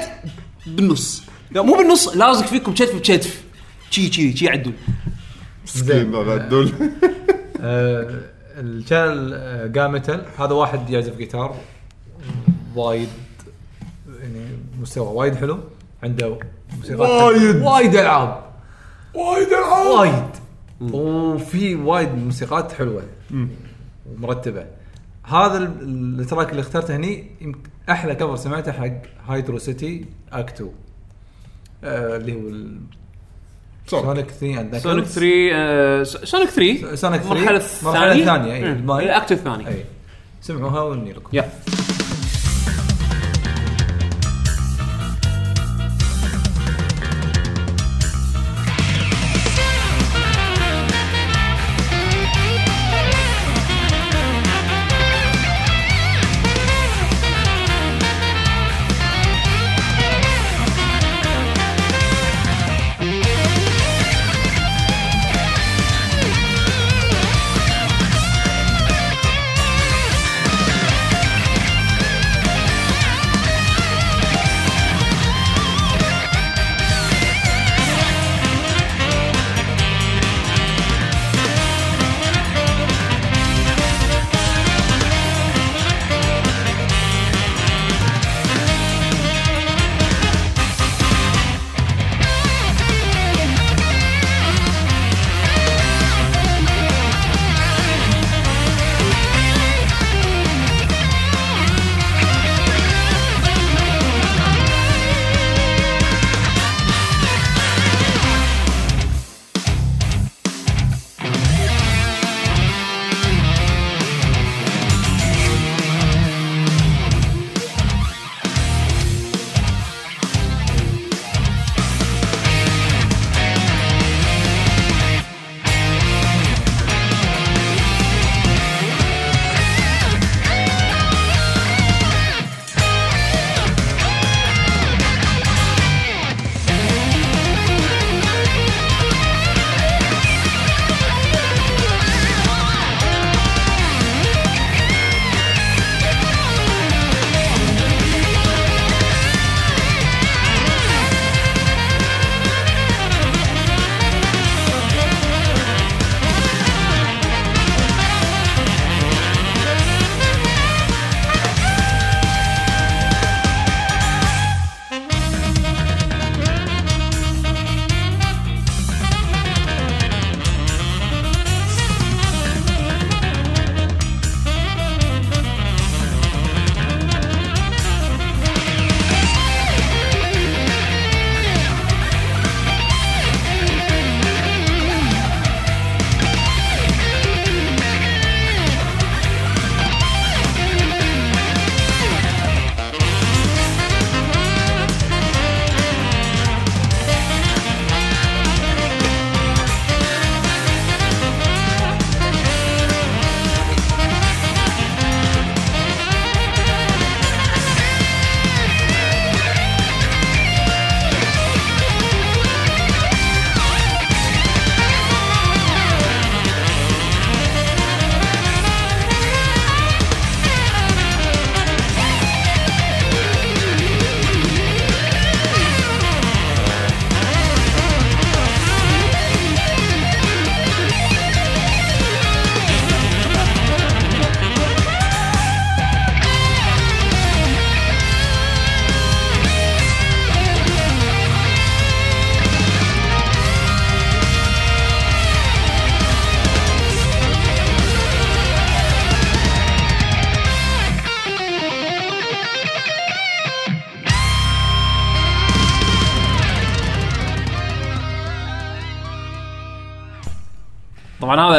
بالنص. 0.66 1.22
لا 1.50 1.62
مو 1.62 1.74
بالنص 1.74 2.08
لازق 2.16 2.46
فيكم 2.46 2.74
كتف 2.74 2.94
بكتف. 2.94 3.42
شي 3.90 4.12
شي 4.12 4.36
شي 4.36 4.48
عدول. 4.48 4.72
مسكين 5.64 6.14
هذا 6.14 6.34
الدول 6.34 6.72
آه، 7.60 8.20
ال 8.56 8.66
channel 8.66 9.34
آه، 9.34 9.66
GaMetal 9.66 10.24
هذا 10.38 10.52
واحد 10.52 10.90
يعزف 10.90 11.16
جيتار 11.16 11.56
وايد 12.74 13.08
يعني 14.22 14.46
مستوى 14.80 15.06
وايد 15.06 15.34
حلو. 15.34 15.58
عنده 16.02 16.38
موسيقات 16.78 17.08
وايد. 17.10 17.56
وايد 17.62 17.94
ألعاب. 17.96 18.40
وايد 19.14 19.48
ألعاب. 19.48 19.86
وايد. 19.86 20.24
وفي 20.94 21.74
وايد 21.74 22.08
موسيقات 22.14 22.72
حلوة. 22.72 23.02
ومرتبة. 24.06 24.66
هذا 25.24 25.58
ال- 25.58 26.20
ال 26.20 26.25
track 26.25 26.50
اللي 26.50 26.60
اخترته 26.60 26.96
هني 26.96 27.24
أحلى 27.90 28.14
cover 28.14 28.36
سمعته 28.36 28.72
حق 28.72 28.92
Hydrocity 29.28 30.04
Act 30.32 30.54
2 30.54 30.70
آه 31.84 32.16
اللي 32.16 32.34
هو 32.34 32.40
Sonic 33.86 34.30
3 34.30 34.60
and 34.60 34.78
Sonic 34.78 35.04
3 35.04 35.50
آه 35.52 36.02
Sonic 36.02 36.48
3 36.50 36.94
Sonic 36.94 37.20
3 37.22 37.32
المرحله 37.32 37.62
المرحله 37.80 38.12
الثانية 38.12 38.22
الثانية 38.22 38.52
اي. 38.98 39.04
ال 39.04 39.11
act 39.11 39.32
الثاني 39.32 39.68
اي 39.68 39.84
سمعوها 40.40 40.82
وني 40.82 41.12
لكم 41.12 41.28
يا 41.32 41.48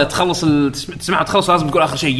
هذا 0.01 0.09
تخلص 0.09 0.43
ال- 0.43 0.71
تسمع- 0.71 0.95
تسمعها 0.95 1.23
تخلص 1.23 1.49
لازم 1.49 1.69
تقول 1.69 1.81
آخر 1.81 1.95
شيء 1.97 2.17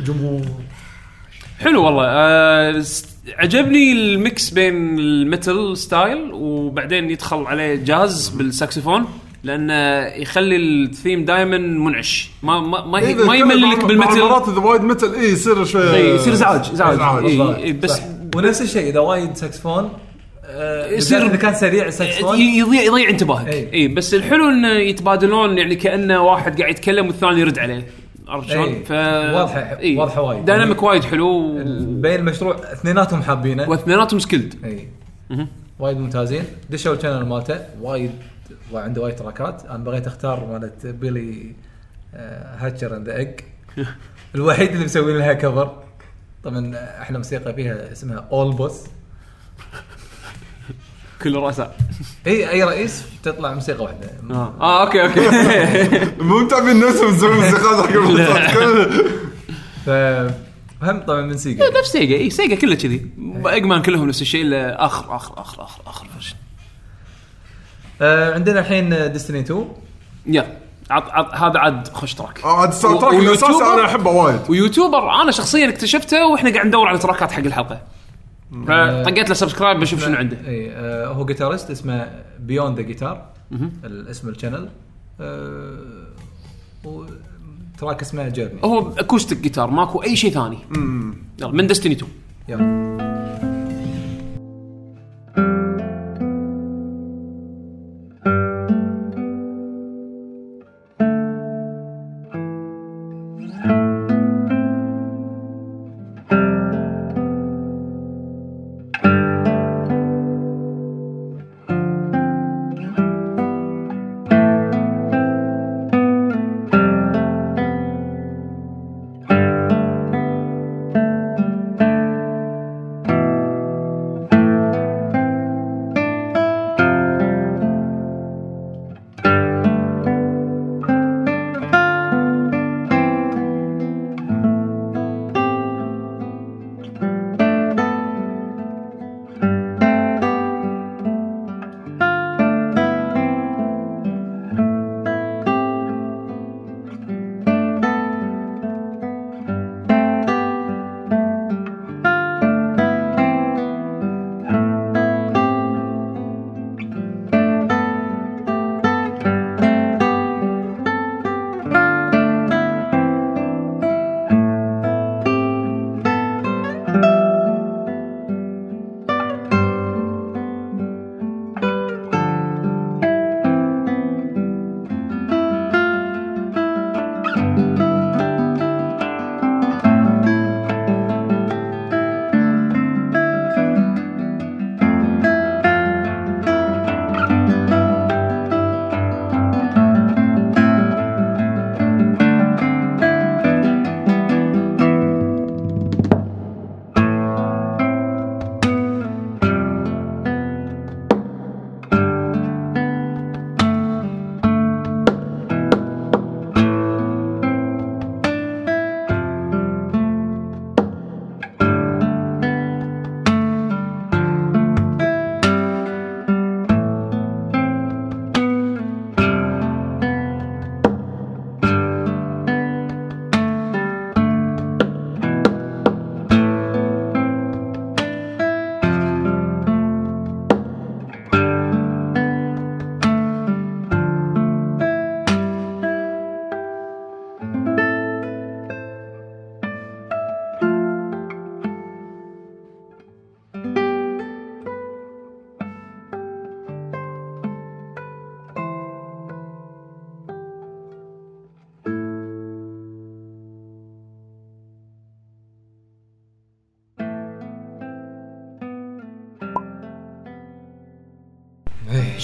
جمهور. 0.00 0.42
حلو 1.60 1.84
والله. 1.84 2.04
آه 2.06 2.82
عجبني 3.38 3.92
ال 3.92 4.07
mix 4.07 4.50
بين 4.50 4.98
ال 4.98 5.11
metal 5.11 5.78
style 5.78 6.30
وبعدين 6.32 7.10
يدخل 7.10 7.44
عليه 7.46 7.74
جاز 7.74 8.28
بالساكسفون 8.28 9.04
لأنه 9.44 10.06
يخلي 10.22 10.56
الثيم 10.56 11.24
دائما 11.24 11.58
منعش. 11.58 12.30
ما 12.42 12.60
ما 12.60 12.84
ما, 12.86 12.98
إذا 12.98 13.24
ما 13.24 13.44
مع- 13.44 13.44
بال 13.46 13.59
metal. 13.59 13.98
مع 13.98 14.14
مرات 14.14 14.48
إذا 14.48 14.58
وايد 14.58 14.82
metal 14.82 15.14
اي 15.14 15.32
يصير 15.32 15.64
شوي 15.64 15.94
إي، 15.94 16.14
يصير 16.14 16.32
ازعاج 16.32 16.70
ازعاج 16.72 16.94
إزعاج. 16.94 17.24
إي، 17.24 17.64
إي، 17.64 17.72
بس. 17.72 18.00
ونفس 18.36 18.62
الشيء 18.62 18.88
إذا 18.90 19.00
وايد 19.00 19.36
ساكسفون 19.36 19.88
يصير- 20.48 21.18
بالذات 21.18 21.22
اذا 21.22 21.36
كان 21.36 21.54
سريع 21.54 21.86
الساكسفون 21.86 22.38
ي- 22.38 22.58
يضيع 22.58 22.82
يضيع 22.82 23.08
انتباهك. 23.08 23.48
اي 23.48 23.88
بس 23.88 24.14
الحلو 24.14 24.48
إنه 24.48 24.68
يتبادلون 24.72 25.58
يعني 25.58 25.74
كأنه 25.76 26.20
واحد 26.22 26.60
قاعد 26.60 26.70
يتكلم 26.72 27.06
والثاني 27.06 27.40
يرد 27.40 27.58
عليه. 27.58 27.86
عرفت 28.28 28.48
شلون؟ 28.50 28.68
إي. 28.68 28.84
ف 28.84 28.88
واضحة- 28.92 29.78
إي. 29.80 29.96
واضحة 29.96 30.22
وايد. 30.22 30.44
dynamic 30.44 30.82
وايد 30.82 31.04
حلو 31.04 31.52
بين 32.00 32.14
المشروع 32.20 32.56
اثنيناتهم 32.72 33.22
حابينه. 33.22 33.68
واثنيناتهم 33.70 34.18
skilled 34.20 34.54
اي 34.64 34.88
وايد 35.78 35.96
ممتازين. 35.96 36.42
دشوا 36.70 36.94
ال 36.94 36.98
channel 36.98 37.26
مالته. 37.26 37.58
وايد 37.80 38.10
عنده 38.74 39.02
وايد 39.02 39.16
track 39.16 39.50
ات. 39.50 39.64
أنا 39.66 39.84
بغيت 39.84 40.06
أختار 40.06 40.46
مالت 40.52 40.86
Billy 40.86 41.52
آه، 42.14 42.56
Hatcher 42.58 42.96
and 42.96 43.08
Egg 43.08 43.28
الوحيد 44.34 44.72
اللي 44.72 44.84
مسوي 44.84 45.18
لها 45.18 45.32
cover 45.32 45.82
طبعا 46.44 46.72
أحلى 47.02 47.18
موسيقى 47.18 47.54
فيها 47.54 47.92
اسمها 47.92 48.28
all 48.32 48.52
boss 48.56 48.84
كل 51.22 51.34
رؤساء. 51.36 51.76
اي 52.26 52.50
اي 52.50 52.64
رئيس 52.64 53.02
تطلع 53.22 53.54
موسيقى 53.54 53.84
واحدة. 53.84 54.10
آه, 54.30 54.54
آه 54.60 54.82
أوكي 54.86 55.02
أوكي. 55.02 56.10
مو 56.24 56.38
متابعين 56.38 56.80
نفسهم 56.80 57.14
يسوون 57.14 57.42
حق 57.42 57.88
المسلسل. 57.88 59.04
فهم 59.86 61.00
طبعا 61.06 61.20
من 61.20 61.36
Sega. 61.36 61.64
نفس 61.80 61.92
سيجا 61.92 62.16
اي 62.16 62.30
سيجا 62.30 62.56
كلها 62.56 62.74
كذي. 62.74 63.06
Eggman 63.46 63.82
كلهم 63.82 64.08
نفس 64.08 64.22
الشيء 64.22 64.42
إلا 64.42 64.84
آخر 64.86 65.16
آخر 65.16 65.40
آخر 65.40 65.62
آخر 65.62 65.82
آخر 65.86 66.06
آه 68.02 68.34
عندنا 68.34 68.60
الحين 68.60 69.12
Destiny 69.12 69.40
2 69.40 69.68
يلا 70.26 70.46
عط 70.90 71.10
عط 71.10 71.34
هذا 71.34 71.58
عاد 71.58 71.88
خوش 71.88 72.14
track. 72.14 72.44
آه، 72.44 72.60
عاد 72.60 72.68
ال 72.68 73.00
soundtrack 73.00 73.14
الاساسي 73.14 73.64
أنا 73.74 73.84
أحبه 73.84 74.10
وايد. 74.10 74.40
و 74.48 74.55
YouTuber 74.55 75.10
أنا 75.22 75.30
شخصيا 75.30 75.68
اكتشفته 75.68 76.26
وإحنا 76.26 76.50
قاعد 76.52 76.66
ندور 76.66 76.86
على 76.86 76.98
track 76.98 77.26
ات 77.26 77.32
حق 77.32 77.38
الحلقة. 77.38 77.80
فطقيت 78.52 79.28
له 79.28 79.34
subscribe 79.34 79.80
بشوف 79.80 80.04
شنو 80.04 80.16
عنده. 80.16 80.36
اي 80.46 80.72
آه 80.72 81.06
هو 81.06 81.26
guitarist 81.26 81.70
اسمه 81.70 82.10
Beyond 82.40 82.76
the 82.76 82.82
Guitar 82.82 83.26
الاسم 83.84 84.28
ال 84.28 84.33
channel 84.33 84.68
آه 85.20 85.78
و 86.84 87.03
track 87.03 88.00
اسمه 88.00 88.28
Journey 88.28 88.60
هو 88.64 88.92
acoustic 88.98 89.38
guitar 89.38 89.70
ماكو 89.70 90.02
أي 90.02 90.16
شيء 90.16 90.30
ثاني. 90.30 90.58
يلا 91.40 91.52
من 91.52 91.66
Destiny 91.66 91.92
2 91.92 92.12
يلا. 92.48 93.07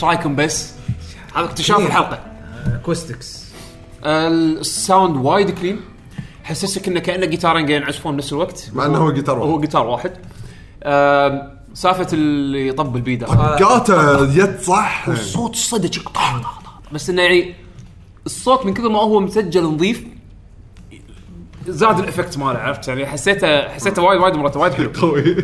إيش 0.05 0.17
رايكم 0.17 0.37
بس؟ 0.37 0.73
هذا 1.35 1.45
اكتشاف. 1.45 1.79
الحلقة. 1.81 2.21
acoustics 2.67 3.45
آه، 4.05 4.29
ال 4.29 4.43
sound 4.43 5.17
وايد 5.17 5.51
clean 5.51 5.81
حسسك 6.45 6.89
إنه 6.89 7.01
كأنه 7.01 7.27
جيتارين 7.27 7.67
قاعدين 7.67 7.83
يعزفون 7.83 8.13
بنفس 8.13 8.33
الوقت. 8.33 8.71
مع 8.73 8.87
إنه 8.87 8.99
هو 8.99 9.13
جيتار 9.13 9.39
واحد. 9.39 9.51
هو 9.51 9.61
جيتار 9.61 9.87
واحد. 9.87 10.13
آه، 10.83 11.53
سالفة 11.75 12.07
اللي 12.13 12.69
يطبل 12.69 13.01
بيده 13.01 13.27
قاته 13.27 14.23
يد 14.39 14.61
صح. 14.61 15.09
الصوت 15.09 15.57
طح 16.15 16.41
طح 16.43 16.61
طح. 16.61 16.81
بس 16.93 17.11
إنه 17.11 17.23
يعني 17.23 17.55
الصوت 18.27 18.67
من 18.67 18.75
كثر 18.75 18.89
ما 18.89 18.99
هو 18.99 19.21
مسجل 19.21 19.65
نظيف 19.65 20.05
زاد 21.67 21.99
ال 21.99 22.04
effect 22.04 22.39
ماله 22.39 22.59
عرفت 22.59 22.89
يعني؟ 22.89 23.07
حسيته 23.07 23.69
حسيته 23.69 24.03
وايد 24.03 24.21
وايد 24.21 24.35
مرتب 24.35 24.61
وايد 24.61 24.73
حلو. 24.73 24.93
قوي. 25.01 25.37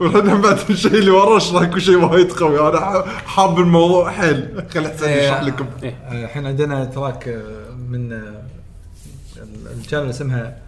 وبعدين 0.00 0.40
بعد 0.40 0.58
الشيء 0.70 0.94
اللي 0.94 1.10
ورا 1.10 1.36
اشرح 1.36 1.64
كل 1.64 1.80
شيء 1.80 1.96
وايد 2.04 2.32
قوي 2.32 2.68
أنا 2.68 3.04
حاب 3.26 3.58
الموضوع 3.58 4.10
حيل. 4.10 4.64
خلي 4.74 4.88
حسين 4.88 5.08
يشرح 5.10 5.42
لكم. 5.42 5.66
آه، 5.84 6.24
الحين 6.24 6.46
عندنا 6.46 6.84
track 6.84 7.28
آه، 7.28 7.70
من 7.88 8.12
آه، 8.12 8.42
ال- 9.36 9.80
ال 9.80 9.84
channel 9.84 10.10
اسمها 10.10 10.58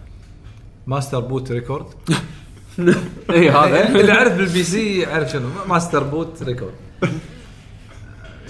Master 0.87 1.19
Boot 1.19 1.51
Record. 1.51 1.85
اي 3.29 3.49
هذا. 3.49 3.87
اللي 3.99 4.07
يعرف 4.13 4.33
بال 4.33 4.63
PC 4.63 4.99
يعرف 4.99 5.29
شنو. 5.31 5.47
master 5.67 6.03
boot 6.03 6.43
record. 6.43 6.73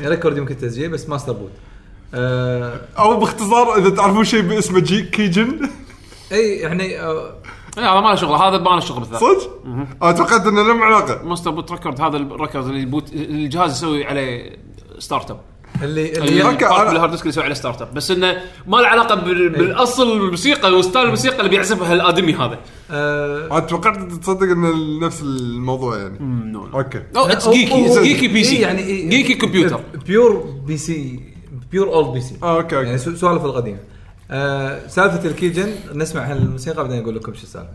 record 0.01 0.38
يمكن 0.37 0.57
تسجيل 0.57 0.89
بس 0.91 1.09
master 1.09 1.34
boot. 1.34 1.51
آه 2.13 2.79
أو 2.99 3.19
باختصار 3.19 3.77
إذا 3.77 3.89
تعرفون 3.89 4.23
شيء 4.23 4.41
باسمه 4.41 4.79
keygen. 4.80 5.69
اي 6.31 6.55
يعني 6.57 6.97
آه 7.77 7.81
إي، 7.81 7.85
هذا 7.85 7.99
ما 8.01 8.09
له 8.09 8.15
شغل 8.15 8.35
هذا 8.35 8.57
ما 8.57 8.69
له 8.69 8.79
شغل 8.79 8.99
بالذات. 8.99 9.19
صدق؟ 9.21 9.49
أنا 10.03 10.11
توقعت 10.11 10.47
إنه 10.47 10.61
له 10.63 10.85
علاقه 10.85 11.21
master 11.26 11.51
boot 11.51 11.72
record 11.72 12.01
هذا 12.01 12.17
ال 12.18 12.24
record 12.24 12.65
اللي 12.67 12.85
boot 12.85 13.14
الجهاز 13.13 13.71
يسوي 13.71 14.05
عليه 14.05 14.57
start 14.99 15.31
up. 15.31 15.39
اللي 15.83 16.17
اللي 16.17 16.43
أنا- 16.43 16.47
بال 16.89 16.97
hard 16.97 17.11
disk 17.11 17.22
اللي 17.21 17.29
يسوي 17.29 17.43
عليه 17.43 17.53
start 17.53 17.81
up. 17.81 17.93
بس 17.93 18.11
إنه 18.11 18.37
ما 18.67 18.77
له 18.77 18.87
علاقة 18.87 19.15
بال- 19.15 19.49
بالأصل 19.49 20.11
الموسيقى 20.17 20.71
و 20.73 20.79
style 20.79 21.05
الموسيقى 21.05 21.37
اللي 21.39 21.49
بيعزفها 21.49 21.93
الأدمي 21.93 22.33
هذا. 22.33 22.59
أنا 23.51 23.59
توقعت 23.59 23.97
تصدق 24.11 24.43
إنه 24.43 24.99
نفس 25.05 25.21
الموضوع 25.21 25.97
يعني. 25.97 26.17
أوكي. 26.73 27.03
أو 27.17 27.25
it's 27.26 27.49
geeky 27.49 28.01
geeky 28.03 28.27
PC 28.27 28.55
يعني 28.55 28.79
إيه 28.79 29.09
geeky 29.09 29.34
computer 29.34 29.80
pure 30.07 30.53
PC 30.68 31.19
pure 31.72 31.88
old 31.93 32.14
PC 32.14 32.35
آه 32.43 32.55
أوكي 32.57 32.75
يعني 32.75 32.87
أوكي 32.87 32.97
سو- 32.97 33.15
سوالف 33.15 33.45
القديمة. 33.45 33.77
آه 34.31 34.87
سالفة 34.87 35.29
ال 35.30 35.35
keygen 35.35 35.69
نسمع 35.93 36.31
الموسيقى 36.31 36.83
بعدين 36.83 37.01
أقول 37.01 37.15
لكم 37.15 37.33
شو 37.33 37.43
السالفة. 37.43 37.69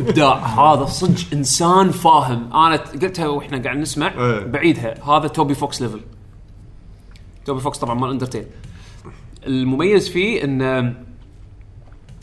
ابداع. 0.00 0.34
هذا 0.36 0.84
صدق 0.84 1.24
إنسان 1.32 1.90
فاهم. 1.90 2.52
أنا 2.54 2.76
قلتها 2.76 3.28
وإحنا 3.28 3.62
قاعد 3.62 3.76
نسمع 3.76 4.06
إيه. 4.18 4.44
بعيدها 4.46 5.04
هذا 5.04 5.28
Toby 5.28 5.54
Fox 5.54 5.82
level. 5.82 6.00
Toby 7.44 7.60
Fox 7.60 7.78
طبعا 7.78 7.94
مال 7.94 8.10
Undertale 8.10 8.44
المميز 9.46 10.08
فيه 10.08 10.44
انه 10.44 10.94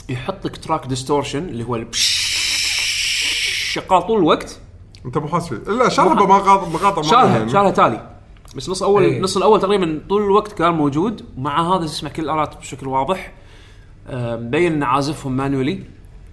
يحط 0.09 0.45
لك 0.45 0.57
track 0.57 0.85
distortion 0.87 1.39
اللي 1.49 1.63
هو 1.63 1.75
البش- 1.75 3.73
شغال 3.73 4.07
طول 4.07 4.17
الوقت. 4.19 4.59
أنت 5.05 5.17
مو 5.17 5.27
حاسس 5.27 5.47
فيه. 5.47 5.55
الا 5.55 5.89
شرحه 5.89 6.13
مقاطع 6.13 6.69
مقاطع 6.69 6.95
مرة 7.01 7.01
شالها. 7.01 7.47
شالها 7.47 7.71
تالي. 7.71 8.09
بس 8.55 8.69
نص 8.69 8.83
اول 8.83 9.03
إيه. 9.03 9.21
نص 9.21 9.37
الأول 9.37 9.59
تقريبا 9.61 10.01
طول 10.09 10.23
الوقت 10.23 10.51
كان 10.51 10.73
موجود. 10.73 11.25
مع 11.37 11.75
هذا 11.75 11.85
تسمع 11.85 12.09
كل 12.09 12.23
الآلات 12.23 12.57
بشكل 12.57 12.87
واضح. 12.87 13.31
آه، 14.07 14.35
مبين 14.35 14.73
إن 14.73 14.83
عازفهم 14.83 15.37
manually 15.37 15.83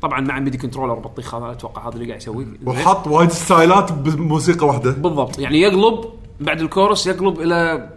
طبعا 0.03 0.21
مع 0.21 0.39
MIDI 0.39 0.59
controller 0.59 0.95
بطيخ 0.95 1.35
هذا 1.35 1.53
أتوقع 1.53 1.89
هذا 1.89 1.95
اللي 1.95 2.07
قاعد 2.07 2.21
يسويه. 2.21 2.47
وحط 2.67 3.07
وايد 3.07 3.31
ستايلات 3.31 3.93
بموسيقى 3.93 4.67
واحدة. 4.67 4.91
بالضبط. 4.91 5.39
يعني 5.39 5.61
يقلب 5.61 6.05
بعد 6.41 6.61
الكورس 6.61 7.07
يقلب 7.07 7.41
إلى 7.41 7.89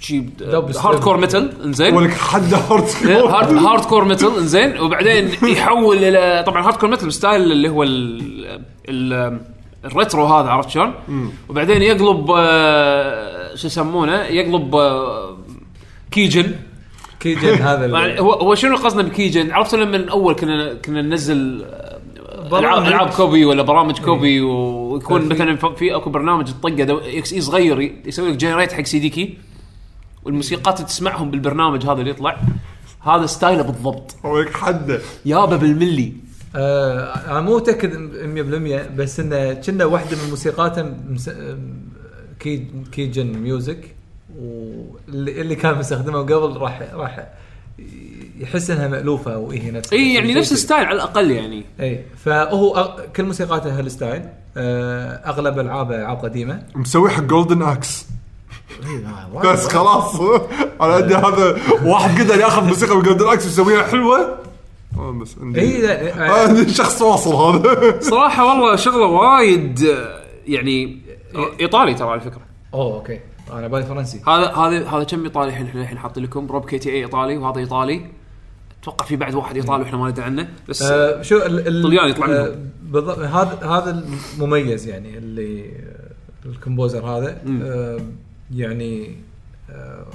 شيء 0.00 0.30
hardcore 0.76 1.16
metal 1.16 1.62
insane. 1.64 1.96
ولك 1.96 2.10
حد 2.10 2.54
hard 2.54 2.84
hard 3.06 3.56
hardcore 3.56 4.04
metal 4.04 4.38
insane. 4.38 4.80
وبعدين 4.80 5.30
يحول 5.42 5.96
إلى 5.96 6.44
طبعا 6.46 6.66
hardcore 6.66 6.90
metal 6.90 7.12
style 7.12 7.52
اللي 7.52 7.68
هو 7.68 7.82
ال 7.82 8.62
ال 8.88 9.40
ال 9.84 9.91
retro 9.91 10.26
هذا 10.26 10.48
عرفت 10.48 10.70
شلون؟ 10.70 10.94
وبعدين 11.48 11.82
يقلب 11.82 12.30
آه، 12.36 13.54
شو 13.54 13.66
يسمونه؟ 13.66 14.22
يقلب 14.22 14.74
آه، 14.74 15.36
keygen 16.10 16.54
keygen 17.24 17.62
هذا 17.68 18.18
هو 18.20 18.32
هو 18.32 18.54
شنو 18.54 18.76
قصدنا 18.76 19.02
ب 19.02 19.08
keygen؟ 19.08 19.50
عرفت 19.52 19.74
لما 19.74 19.98
من 19.98 20.08
أول 20.08 20.34
كنا 20.34 20.74
كنا 20.74 21.02
ننزل. 21.02 21.64
العاب 22.52 22.86
ألعاب 22.86 23.10
copy 23.10 23.44
ولا 23.44 23.62
برامج 23.62 23.98
copy 23.98 24.40
ويكون 24.40 25.20
في- 25.20 25.26
مثلا 25.34 25.56
في 25.56 25.96
أكو 25.96 26.10
برنامج 26.10 26.44
تطقه 26.44 26.84
دو- 26.84 26.98
exe 26.98 27.40
صغير 27.40 27.96
يسوي 28.06 28.30
لك 28.30 28.36
generate 28.36 28.72
حق 28.72 28.82
CD 28.82 29.08
key 29.08 29.38
والموسيقات 30.24 30.76
اللي 30.76 30.88
تسمعهم 30.88 31.30
بالبرنامج 31.30 31.82
هذا 31.86 31.92
اللي 32.00 32.10
يطلع 32.10 32.40
هذا 33.00 33.26
style 33.26 33.56
ه 33.56 33.62
بالضبط. 33.62 34.16
ولك 34.24 34.52
حد 34.56 35.00
يابا 35.24 35.56
بالملي. 35.56 36.12
آه 36.56 37.04
أنا 37.30 37.40
مو 37.40 37.56
متأكد 37.56 37.92
100% 38.94 38.96
بس 38.96 39.20
إنه 39.20 39.52
كنا 39.54 39.84
واحدة 39.84 40.16
من 40.24 40.30
موسيقاته 40.30 40.82
مس... 41.10 41.30
key 42.40 42.66
keygen 42.92 43.26
music 43.26 43.93
واللي 44.38 45.40
اللي 45.40 45.54
كان 45.54 45.78
مستخدمه 45.78 46.18
قبل 46.18 46.56
راح 46.56 46.82
راح 46.94 47.26
يحس 48.38 48.70
إنها 48.70 48.88
مألوفة 48.88 49.38
وهي 49.38 49.70
نفس 49.70 49.92
اي 49.92 50.14
يعني 50.14 50.34
نفس 50.34 50.52
ال 50.52 50.57
style 50.57 50.84
على 50.86 50.96
الأقل 50.96 51.30
يعني. 51.30 51.64
اي 51.80 52.04
فهو 52.24 52.76
أغ... 52.76 53.00
كل 53.16 53.22
موسيقاته 53.24 53.78
هال 53.78 53.89
style. 53.89 54.22
آه 54.56 55.12
أغلب 55.26 55.58
ألعابه 55.58 55.96
العاب 55.96 56.18
قديمة. 56.18 56.62
مسوي 56.74 57.10
حق 57.10 57.22
جولدن 57.22 57.62
إكس 57.62 58.06
إيه، 58.88 59.04
وايد- 59.32 59.46
بس 59.52 59.68
خلاص. 59.68 60.20
أنا 60.80 60.94
عندي 60.94 61.14
هذا 61.14 61.58
واحد 61.84 62.20
قدر 62.20 62.40
ياخذ 62.40 62.64
موسيقى 62.64 62.96
من 62.96 63.02
Golden 63.02 63.28
Axe 63.28 63.44
ويسويها 63.44 63.82
حلوة. 63.82 64.38
آه، 64.98 65.10
بس 65.12 65.36
عندي 65.40 65.60
اي 65.60 65.88
آه، 66.12 66.48
عندي 66.48 66.74
شخص 66.74 67.02
واصل 67.02 67.34
هذا. 67.34 68.00
صراحة 68.00 68.46
والله 68.48 68.76
شغلة 68.76 69.06
وايد 69.06 69.88
يعني 70.46 70.98
إيطالي 71.60 71.94
ترى 71.94 72.08
على 72.08 72.20
فكرة. 72.20 72.40
أوه 72.74 72.94
okay. 72.94 73.20
أنا 73.52 73.68
بالي 73.68 73.84
فرنسي. 73.84 74.20
هذا 74.28 74.46
هذا 74.46 74.88
هذا 74.88 75.04
كم 75.04 75.24
إيطالي 75.24 75.48
الحين 75.50 75.66
إحنا 75.66 75.82
الحين 75.82 75.98
حاطين 75.98 76.22
لكم؟ 76.24 76.46
RoboKTA 76.46 77.02
إيطالي 77.04 77.36
وهذا 77.36 77.58
إيطالي. 77.58 78.06
أتوقع 78.82 79.04
في 79.06 79.16
بعد 79.16 79.34
واحد 79.34 79.56
إيطالي 79.56 79.82
وإحنا 79.82 79.98
ما 79.98 80.08
ندري 80.10 80.24
عنه. 80.24 80.48
بس 80.68 80.82
آه 80.82 81.22
شو 81.22 81.36
ال- 81.36 81.68
ال- 81.68 81.82
طليان 81.82 82.08
يطلع 82.08 82.26
منهم. 82.26 82.38
آه، 82.40 82.54
بالضبط 82.82 83.18
هذا 83.18 83.66
هذا 83.66 84.04
المميز 84.36 84.86
يعني 84.88 85.18
اللي 85.18 85.64
آه، 85.66 86.46
ال 86.46 86.53
composer 86.53 87.06
هذا. 87.06 87.42
آه 87.62 88.00
يعني 88.54 89.16
آه 89.70 90.06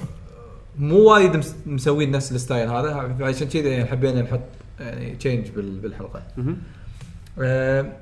مو 0.78 0.98
وايد 0.98 1.36
مس- 1.36 1.54
مسوين 1.66 2.10
نفس 2.10 2.32
ال 2.32 2.38
style 2.38 2.68
هذا. 2.68 3.16
عشان 3.20 3.48
كذا 3.48 3.68
يعني 3.68 3.84
حبينا 3.84 4.22
نحط 4.22 4.40
يعني 4.80 5.16
change 5.16 5.48
بالحلقة. 5.56 6.22
آه، 7.40 7.92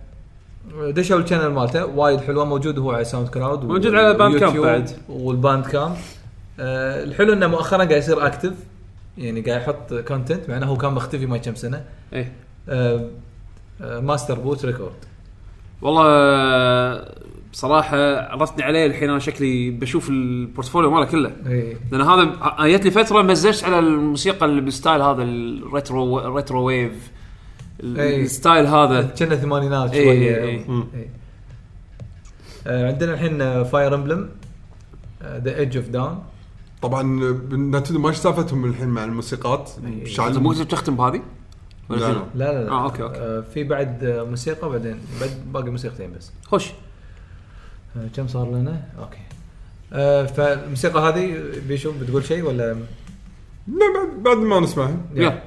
دشوا 0.77 1.19
ال 1.19 1.23
channel 1.23 1.53
مالته 1.53 1.87
وايد 1.87 2.21
حلوة. 2.21 2.45
موجود 2.45 2.79
هو 2.79 2.93
على 2.93 3.05
SoundCloud 3.05 3.65
موجود 3.65 3.95
على 3.95 4.15
Bandcamp 4.15 4.57
بعد. 4.57 4.91
وال 5.09 5.67
Bandcamp 5.67 5.97
آه، 6.61 7.05
الحلو 7.05 7.33
إنه 7.33 7.47
مؤخرا 7.47 7.79
قاعد 7.79 7.91
يصير 7.91 8.27
active 8.27 8.53
يعني 9.19 9.41
قاعد 9.41 9.61
يحط 9.61 9.95
content 9.95 10.51
مع 10.51 10.57
إنه 10.57 10.67
هو 10.67 10.77
كان 10.77 10.93
مختفي 10.93 11.27
ما 11.27 11.37
كم 11.37 11.55
سنة. 11.55 11.85
إيه. 12.13 12.33
آه، 12.69 13.09
آه، 13.81 14.01
Master 14.01 14.39
Boot 14.39 14.65
Record 14.65 14.93
والله 15.83 16.05
آه، 16.07 17.15
بصراحه 17.53 18.31
عرفتني 18.33 18.65
عليه 18.65 18.87
الحين. 18.87 19.11
أنا 19.11 19.19
شكلي 19.19 19.71
بشوف 19.71 20.09
ال 20.09 20.17
portfolio 20.17 20.91
ماله 20.91 21.05
كله. 21.05 21.33
اي 21.47 21.77
لأن 21.93 22.01
هذا 22.01 22.25
جت 22.67 22.85
لي 22.85 22.91
فترة 22.91 23.23
مزجت 23.23 23.65
على 23.65 23.79
الموسيقى 23.79 24.47
اللي 24.47 24.61
بال 24.61 24.73
style 24.73 25.03
هذا 25.03 25.23
ال 25.23 25.36
retro 25.36 26.05
ال 26.05 26.19
retrowave. 26.19 27.11
ال 27.81 27.95
style 27.95 28.67
هذا. 28.67 29.03
كنا 29.03 29.37
ثمانينات 29.37 29.95
شوية 29.95 30.37
إي، 30.37 30.45
إي. 30.45 30.65
إي. 30.95 31.11
آه، 32.67 32.87
عندنا 32.87 33.15
الحين 33.15 33.65
Fire 33.65 33.95
Emblem 33.95 34.31
The 35.23 35.57
Edge 35.57 35.77
of 35.77 35.89
Dawn 35.89 36.23
طبعا 36.83 37.03
Nintendo 37.53 37.99
ما 37.99 38.13
سالفتهم 38.13 38.65
الحين 38.65 38.89
مع 38.89 39.05
الموسيقات؟ 39.05 39.71
انت 40.19 40.39
مو 40.39 40.53
تختم 40.53 40.97
بهذه؟ 40.97 41.23
ولا 41.89 42.01
لا، 42.01 42.07
شنو؟ 42.13 42.21
لا. 42.35 42.53
لا 42.53 42.53
لا. 42.53 42.65
لا 42.65 42.71
آه، 42.71 42.85
okay، 42.85 43.03
okay. 43.03 43.19
آه، 43.19 43.41
في 43.41 43.65
بعد 43.65 44.05
آه، 44.05 44.25
موسيقى 44.25 44.69
بعدين 44.69 44.99
بعد 45.21 45.31
باقي 45.53 45.71
موسيقتين 45.71 46.13
بس. 46.19 46.33
خش 46.47 46.73
آه، 47.97 48.09
كم 48.17 48.29
صار 48.29 48.51
لنا؟ 48.51 48.83
okay. 48.99 49.19
آه، 49.93 50.27
فالموسيقى 50.27 51.01
هذه 51.01 51.37
بيشو 51.69 51.93
بتقول 52.01 52.25
شيء 52.25 52.43
ولا؟ 52.43 52.73
لا 53.69 53.87
بعد 53.95 54.23
بعد 54.23 54.37
ما 54.37 54.61
نسمعها. 54.61 54.97
يلا. 55.15 55.43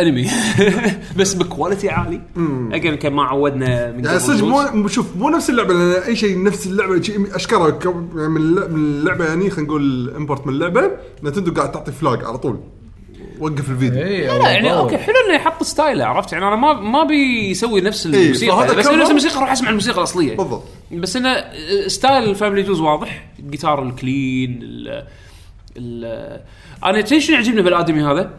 انمي 0.00 0.30
بس 1.16 1.34
ب 1.34 1.41
quality 1.41 1.90
عالي 1.90 2.20
again 2.72 2.94
كان 2.94 3.12
ما 3.12 3.22
عودنا 3.22 3.90
من 3.92 4.04
يعني 4.04 4.18
قبل 4.18 4.20
صدق. 4.20 4.44
مو 4.74 4.88
شوف 4.88 5.16
مو 5.16 5.28
نفس 5.28 5.50
اللعبة 5.50 5.74
لأن 5.74 6.02
أي 6.02 6.16
شيء 6.16 6.42
نفس 6.42 6.66
اللعبة 6.66 7.02
شيء 7.02 7.36
اشكره 7.36 7.78
يعني 8.16 8.28
من 8.28 8.36
اللع- 8.36 8.66
من 8.68 8.76
اللعبة 8.76 9.24
يعني 9.24 9.50
خلينا 9.50 9.68
نقول 9.68 10.12
import 10.16 10.46
من 10.46 10.52
اللعبة 10.52 10.90
Nintendo 11.24 11.52
قاعد 11.54 11.72
تعطي 11.72 11.92
flag 11.92 12.24
على 12.24 12.38
طول. 12.38 12.60
وقف 13.40 13.70
الفيديو. 13.70 14.02
اي 14.02 14.26
لا 14.26 14.50
يعني 14.50 14.72
okay 14.74 14.96
حلو 14.98 15.14
إنه 15.26 15.34
يحط 15.34 15.62
style 15.62 15.97
ه 15.97 16.04
عرفت؟ 16.04 16.32
يعني 16.32 16.48
أنا 16.48 16.56
ما 16.56 16.72
ما 16.72 17.04
بيسوي 17.04 17.80
نفس 17.80 18.06
إيه، 18.06 18.22
الموسيقى 18.24 18.66
بس 18.76 18.86
نفس 18.86 19.08
الموسيقى 19.10 19.40
راح 19.40 19.52
أسمع 19.52 19.68
الموسيقى 19.68 19.98
الأصلية. 19.98 20.36
بالضبط. 20.36 20.62
بس 20.92 21.16
إنه 21.16 21.44
style 21.86 22.34
FamilyJules 22.34 22.80
واضح 22.80 23.26
الجيتار 23.38 23.82
ال 23.82 23.95
clean 23.95 24.58
ال 24.62 25.04
ال 25.76 26.40
أنا 26.84 27.00
تدري 27.00 27.20
شنو 27.20 27.36
يعجبني 27.36 27.62
بالآدمي 27.62 28.02
هذا؟ 28.02 28.30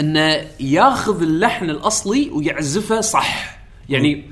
إنه 0.00 0.40
ياخذ 0.60 1.22
اللحن 1.22 1.70
الأصلي 1.70 2.30
ويعزفه 2.30 3.00
صح. 3.00 3.58
يعني 3.88 4.24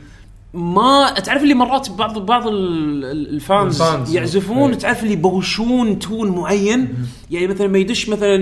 ما 0.55 1.11
تعرف 1.25 1.43
اللي 1.43 1.55
مرات 1.55 1.91
بعض 1.91 2.19
بعض 2.19 2.47
ال- 2.47 3.05
ال- 3.05 3.29
ال 3.35 3.44
fans 3.44 3.83
ال 3.83 3.88
fans. 3.88 4.15
يعزفون 4.17 4.71
إيه. 4.71 4.79
تعرف 4.79 5.03
اللي 5.03 5.13
يبوشون 5.13 5.99
tone 5.99 6.29
معين؟ 6.31 6.95
يعني 7.31 7.47
مثلا 7.47 7.67
ما 7.69 7.79
يدش 7.79 8.09
مثلا 8.09 8.37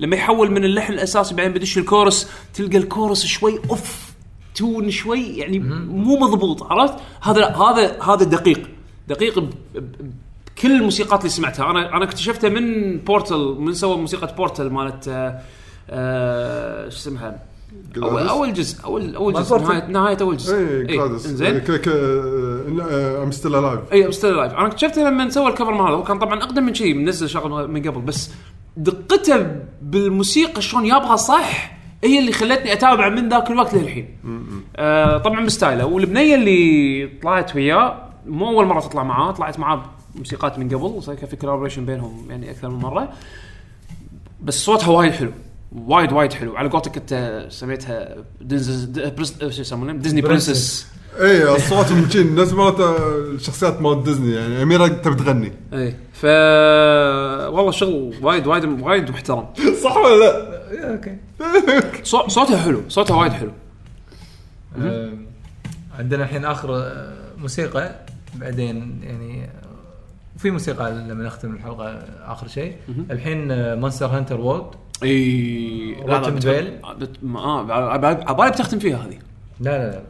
لما 0.00 0.16
يحول 0.16 0.50
من 0.50 0.64
اللحن 0.64 0.92
الأساسي 0.92 1.34
بعدين 1.34 1.52
بيدش 1.52 1.78
الكورس 1.78 2.28
تلقى 2.54 2.76
الكورس 2.76 3.26
شوي 3.26 3.58
off 3.70 4.08
tone 4.54 4.90
شوي 4.90 5.20
يعني 5.36 5.58
مو 5.58 6.16
مضبوط 6.18 6.62
عرفت؟ 6.62 6.94
هذا 7.22 7.40
لا 7.40 7.58
هذا 7.62 8.02
هذا 8.02 8.24
دقيق. 8.24 8.68
دقيق 9.08 9.38
بكل 9.38 10.72
الموسيقات 10.76 11.20
اللي 11.20 11.30
سمعتها. 11.30 11.70
أنا 11.70 11.96
أنا 11.96 12.04
اكتشفتها 12.04 12.50
من 12.50 12.96
Portal 12.98 13.56
من 13.58 13.74
سوى 13.74 13.96
موسيقى 13.96 14.34
Portal 14.36 14.70
مالت 14.70 15.08
آه، 15.08 15.40
شو 15.88 16.96
اسمها؟ 16.96 17.38
اول؟ 17.96 18.28
أول 18.28 18.52
جزء 18.52 18.84
اول 18.84 19.14
أول 19.14 19.34
جزء؟ 19.34 19.58
نهايه 19.58 19.86
نهاية 19.86 20.16
أول 20.20 20.36
جزء. 20.36 20.56
اي 20.56 21.00
insane. 21.02 21.58
ك 21.58 21.88
I'm 23.22 23.30
Still 23.30 23.54
Alive 23.54 23.80
اي 23.92 24.12
Still 24.12 24.36
Alive 24.36 24.52
أنا 24.52 24.66
اكتشفته 24.66 25.08
لما 25.08 25.30
سوى 25.30 25.48
ال 25.48 25.52
cover 25.52 25.70
مال 25.70 25.80
هذا 25.80 25.96
هو 25.96 26.02
كان 26.02 26.18
طبعا 26.18 26.42
أقدم 26.42 26.62
من 26.62 26.74
شيء 26.74 26.94
منزل 26.94 27.28
شغل 27.28 27.70
من 27.70 27.82
قبل 27.82 28.00
بس 28.00 28.30
دقته 28.76 29.46
بالموسيقى 29.82 30.62
شلون 30.62 30.86
يابها 30.86 31.16
صح 31.16 31.78
هي 32.04 32.18
اللي 32.18 32.32
خلتني 32.32 32.72
أتابع 32.72 33.08
من 33.08 33.28
ذاك 33.28 33.50
الوقت 33.50 33.74
للحين. 33.74 34.08
آه 34.76 35.18
طبعا 35.18 35.46
ب 35.46 35.51
style 35.51 35.76
ه. 35.76 35.86
والبنية 35.86 36.34
اللي 36.34 37.10
طلعت 37.22 37.56
وياه 37.56 38.08
مو 38.26 38.48
أول 38.48 38.66
مرة 38.66 38.80
تطلع 38.80 39.02
معاه 39.02 39.32
طلعت 39.32 39.58
معاه 39.58 39.84
موسيقات 40.14 40.58
من 40.58 40.68
قبل 40.68 40.82
وصار 40.82 41.16
في 41.16 41.36
collaboration 41.36 41.84
بينهم 41.84 42.26
يعني 42.30 42.50
أكثر 42.50 42.68
من 42.68 42.78
مرة. 42.78 43.08
بس 44.42 44.64
صوتها 44.64 44.88
وايد 44.90 45.12
حلو. 45.12 45.30
وايد 45.72 46.12
وايد 46.12 46.32
حلو. 46.32 46.56
على 46.56 46.68
قولتك 46.68 46.96
انت 46.96 47.46
سميتها 47.50 48.16
شو 49.50 49.60
يسمونه؟ 49.60 49.92
Disney 49.92 50.20
princess. 50.20 50.86
اي 51.20 51.44
اصواتهم 51.44 52.08
شي 52.10 52.20
الناس 52.20 52.52
مالت 52.52 52.80
الشخصيات 52.80 53.80
مال 53.82 54.02
ديزني 54.02 54.32
يعني. 54.32 54.62
أميرة 54.62 54.86
تبي 54.88 55.14
تغني. 55.14 55.52
اي 55.72 55.94
ف 56.12 56.24
والله 57.54 57.70
شغل 57.70 58.14
وايد 58.22 58.46
وايد 58.46 58.64
وايد 58.82 59.10
محترم. 59.10 59.46
صح 59.84 59.96
ولا 59.96 60.24
لا؟ 60.24 60.92
okay 60.92 61.16
صو- 62.12 62.28
صوتها 62.28 62.56
حلو. 62.56 62.82
صوتها 62.88 63.16
وايد 63.16 63.32
حلو. 63.32 63.52
عندنا 65.98 66.24
الحين 66.24 66.44
آخر 66.44 66.76
آه، 66.76 67.12
موسيقى. 67.38 67.94
بعدين 68.34 69.00
يعني 69.02 69.44
آه، 69.44 69.48
في 70.38 70.50
موسيقى 70.50 70.92
لما 70.92 71.24
نختم 71.24 71.54
الحلقة 71.54 71.98
آخر 72.24 72.48
شيء. 72.48 72.76
الحين 73.10 73.48
Monster 73.80 74.06
Hunter 74.06 74.40
World 74.40 74.66
إي 75.02 75.96
Rotten 76.08 76.34
Vale. 76.34 76.78
بت- 76.98 77.16
ما- 77.22 77.40
آه 77.40 77.72
عبالي 77.92 78.24
عبالي 78.28 78.50
بتختم 78.50 78.78
فيها 78.78 78.96
هذه. 78.96 79.18
لا 79.60 79.70
لا 79.78 79.90
لا. 79.90 80.02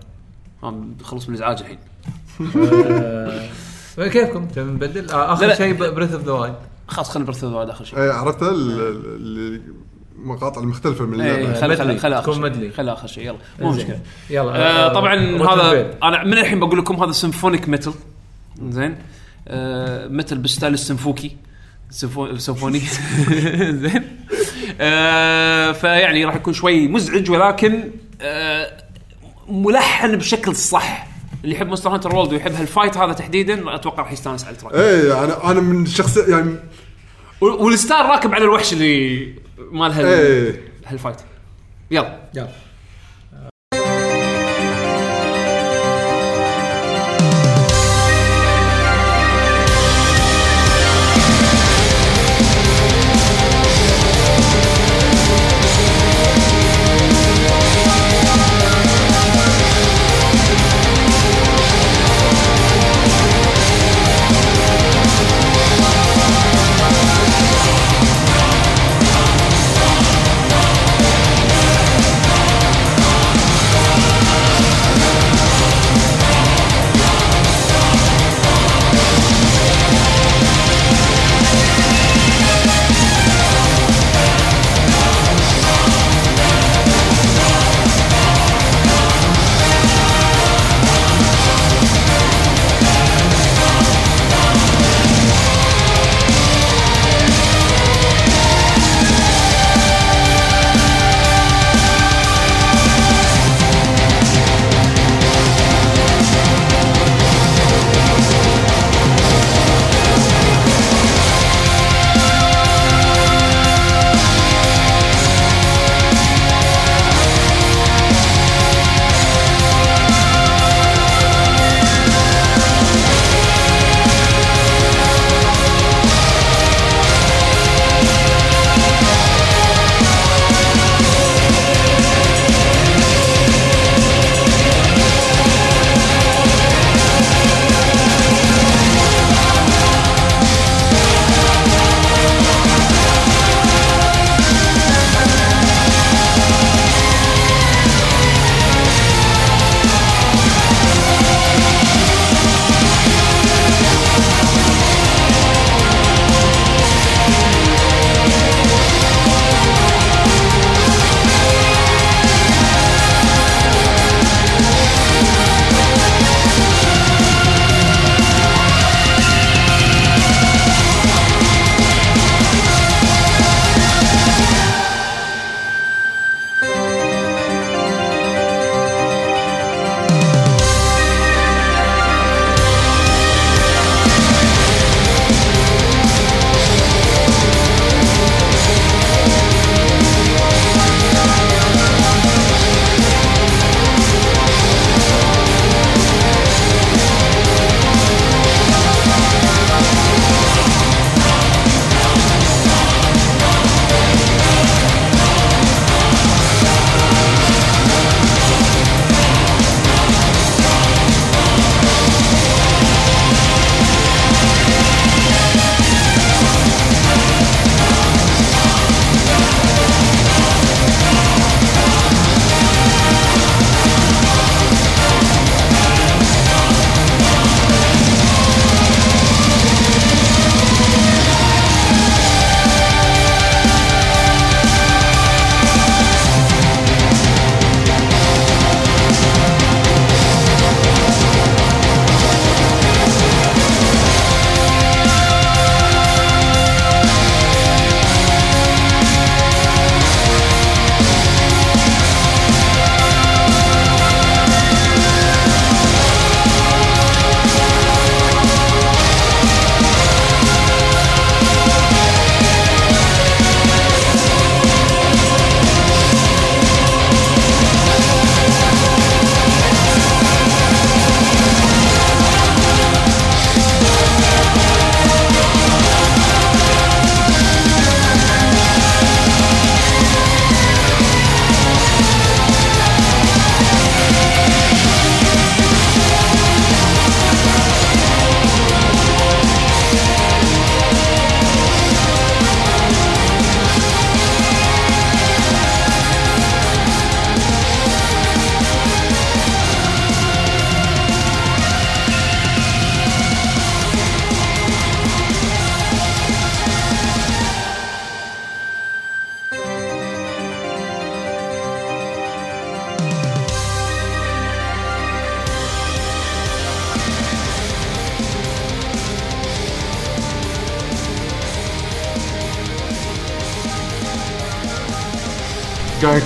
آه، 0.62 0.84
خلص 1.02 1.28
من 1.28 1.34
الإزعاج 1.34 1.60
الحين. 1.60 1.78
آه، 3.98 4.08
كيفكم؟ 4.08 4.46
تبي 4.48 4.70
نبدل؟ 4.70 5.10
آه، 5.10 5.16
لا، 5.16 5.32
آخر 5.32 5.46
لا. 5.46 5.54
شيء 5.54 5.72
Breath 5.74 6.12
of 6.12 6.24
the 6.24 6.32
Wild 6.32 6.54
خلاص 6.88 7.10
خلينا 7.10 7.26
Breath 7.26 7.44
هذا 7.44 7.70
آخر 7.70 7.84
شيء. 7.84 7.98
عرفت 7.98 8.42
ال- 8.42 9.62
المقاطع 10.18 10.60
المختلفة 10.60 11.04
من 11.04 11.20
إيه، 11.20 11.34
اللعبة؟ 11.34 11.60
خل 11.60 11.76
خل 11.76 11.98
خل 11.98 12.12
آخر 12.12 12.32
تكون 12.34 12.54
شيء. 12.54 12.72
خل 12.72 12.88
آخر 12.88 13.06
شيء 13.06 13.24
يلا. 13.26 13.38
مو. 13.60 13.70
مشكلة. 13.72 14.00
يلا 14.30 14.56
آه 14.86 14.92
طبعا 14.92 15.14
هذا. 15.14 15.94
أنا 16.02 16.24
من 16.24 16.32
الحين 16.32 16.60
بقول 16.60 16.78
لكم 16.78 17.02
هذا 17.02 17.12
symphonic 17.12 17.68
metal 17.68 17.92
زين. 18.68 18.96
آه 19.48 20.08
metal 20.08 20.38
بال 20.38 20.49
style 20.49 20.74
ال 20.74 20.81
symphonic 20.81 21.36
سيمفو- 21.90 22.36
سيمفوني 22.36 22.78
زين. 23.82 24.02
آه 24.80 25.72
فيعني 25.72 26.24
راح 26.24 26.34
يكون 26.36 26.52
شوي 26.54 26.88
مزعج 26.88 27.30
ولكن 27.30 27.90
آه 28.20 28.70
ملحن 29.48 30.16
بشكل 30.16 30.56
صح. 30.56 31.06
اللي 31.44 31.54
يحب 31.54 31.66
Monster 31.66 31.90
Hunter 31.90 32.14
World 32.14 32.32
ويحب 32.32 32.52
هال 32.54 32.66
fight 32.66 32.96
هذا 32.96 33.12
تحديدا 33.12 33.74
أتوقع 33.74 34.02
راح 34.02 34.12
يستانس 34.12 34.44
على 34.44 34.52
ال 34.56 34.59
track. 34.59 34.74
إيه 34.74 35.24
أنا 35.24 35.50
أنا 35.50 35.60
من 35.60 35.82
الشخص 35.82 36.16
يعني 36.16 36.54
وال- 37.40 37.52
والستار 37.52 38.06
راكب 38.06 38.34
على 38.34 38.44
الوحش 38.44 38.72
اللي 38.72 39.28
مال 39.72 39.92
هال 39.92 40.06
إيه. 40.06 40.60
هالفايت. 40.86 41.16
يلا. 41.90 42.18
يلا. 42.34 42.48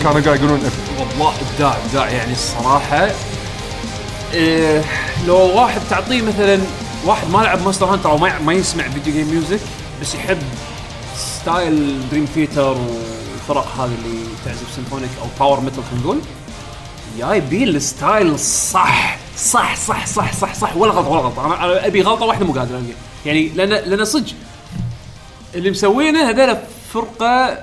كانوا 0.02 0.20
قاعد 0.20 0.40
يقولون 0.40 0.60
إف. 0.66 1.00
والله 1.00 1.34
إبداع 1.40 1.76
إبداع 1.86 2.10
يعني 2.10 2.32
الصراحة. 2.32 3.10
إيه 4.32 4.84
لو 5.26 5.36
واحد 5.36 5.80
تعطيه 5.90 6.22
مثلا 6.22 6.58
واحد 7.04 7.30
ما 7.30 7.38
لعب 7.38 7.62
Monster 7.62 7.86
Hunter 7.86 8.10
أو 8.10 8.18
ما 8.18 8.52
يسمع 8.52 8.88
video 8.88 9.12
game 9.14 9.30
music 9.30 9.60
بس 10.00 10.14
يحب 10.14 10.38
style 11.16 12.00
Dream 12.10 12.24
Theater 12.34 12.76
والفرق 12.76 13.74
هذه 13.78 13.90
اللي 14.04 14.24
تعزف 14.44 14.74
symphonic 14.74 15.10
أو 15.22 15.26
power 15.40 15.60
metal 15.60 15.82
خلينا 15.90 16.04
نقول 16.04 16.20
جايبين 17.18 17.68
ال 17.68 17.80
style 17.80 18.38
صح 18.38 19.18
صح 19.38 19.76
صح 19.76 20.06
صح 20.06 20.32
صح 20.34 20.54
صح 20.54 20.76
ولا 20.76 20.92
غلطه 20.92 21.08
ولا 21.08 21.20
غلطه 21.20 21.64
أنا 21.64 21.86
أبي 21.86 22.02
غلطة 22.02 22.26
واحدة 22.26 22.46
مو 22.46 22.52
قادر. 22.52 22.82
يعني 23.26 23.48
لأن 23.48 23.68
لأن 23.68 24.04
صدق 24.04 24.32
اللي 25.54 25.70
مسوينه 25.70 26.30
هذول 26.30 26.56
فرقة 26.94 27.58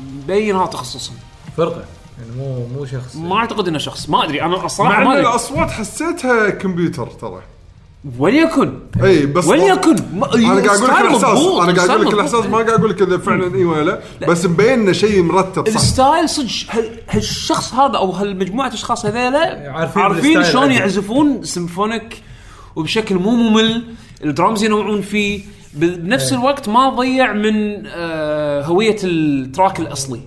مبين 0.00 0.56
هذا 0.56 0.66
تخصصهم. 0.66 1.16
فرقة. 1.58 1.84
يعني 2.18 2.30
مو 2.38 2.66
مو 2.66 2.86
شخص. 2.86 3.16
ما 3.16 3.36
أعتقد 3.36 3.68
إنه 3.68 3.78
شخص. 3.78 4.08
ما 4.08 4.24
أدري 4.24 4.42
أنا 4.42 4.56
مع 4.56 4.64
الصراحه 4.64 5.02
إن 5.02 5.06
ما 5.06 5.12
أدري. 5.12 5.28
الأصوات 5.28 5.70
حسيتها 5.70 6.50
كمبيوتر 6.50 7.06
ترى. 7.06 7.42
وليكن. 8.18 8.78
إي 9.04 9.26
بس 9.26 9.46
وليكن. 9.46 9.96
ما- 10.14 10.34
أنا 10.34 10.66
قاعد 10.66 10.66
أقول 10.66 10.88
لك 10.88 11.00
الأحساس. 11.00 11.24
مضبوط، 11.24 11.60
أنا 11.62 11.72
قاعد 11.76 11.90
أقول 11.90 12.06
لك 12.06 12.12
الأحساس. 12.14 12.46
ما 12.46 12.56
قاعد 12.58 12.70
أقول 12.70 12.90
لك 12.90 13.02
إذا 13.02 13.18
فعلا 13.18 13.54
إي 13.54 13.64
ولا 13.64 14.00
لا. 14.20 14.26
بس 14.28 14.44
مبين 14.46 14.68
إنه 14.80 14.92
شيء 14.92 15.22
مرتب 15.22 15.68
صح. 15.68 15.74
ال 15.74 15.83
style 15.83 16.28
صدق 16.28 16.46
هال- 16.70 17.00
هالشخص 17.10 17.74
هذا 17.74 17.96
أو 17.98 18.10
هالمجموعة 18.10 18.68
أشخاص 18.74 19.06
هذيلا 19.06 19.72
عارفين 19.72 20.02
عارفين 20.02 20.44
شلون 20.44 20.62
عندهم. 20.62 20.78
يعزفون 20.78 21.44
symphonic 21.44 22.22
وبشكل 22.76 23.14
مو 23.14 23.30
ممل 23.30 23.84
الدرامز 24.24 24.62
ينوعون 24.64 25.00
فيه. 25.02 25.40
بنفس 25.74 26.32
إيه. 26.32 26.38
الوقت 26.38 26.68
ما 26.68 26.88
ضيع 26.90 27.32
من 27.32 27.82
آه، 27.86 28.62
هوية 28.62 28.96
ال 29.04 29.17
track 29.17 29.80
الأصلي. 29.80 30.20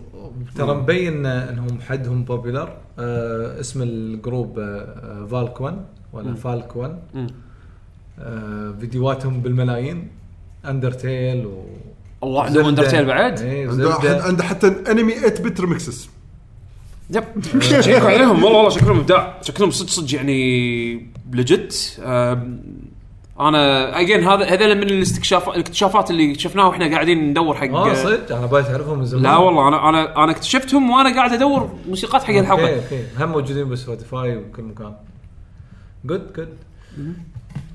ترى 0.55 0.73
مبين 0.75 1.25
انهم 1.25 1.81
حدهم 1.81 2.23
popular 2.23 2.77
آه 2.99 3.59
اسم 3.59 3.81
ال 3.81 3.94
group 3.94 4.59
آه 4.59 5.27
FalKKonE 5.31 5.77
ولا 6.13 6.33
FalKKonE 6.35 6.99
مم. 7.13 7.27
آه 8.19 8.75
فيديوهاتهم 8.79 9.41
بالملايين. 9.41 10.07
Undertale 10.65 11.45
و 11.45 11.63
الله 12.23 12.43
عندهم 12.43 12.65
Undertale 12.65 13.05
بعد؟ 13.05 13.39
إيه 13.41 13.69
عنده 14.21 14.43
حتى 14.43 14.67
انمي 14.67 15.13
8 15.13 15.27
bit 15.43 15.61
remixes 15.61 16.09
yep. 17.09 17.23
شيكوا 17.61 18.09
عليهم. 18.09 18.43
والله 18.43 18.57
والله 18.57 18.69
شكلهم 18.69 18.99
ابداع 18.99 19.37
شكلهم 19.41 19.71
صدق 19.71 19.89
صدق 19.89 20.15
يعني 20.15 21.11
legit 21.33 22.01
أنا 23.41 23.99
again 23.99 24.27
هذا 24.27 24.45
هذا 24.45 24.73
من 24.73 24.83
الاستكشاف 24.83 25.49
الاكتشافات 25.49 26.11
اللي 26.11 26.35
شفناها 26.35 26.65
وإحنا 26.65 26.91
قاعدين 26.91 27.29
ندور 27.29 27.55
حق 27.55 27.69
آه 27.69 27.93
صدق 27.93 28.35
أنا 28.35 28.45
باي 28.45 28.63
تعرفهم 28.63 28.99
من 28.99 29.05
زمان. 29.05 29.23
لا 29.23 29.37
والله 29.37 29.67
أنا 29.67 29.89
أنا 29.89 30.23
أنا 30.23 30.31
اكتشفتهم 30.31 30.91
وأنا 30.91 31.15
قاعد 31.15 31.33
أدور 31.33 31.75
موسيقات 31.87 32.23
حق 32.23 32.33
الحلقة. 32.33 32.61
okay. 32.61 32.75
okay 32.75 33.05
هم 33.19 33.29
موجودين 33.31 33.69
ب 33.69 33.78
Spotify 33.78 34.37
وكل 34.37 34.63
مكان. 34.63 34.93
good 36.05 36.33
good 36.33 36.57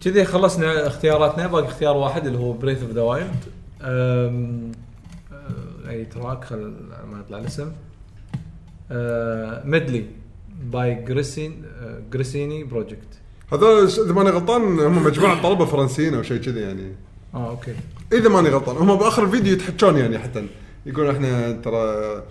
كذي 0.00 0.24
خلصنا 0.24 0.86
اختياراتنا. 0.86 1.46
باقي 1.46 1.64
اختيار 1.64 1.96
واحد 1.96 2.26
اللي 2.26 2.38
هو 2.38 2.52
Breath 2.52 2.82
of 2.82 2.90
the 2.90 3.02
Wild 3.02 3.44
أي 5.88 6.04
track 6.04 6.44
خل 6.44 6.74
ما 7.12 7.20
يطلع 7.20 7.38
الاسم. 7.38 7.72
medley 9.70 10.06
by 10.62 10.94
Grissini 10.94 11.62
Grissini 12.12 12.64
Project 12.64 13.15
هذول 13.52 13.88
إذا 13.88 14.12
ماني 14.12 14.30
غلطان 14.30 14.80
هم 14.80 15.04
مجموعة 15.04 15.42
طلبة 15.42 15.64
فرنسيين 15.64 16.14
أو 16.14 16.22
شيء 16.22 16.36
كذي 16.36 16.60
يعني. 16.60 16.92
آه 17.34 17.50
okay. 17.50 17.74
إذا 18.12 18.28
ماني 18.28 18.48
غلطان 18.48 18.76
هم 18.76 18.96
بآخر 18.96 19.24
الفيديو 19.24 19.52
يتحكون 19.52 19.96
يعني 19.96 20.18
حتى. 20.18 20.46
يقولون 20.86 21.14
إحنا 21.14 21.52
ترى 21.52 22.22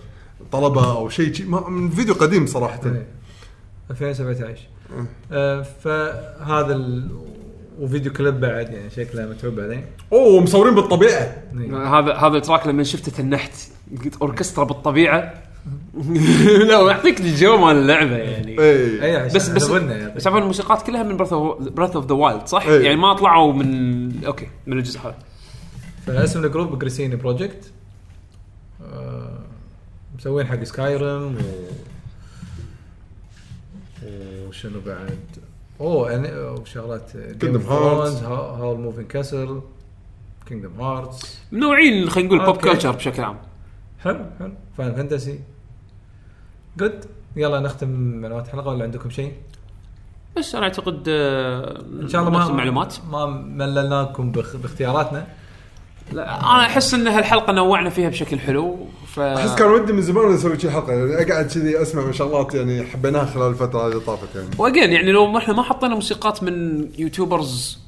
طلبة 0.52 0.98
أو 0.98 1.10
شيء 1.10 1.46
من 1.70 1.90
فيديو 1.90 2.14
قديم 2.14 2.46
صراحة. 2.46 2.80
إيه. 2.86 3.06
2017 3.92 4.60
آه. 5.32 5.62
فهذا 5.62 6.76
ال... 6.76 7.10
وفيديو 7.80 8.14
كليب 8.14 8.40
بعد 8.40 8.74
يعني 8.74 8.90
شكله 8.90 9.26
متعوب 9.26 9.60
عليه. 9.60 9.90
أوه 10.14 10.42
مصورين 10.42 10.76
بالطبيعة. 10.76 11.44
إيه. 11.60 12.00
هذا 12.00 12.14
هذا 12.14 12.38
ال 12.38 12.43
track 12.43 12.68
لما 12.68 12.84
شفته 12.84 13.12
تنحت. 13.12 13.54
قلت 14.04 14.16
أوركسترا 14.22 14.64
بالطبيعة. 14.64 15.34
لا 16.70 16.82
يعطيك 16.82 17.20
الجو 17.20 17.58
مال 17.58 17.76
اللعبة 17.76 18.18
يعني 18.18 18.60
اي 18.60 19.16
عشان 19.16 19.36
بس 19.36 19.50
بس 19.50 19.70
يعني. 19.70 20.16
بس 20.16 20.28
عفوا 20.28 20.40
الموسيقات 20.40 20.82
كلها 20.82 21.04
من 21.04 21.18
Breath 21.18 21.96
of 21.96 22.06
the 22.06 22.14
Wild 22.14 22.48
صح؟ 22.48 22.66
إيه. 22.66 22.82
يعني 22.84 22.96
ما 22.96 23.14
طلعوا 23.14 23.54
من 23.54 24.26
okay 24.26 24.48
من 24.68 24.78
الجزء 24.78 25.00
هذا 25.00 25.16
فاسم 26.06 26.46
ال 26.46 26.51
group 26.51 26.80
Grissini 26.80 27.16
Project 27.16 27.72
آه، 28.94 29.40
مسوين 30.18 30.48
حق 30.48 30.64
Skyrim 30.64 31.36
و 31.36 31.76
وشنو 34.48 34.80
بعد 34.86 35.20
أوه 35.82 36.12
يعني 36.12 36.32
وشغلات 36.38 37.12
Kingdom 37.12 37.68
Hearts. 37.70 38.24
Howl's 38.24 38.80
Moving 38.80 39.08
Castle 39.08 39.62
Kingdom 40.46 40.82
Hearts 40.82 41.40
منوعين 41.52 42.10
خلينا 42.10 42.28
نقول 42.28 42.40
pop 42.40 42.56
okay. 42.56 42.70
culture 42.70 42.92
بشكل 42.92 43.24
عام 43.24 43.38
حلو 44.04 44.26
حلو 44.40 44.52
Final 44.78 44.96
Fantasy 44.96 45.40
good 46.78 47.06
يلا 47.36 47.60
نختم 47.60 47.90
معلومات 48.22 48.46
الحلقة 48.48 48.68
ولا 48.70 48.84
عندكم 48.84 49.10
شيء؟ 49.10 49.34
بس 50.38 50.56
أنا 50.56 50.64
أعتقد 50.64 51.04
آه، 51.08 51.82
إن 52.02 52.08
شاء 52.10 52.22
الله 52.22 52.32
ما 52.34 52.40
نفس 52.40 52.50
المعلومات. 52.50 52.96
ما 53.12 53.26
مللناكم 53.26 54.32
باخ- 54.32 54.56
باختياراتنا. 54.56 55.28
لا 56.12 56.40
أنا 56.40 56.66
أحس 56.66 56.94
إن 56.94 57.08
هالحلقة 57.08 57.54
نوعنا 57.54 57.90
فيها 57.90 58.10
بشكل 58.10 58.40
حلو 58.40 58.78
ف 59.08 59.20
أحس 59.20 59.56
كان 59.56 59.72
ودي 59.72 59.94
من 59.94 60.02
زمان 60.02 60.28
نسوي 60.32 60.60
شي 60.60 60.72
حلقة 60.72 60.94
يعني 60.94 61.32
أقعد 61.32 61.46
كذي 61.46 61.82
أسمع 61.82 62.06
من 62.06 62.14
شغلات 62.14 62.54
يعني 62.56 62.84
حبيناها 62.84 63.26
خلال 63.26 63.48
الفترة 63.50 63.88
اللي 63.88 64.00
طافت 64.00 64.36
يعني. 64.36 64.48
و 64.58 64.63
again 64.63 64.92
يعني 64.94 65.12
لو 65.12 65.38
إحنا 65.38 65.54
ما 65.54 65.64
حطينا 65.64 65.96
موسيقات 65.96 66.44
من 66.44 66.86
YouTubers 67.00 67.80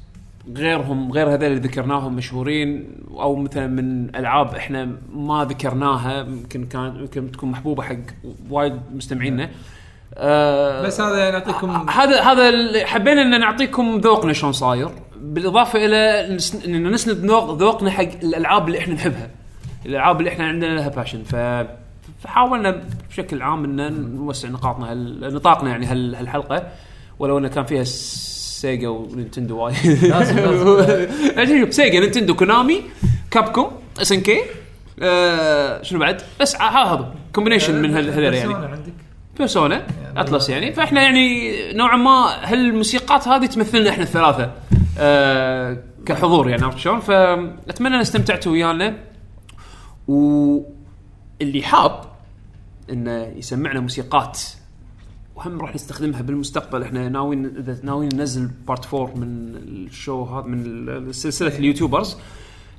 غيرهم 0.56 1.12
غير 1.12 1.28
هذول 1.34 1.44
اللي 1.44 1.58
ذكرناهم 1.60 2.16
مشهورين 2.16 2.88
أو 3.10 3.36
مثلا 3.36 3.66
من 3.66 4.16
ألعاب 4.16 4.54
إحنا 4.54 4.88
ما 5.14 5.44
ذكرناها 5.44 6.20
يمكن 6.20 6.66
كان 6.66 6.96
يمكن 7.00 7.30
تكون 7.32 7.50
محبوبة 7.50 7.82
حق 7.82 7.96
وايد 8.50 8.80
مستمعينا. 8.94 9.50
آه 10.14 10.82
بس 10.82 11.00
هذا 11.00 11.16
يعني 11.18 11.32
يعطيكم 11.32 11.90
هذا 11.90 12.20
هذا 12.22 12.52
حبينا 12.86 13.22
إن 13.22 13.40
نعطيكم 13.40 13.98
ذوقنا 13.98 14.32
شلون 14.32 14.52
صاير 14.52 14.88
بالإضافة 15.20 15.84
إلى 15.84 16.26
ان 16.66 16.90
نسند 16.92 17.16
ذوق- 17.30 17.50
ذوقنا 17.58 17.90
حق 17.90 18.02
الألعاب 18.22 18.66
اللي 18.68 18.78
إحنا 18.78 18.94
نحبها. 18.94 19.30
الألعاب 19.86 20.18
اللي 20.20 20.30
إحنا 20.30 20.46
عندنا 20.46 20.74
لها 20.74 20.88
passion 20.88 21.22
ف 21.22 21.36
فحاولنا 22.22 22.82
بشكل 23.10 23.42
عام 23.42 23.64
إن 23.64 23.92
نوسع 24.16 24.48
نقاطنا 24.48 24.92
هال- 24.92 25.34
نطاقنا 25.34 25.70
يعني 25.70 25.86
هال- 25.86 26.14
هالحلقة 26.14 26.68
ولو 27.18 27.38
إنه 27.38 27.48
كان 27.48 27.64
فيها 27.64 27.80
Sega 28.58 28.88
و 28.88 28.96
Nintendo 28.96 29.56
وايد 29.58 29.76
لازم- 30.02 30.36
لازم. 30.38 31.08
يعني 31.36 31.72
Sega 31.72 32.00
Nintendo 32.00 32.34
Konami 32.34 32.82
Capcom 33.30 33.70
SNK 34.02 34.40
شنو 35.82 35.98
بعد؟ 36.00 36.22
بس 36.40 36.56
هذا 36.56 37.14
combination 37.32 37.82
من 37.82 37.96
هذول 37.96 38.22
يعني. 38.24 38.30
Persona 38.30 38.66
عندك؟ 38.66 38.92
Persona 39.38 39.86
Atlus 40.16 40.48
يعني. 40.48 40.72
فإحنا 40.72 41.02
يعني 41.02 41.52
نوعا 41.72 41.96
ما 41.96 42.10
هالموسيقات 42.52 43.28
هذه 43.28 43.46
تمثلنا 43.46 43.90
إحنا 43.90 44.02
الثلاثة 44.02 44.50
آه 44.98 45.76
كحضور 46.06 46.48
يعني 46.50 46.64
عرفت 46.64 46.78
شلون؟ 46.78 47.00
فأتمنى 47.00 47.94
أن 47.94 48.00
استمتعتوا 48.00 48.52
ويانا. 48.52 48.94
واللي 50.08 51.62
حاب 51.62 52.00
إنه 52.90 53.32
يسمعنا 53.36 53.80
موسيقات 53.80 54.40
وهم 55.38 55.60
راح 55.60 55.74
نستخدمها 55.74 56.22
بالمستقبل. 56.22 56.82
إحنا 56.82 57.08
ناويين 57.08 57.46
إذا 57.46 57.78
ناويين 57.82 58.10
ننزل 58.14 58.50
part 58.68 58.94
4 58.94 59.14
من 59.16 59.54
ال 59.56 59.70
show 59.70 60.24
هذا 60.24 60.46
من 60.46 61.12
سلسلة 61.12 61.58
ال 61.58 61.64
YouTubers 61.64 62.16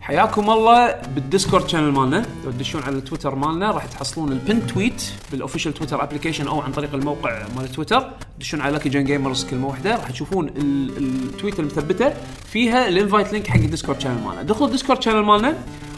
حياكم 0.01 0.49
الله 0.49 1.01
بال 1.15 1.27
Discord 1.27 1.67
channel 1.67 1.91
مالنا. 1.91 2.25
لو 2.45 2.51
تدشون 2.51 2.83
على 2.83 2.97
التويتر 2.97 3.35
مالنا. 3.35 3.71
راح 3.71 3.85
تحصلون 3.85 4.31
ال 4.31 4.36
pinned 4.36 4.67
tweet 4.67 5.03
بال 5.31 5.40
official 5.40 5.73
Twitter 5.73 6.03
application 6.03 6.47
أو 6.47 6.61
عن 6.61 6.71
طريق 6.71 6.93
الموقع 6.93 7.45
مال 7.57 7.71
تويتر. 7.71 8.11
تدشون 8.37 8.61
على 8.61 8.73
Lucky 8.73 8.89
Gen 8.89 9.03
Gamers 9.03 9.45
كلمة 9.45 9.67
واحدة. 9.67 9.95
راح 9.95 10.11
تشوفون 10.11 10.47
ال- 10.47 10.97
ال 10.97 11.08
tweet 11.08 11.59
المثبتة. 11.59 12.13
فيها 12.45 12.87
ال 12.87 12.94
invite 12.94 13.33
link 13.33 13.47
حق 13.47 13.59
ال 13.59 13.64
Discord 13.64 13.99
channel 13.99 14.23
مالنا. 14.23 14.43
دخلوا 14.43 14.67
ال 14.67 14.72
Discord 14.72 15.01
channel 15.01 15.23
مالنا 15.23 15.57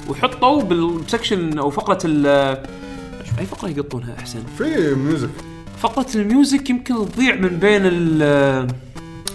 وحطوا 0.09 0.61
بال 0.61 0.83
section 0.83 1.59
أو 1.59 1.69
فقرة 1.69 1.99
ال 2.05 2.27
أي 3.39 3.45
فقرة 3.45 3.69
يقطونها 3.69 4.15
أحسن؟ 4.19 4.39
في 4.57 4.95
music 4.95 5.29
فقره 5.81 6.05
ال 6.15 6.24
music 6.24 6.69
يمكن 6.69 7.05
تضيع 7.11 7.35
من 7.35 7.47
بين 7.49 7.81
ال 7.85 8.67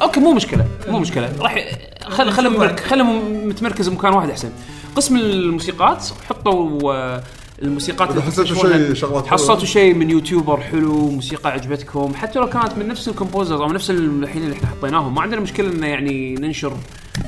okay 0.01 0.21
مو 0.21 0.33
مشكلة 0.33 0.67
مو 0.89 0.99
مشكلة. 0.99 1.33
راح 1.41 1.67
خل 2.09 2.51
مرك- 2.59 2.81
خلهم 2.81 3.47
متمركز 3.49 3.89
بمكان 3.89 4.13
واحد 4.15 4.31
أحسن. 4.31 4.51
قسم 4.97 5.17
الموسيقات 5.17 6.05
حطوا 6.29 6.93
آه، 6.95 7.23
الموسيقات 7.63 8.09
إذا 8.11 8.19
اللي 8.19 8.23
حسيتوا 8.31 8.45
تكتشفونها. 8.45 8.79
شيء 8.87 8.95
شغلات 8.95 9.27
حصلتوا 9.27 9.65
شيء 9.67 9.95
من 9.95 10.11
YouTuber 10.11 10.61
حلو 10.61 11.09
موسيقى 11.11 11.51
عجبتكم 11.53 12.15
حتى 12.15 12.39
لو 12.39 12.49
كانت 12.49 12.73
من 12.79 12.89
نفس 12.89 13.09
ال 13.09 13.14
composers 13.14 13.61
أو 13.61 13.73
نفس 13.73 13.91
الحين 13.91 14.43
اللي 14.43 14.55
إحنا 14.57 14.69
حطيناهم. 14.69 15.15
ما 15.15 15.23
عندنا 15.23 15.41
مشكلة 15.41 15.69
إنه 15.73 15.87
يعني 15.87 16.35
ننشر 16.35 16.73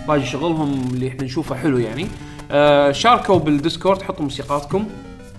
باقي 0.08 0.26
شغلهم 0.26 0.88
اللي 0.94 1.08
إحنا 1.08 1.24
نشوفه 1.24 1.54
حلو 1.54 1.78
يعني. 1.78 2.06
آه 2.50 2.92
شاركوا 2.92 3.38
بال 3.38 3.52
Discord 3.52 4.02
حطوا 4.02 4.22
موسيقاتكم. 4.24 4.86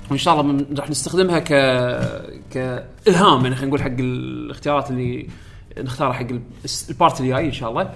وإن 0.09 0.17
شاء 0.17 0.41
الله 0.41 0.65
راح 0.77 0.89
نستخدمها 0.89 1.39
ك 1.39 1.47
كإلهام 2.51 3.43
يعني 3.43 3.55
خلينا 3.55 3.67
نقول 3.67 3.81
حق 3.81 3.95
الاختيارات 3.99 4.89
اللي 4.91 5.27
نختارها 5.77 6.13
حق 6.13 6.21
ال- 6.29 6.41
البارت 6.89 7.21
الجاي 7.21 7.45
إن 7.45 7.51
شاء 7.51 7.69
الله. 7.69 7.93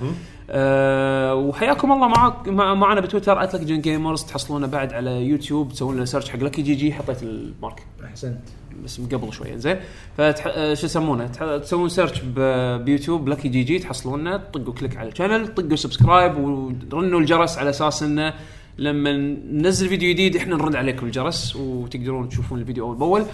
أه 0.49 1.35
وحياكم 1.35 1.91
الله 1.91 2.07
معاك 2.07 2.47
مع 2.47 2.73
معنا 2.73 3.01
بتويتر 3.01 3.39
@لكي 3.41 3.77
Gamers 3.77 4.23
تحصلونه 4.23 4.67
بعد 4.67 4.93
على 4.93 5.11
يوتيوب 5.11 5.71
تسوون 5.71 5.95
لنا 5.95 6.05
search 6.05 6.29
حق 6.29 6.39
لكي 6.39 6.61
GG 6.61 6.93
حطيت 6.93 7.23
ال 7.23 7.33
mark. 7.33 7.83
أحسنت. 8.05 8.39
بس 8.83 8.99
من 8.99 9.07
قبل 9.07 9.33
شوي 9.33 9.57
زين. 9.57 9.77
فتح... 10.17 10.43
آه، 10.47 10.73
شو 10.73 10.85
يسمونه. 10.85 11.27
تسوون 11.57 11.89
search 11.89 12.21
ب... 12.21 12.39
بيوتيوب 12.85 13.29
لكي 13.29 13.47
GG 13.49 13.79
تحصلونا 13.79 14.37
طقوا 14.37 14.73
click 14.73 14.97
على 14.97 15.09
ال 15.09 15.14
channel 15.14 15.47
طقوا 15.55 15.75
subscribe 15.75 16.37
ورنوا 16.37 17.19
الجرس 17.19 17.57
على 17.57 17.69
أساس 17.69 18.03
إنه 18.03 18.33
لما 18.77 19.11
ننزل 19.51 19.89
فيديو 19.89 20.09
جديد 20.09 20.35
إحنا 20.35 20.55
نرد 20.55 20.75
عليكم 20.75 21.05
الجرس 21.05 21.55
وتقدرون 21.55 22.29
تشوفون 22.29 22.59
الفيديو 22.59 22.85
أول 22.85 22.95
بأول. 22.95 23.25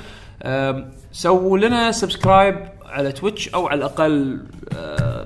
سووا 1.11 1.57
لنا 1.57 1.91
subscribe 1.91 2.69
على 2.85 3.11
Twitch 3.11 3.49
أو 3.49 3.67
على 3.67 3.77
الأقل 3.77 4.39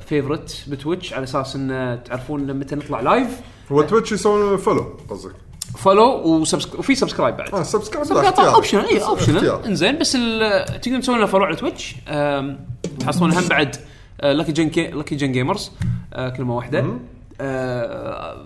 favorite 0.07 0.65
ب 0.67 0.74
Twitch 0.74 1.13
على 1.13 1.23
أساس 1.23 1.55
انه 1.55 1.95
تعرفون 1.95 2.53
متى 2.53 2.75
نطلع 2.75 3.01
live 3.01 3.39
هو 3.71 3.81
Twitch 3.81 4.11
يسوون 4.11 4.57
follow 4.57 4.97
قصدك؟ 5.09 5.35
follow 5.77 6.23
و 6.25 6.31
subsc... 6.31 6.79
وفي 6.79 6.95
subscribe 6.95 7.37
بعد. 7.37 7.53
آه 7.53 7.63
subscribe 7.63 8.11
option 8.39 8.79
اي 8.79 9.03
option 9.03 9.35
اختيار. 9.35 9.65
إنزين 9.65 9.97
بس 9.97 10.15
ال- 10.15 10.81
تقدرون 10.81 11.01
تسوون 11.01 11.17
لنا 11.17 11.27
follow 11.27 11.45
على 11.45 11.55
Twitch. 11.55 11.95
تحصلون 12.99 13.31
هم 13.31 13.47
بعد 13.47 13.75
لكي 14.23 14.51
جن 14.51 14.99
لكي 14.99 15.15
جن 15.15 15.31
Gamers 15.31 15.71
كلمة 16.37 16.55
واحدة. 16.55 16.85
آه، 17.41 18.45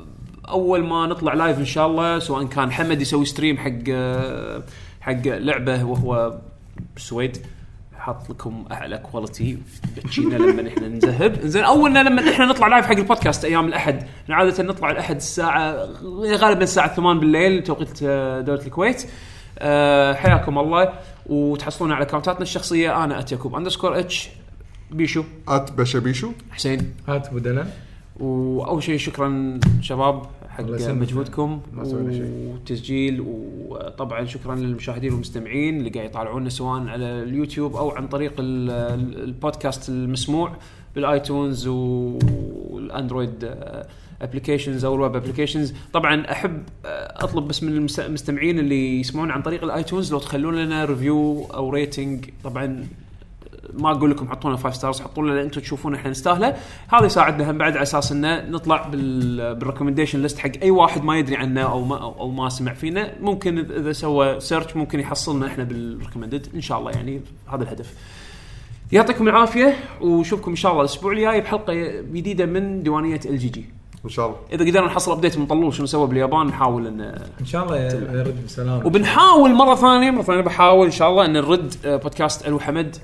أول 0.50 0.84
ما 0.84 1.08
نطلع 1.08 1.34
live 1.34 1.58
إن 1.60 1.66
شاء 1.66 1.88
الله 1.88 2.20
سواء 2.20 2.46
كان 2.46 2.72
حمد 2.72 3.02
يسوي 3.02 3.26
stream 3.26 3.58
حق 3.58 3.92
حق 5.02 5.28
لعبة 5.28 5.84
وهو 5.84 6.38
بالسويد 6.94 7.38
حاط 7.98 8.30
لكم 8.30 8.66
أعلى 8.72 8.98
quality 8.98 9.58
بتشينا 9.98 10.36
لما 10.36 10.68
إحنا 10.68 10.88
نذهب 10.88 11.40
زين 11.42 11.64
أولنا 11.64 12.04
لما 12.04 12.30
إحنا 12.32 12.46
نطلع 12.46 12.68
live 12.68 12.86
حق 12.86 12.96
البودكاست 12.96 13.46
أيام 13.46 13.66
الأحد. 13.68 14.04
عادة 14.30 14.64
نطلع 14.64 14.92
الأحد 14.92 15.16
الساعة 15.16 15.88
غالبا 16.26 16.64
الساعة 16.64 16.96
8 16.96 17.20
بالليل 17.20 17.64
توقيت 17.64 18.00
آه، 18.04 18.42
دولة 18.42 18.62
الكويت. 18.66 19.08
آه، 19.60 20.14
حياكم 20.14 20.58
الله. 20.58 20.94
وتحصلون 21.26 21.92
على 21.92 22.04
account 22.04 22.33
اتنا 22.33 22.42
الشخصية 22.42 23.04
أنا 23.04 23.20
اتيكوب 23.20 23.56
underscore 23.56 24.00
H 24.00 24.30
بيشو. 24.92 25.24
at 25.48 25.72
بشبيشو. 25.72 26.32
حسين. 26.52 26.94
هات 27.08 27.28
ابو 27.28 27.38
دلال 27.38 27.68
وأول 28.20 28.84
شيء 28.84 28.98
شكرا 28.98 29.60
شباب. 29.82 30.26
حق. 30.88 30.94
مجهودكم. 31.74 32.12
وتسجيل 32.54 33.24
وطبعا 33.70 34.26
شكرا 34.26 34.56
للمشاهدين 34.56 35.12
والمستمعين 35.12 35.78
اللي 35.78 35.90
قاعد 35.90 36.06
يطالعونا 36.10 36.50
سواء 36.50 36.82
على 36.88 37.06
اليوتيوب 37.24 37.76
أو 37.76 37.90
عن 37.92 38.08
طريق 38.08 38.34
ال- 38.40 38.70
ال- 38.70 39.24
البودكاست 39.24 39.90
المسموع 39.90 40.52
بال 40.96 41.14
iTunes 41.14 41.68
وال 41.68 42.10
Android 42.10 43.56
applications 44.22 44.86
أو 44.86 44.96
ال 44.96 45.01
web 45.01 45.16
applications 45.16 45.74
طبعا 45.94 46.32
أحب 46.32 46.64
أطلب 47.16 47.48
بس 47.48 47.64
من 47.64 47.74
المس- 47.74 48.00
المستمعين 48.00 48.60
اللي 48.60 49.00
يسمعون 49.00 49.32
عن 49.32 49.42
طريق 49.42 49.64
ال 49.64 49.71
iTunes 49.71 50.12
لو 50.12 50.20
تخلون 50.20 50.56
لنا 50.56 50.86
review 50.86 51.46
أو 51.54 51.70
rating 51.70 52.26
طبعا 52.44 52.88
ما 53.78 53.92
أقول 53.92 54.12
لكم 54.12 54.30
حطوا 54.30 54.50
لنا 54.50 54.60
5 54.60 54.78
stars 54.78 55.02
حطوا 55.02 55.24
لنا 55.24 55.32
اللي 55.32 55.44
أنتم 55.44 55.62
تشوفون 55.62 55.96
إحنا 55.96 56.12
نستاهله. 56.12 56.56
هذا 56.88 57.06
يساعدنا 57.06 57.52
هم 57.52 57.58
بعد 57.58 57.72
على 57.72 57.82
أساس 57.82 58.12
إنه 58.12 58.50
نطلع 58.50 58.88
بال 58.88 59.56
بال 59.56 59.64
recommendation 59.64 60.22
list 60.22 60.40
حق 60.40 60.52
أي 60.62 60.72
واحد 60.72 61.04
ما 61.04 61.18
يدري 61.18 61.36
عنا 61.36 61.62
أو 61.62 61.86
ما 61.86 61.98
أو 61.98 62.32
ما 62.32 62.50
سمع 62.50 62.74
فينا. 62.74 63.14
ممكن 63.22 63.58
إذا 63.58 63.92
سوى 63.92 64.40
search 64.40 64.76
ممكن 64.76 65.00
يحصلنا 65.00 65.48
إحنا 65.48 65.64
بال 65.64 65.77
recommended 65.77 66.48
إن 66.56 66.62
شاء 66.62 66.80
الله 66.80 66.92
يعني 66.92 67.22
هذا 67.48 67.64
الهدف. 67.64 67.94
يعطيكم 68.92 69.28
العافية 69.28 69.76
وشوفكم 70.02 70.52
إن 70.52 70.56
شاء 70.56 70.72
الله 70.72 70.84
الأسبوع 70.84 71.12
الجاي 71.12 71.42
بحلقة 71.42 71.74
جديدة 72.14 72.46
من 72.46 72.84
ديوانية 72.84 73.20
ال 73.26 73.38
GG 73.38 73.66
إن 74.06 74.10
شاء 74.10 74.26
الله. 74.26 74.38
إذا 74.54 74.66
قدرنا 74.66 74.88
نحصل 74.88 75.12
update 75.12 75.38
من 75.38 75.46
طلول 75.46 75.74
شنو 75.74 75.86
سوى 75.86 76.08
باليابان 76.08 76.48
نحاول 76.48 76.88
ان 76.88 77.02
إن 77.40 77.46
شاء 77.46 77.64
الله 77.64 77.78
يرد 77.78 78.46
بسلام 78.46 78.86
وبنحاول 78.86 79.54
مرة 79.54 79.76
ثانية 79.76 80.12
مرة 80.12 80.22
ثانية 80.22 80.42
بحاول 80.42 80.86
إن 80.86 80.92
شاء 80.92 81.10
الله 81.10 81.26
إن 81.26 81.34
نرد 81.34 81.74
آه، 81.86 81.96
بودكاست 81.96 82.48
أنا 82.48 82.60
وحمد. 82.60 82.98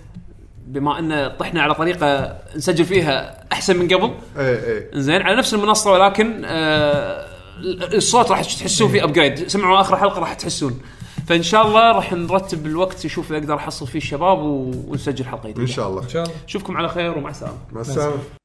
بما 0.74 1.00
أن 1.00 1.32
طحنا 1.40 1.62
على 1.62 1.74
طريقة 1.74 2.38
نسجل 2.56 2.86
فيها 2.86 3.44
أحسن 3.52 3.78
من 3.78 3.88
قبل. 3.88 4.14
إيه 4.38 4.64
إيه. 4.64 4.90
زين 4.94 5.22
على 5.22 5.36
نفس 5.36 5.54
المنصة 5.54 5.92
ولكن 5.92 6.42
آه 6.46 7.26
الصوت 7.94 8.32
راح 8.32 8.42
تحسون 8.42 8.90
فيه 8.90 9.04
upgrade 9.04 9.48
سمعوا 9.48 9.82
آخر 9.82 9.98
حلقة 9.98 10.20
راح 10.20 10.34
تحسون. 10.34 10.82
فإن 11.28 11.44
شاء 11.44 11.68
الله 11.68 11.92
راح 11.92 12.14
نرتب 12.14 12.66
الوقت 12.66 13.06
نشوف 13.06 13.32
إذا 13.32 13.38
أقدر 13.38 13.56
أحصل 13.56 13.88
فيه 13.88 14.00
الشباب 14.00 14.40
ونسجل 14.40 15.26
حلقة 15.26 15.50
جديدة. 15.50 15.62
إن 15.62 15.68
شاء 15.68 15.90
الله. 15.90 16.04
إن 16.04 16.10
شاء 16.10 16.24
الله. 16.24 16.36
أشوفكم 16.48 16.78
على 16.78 16.90
خير 16.90 17.18
ومع 17.18 17.30
السلامة. 17.30 17.58
مع 17.72 17.82
السلامة. 17.82 18.43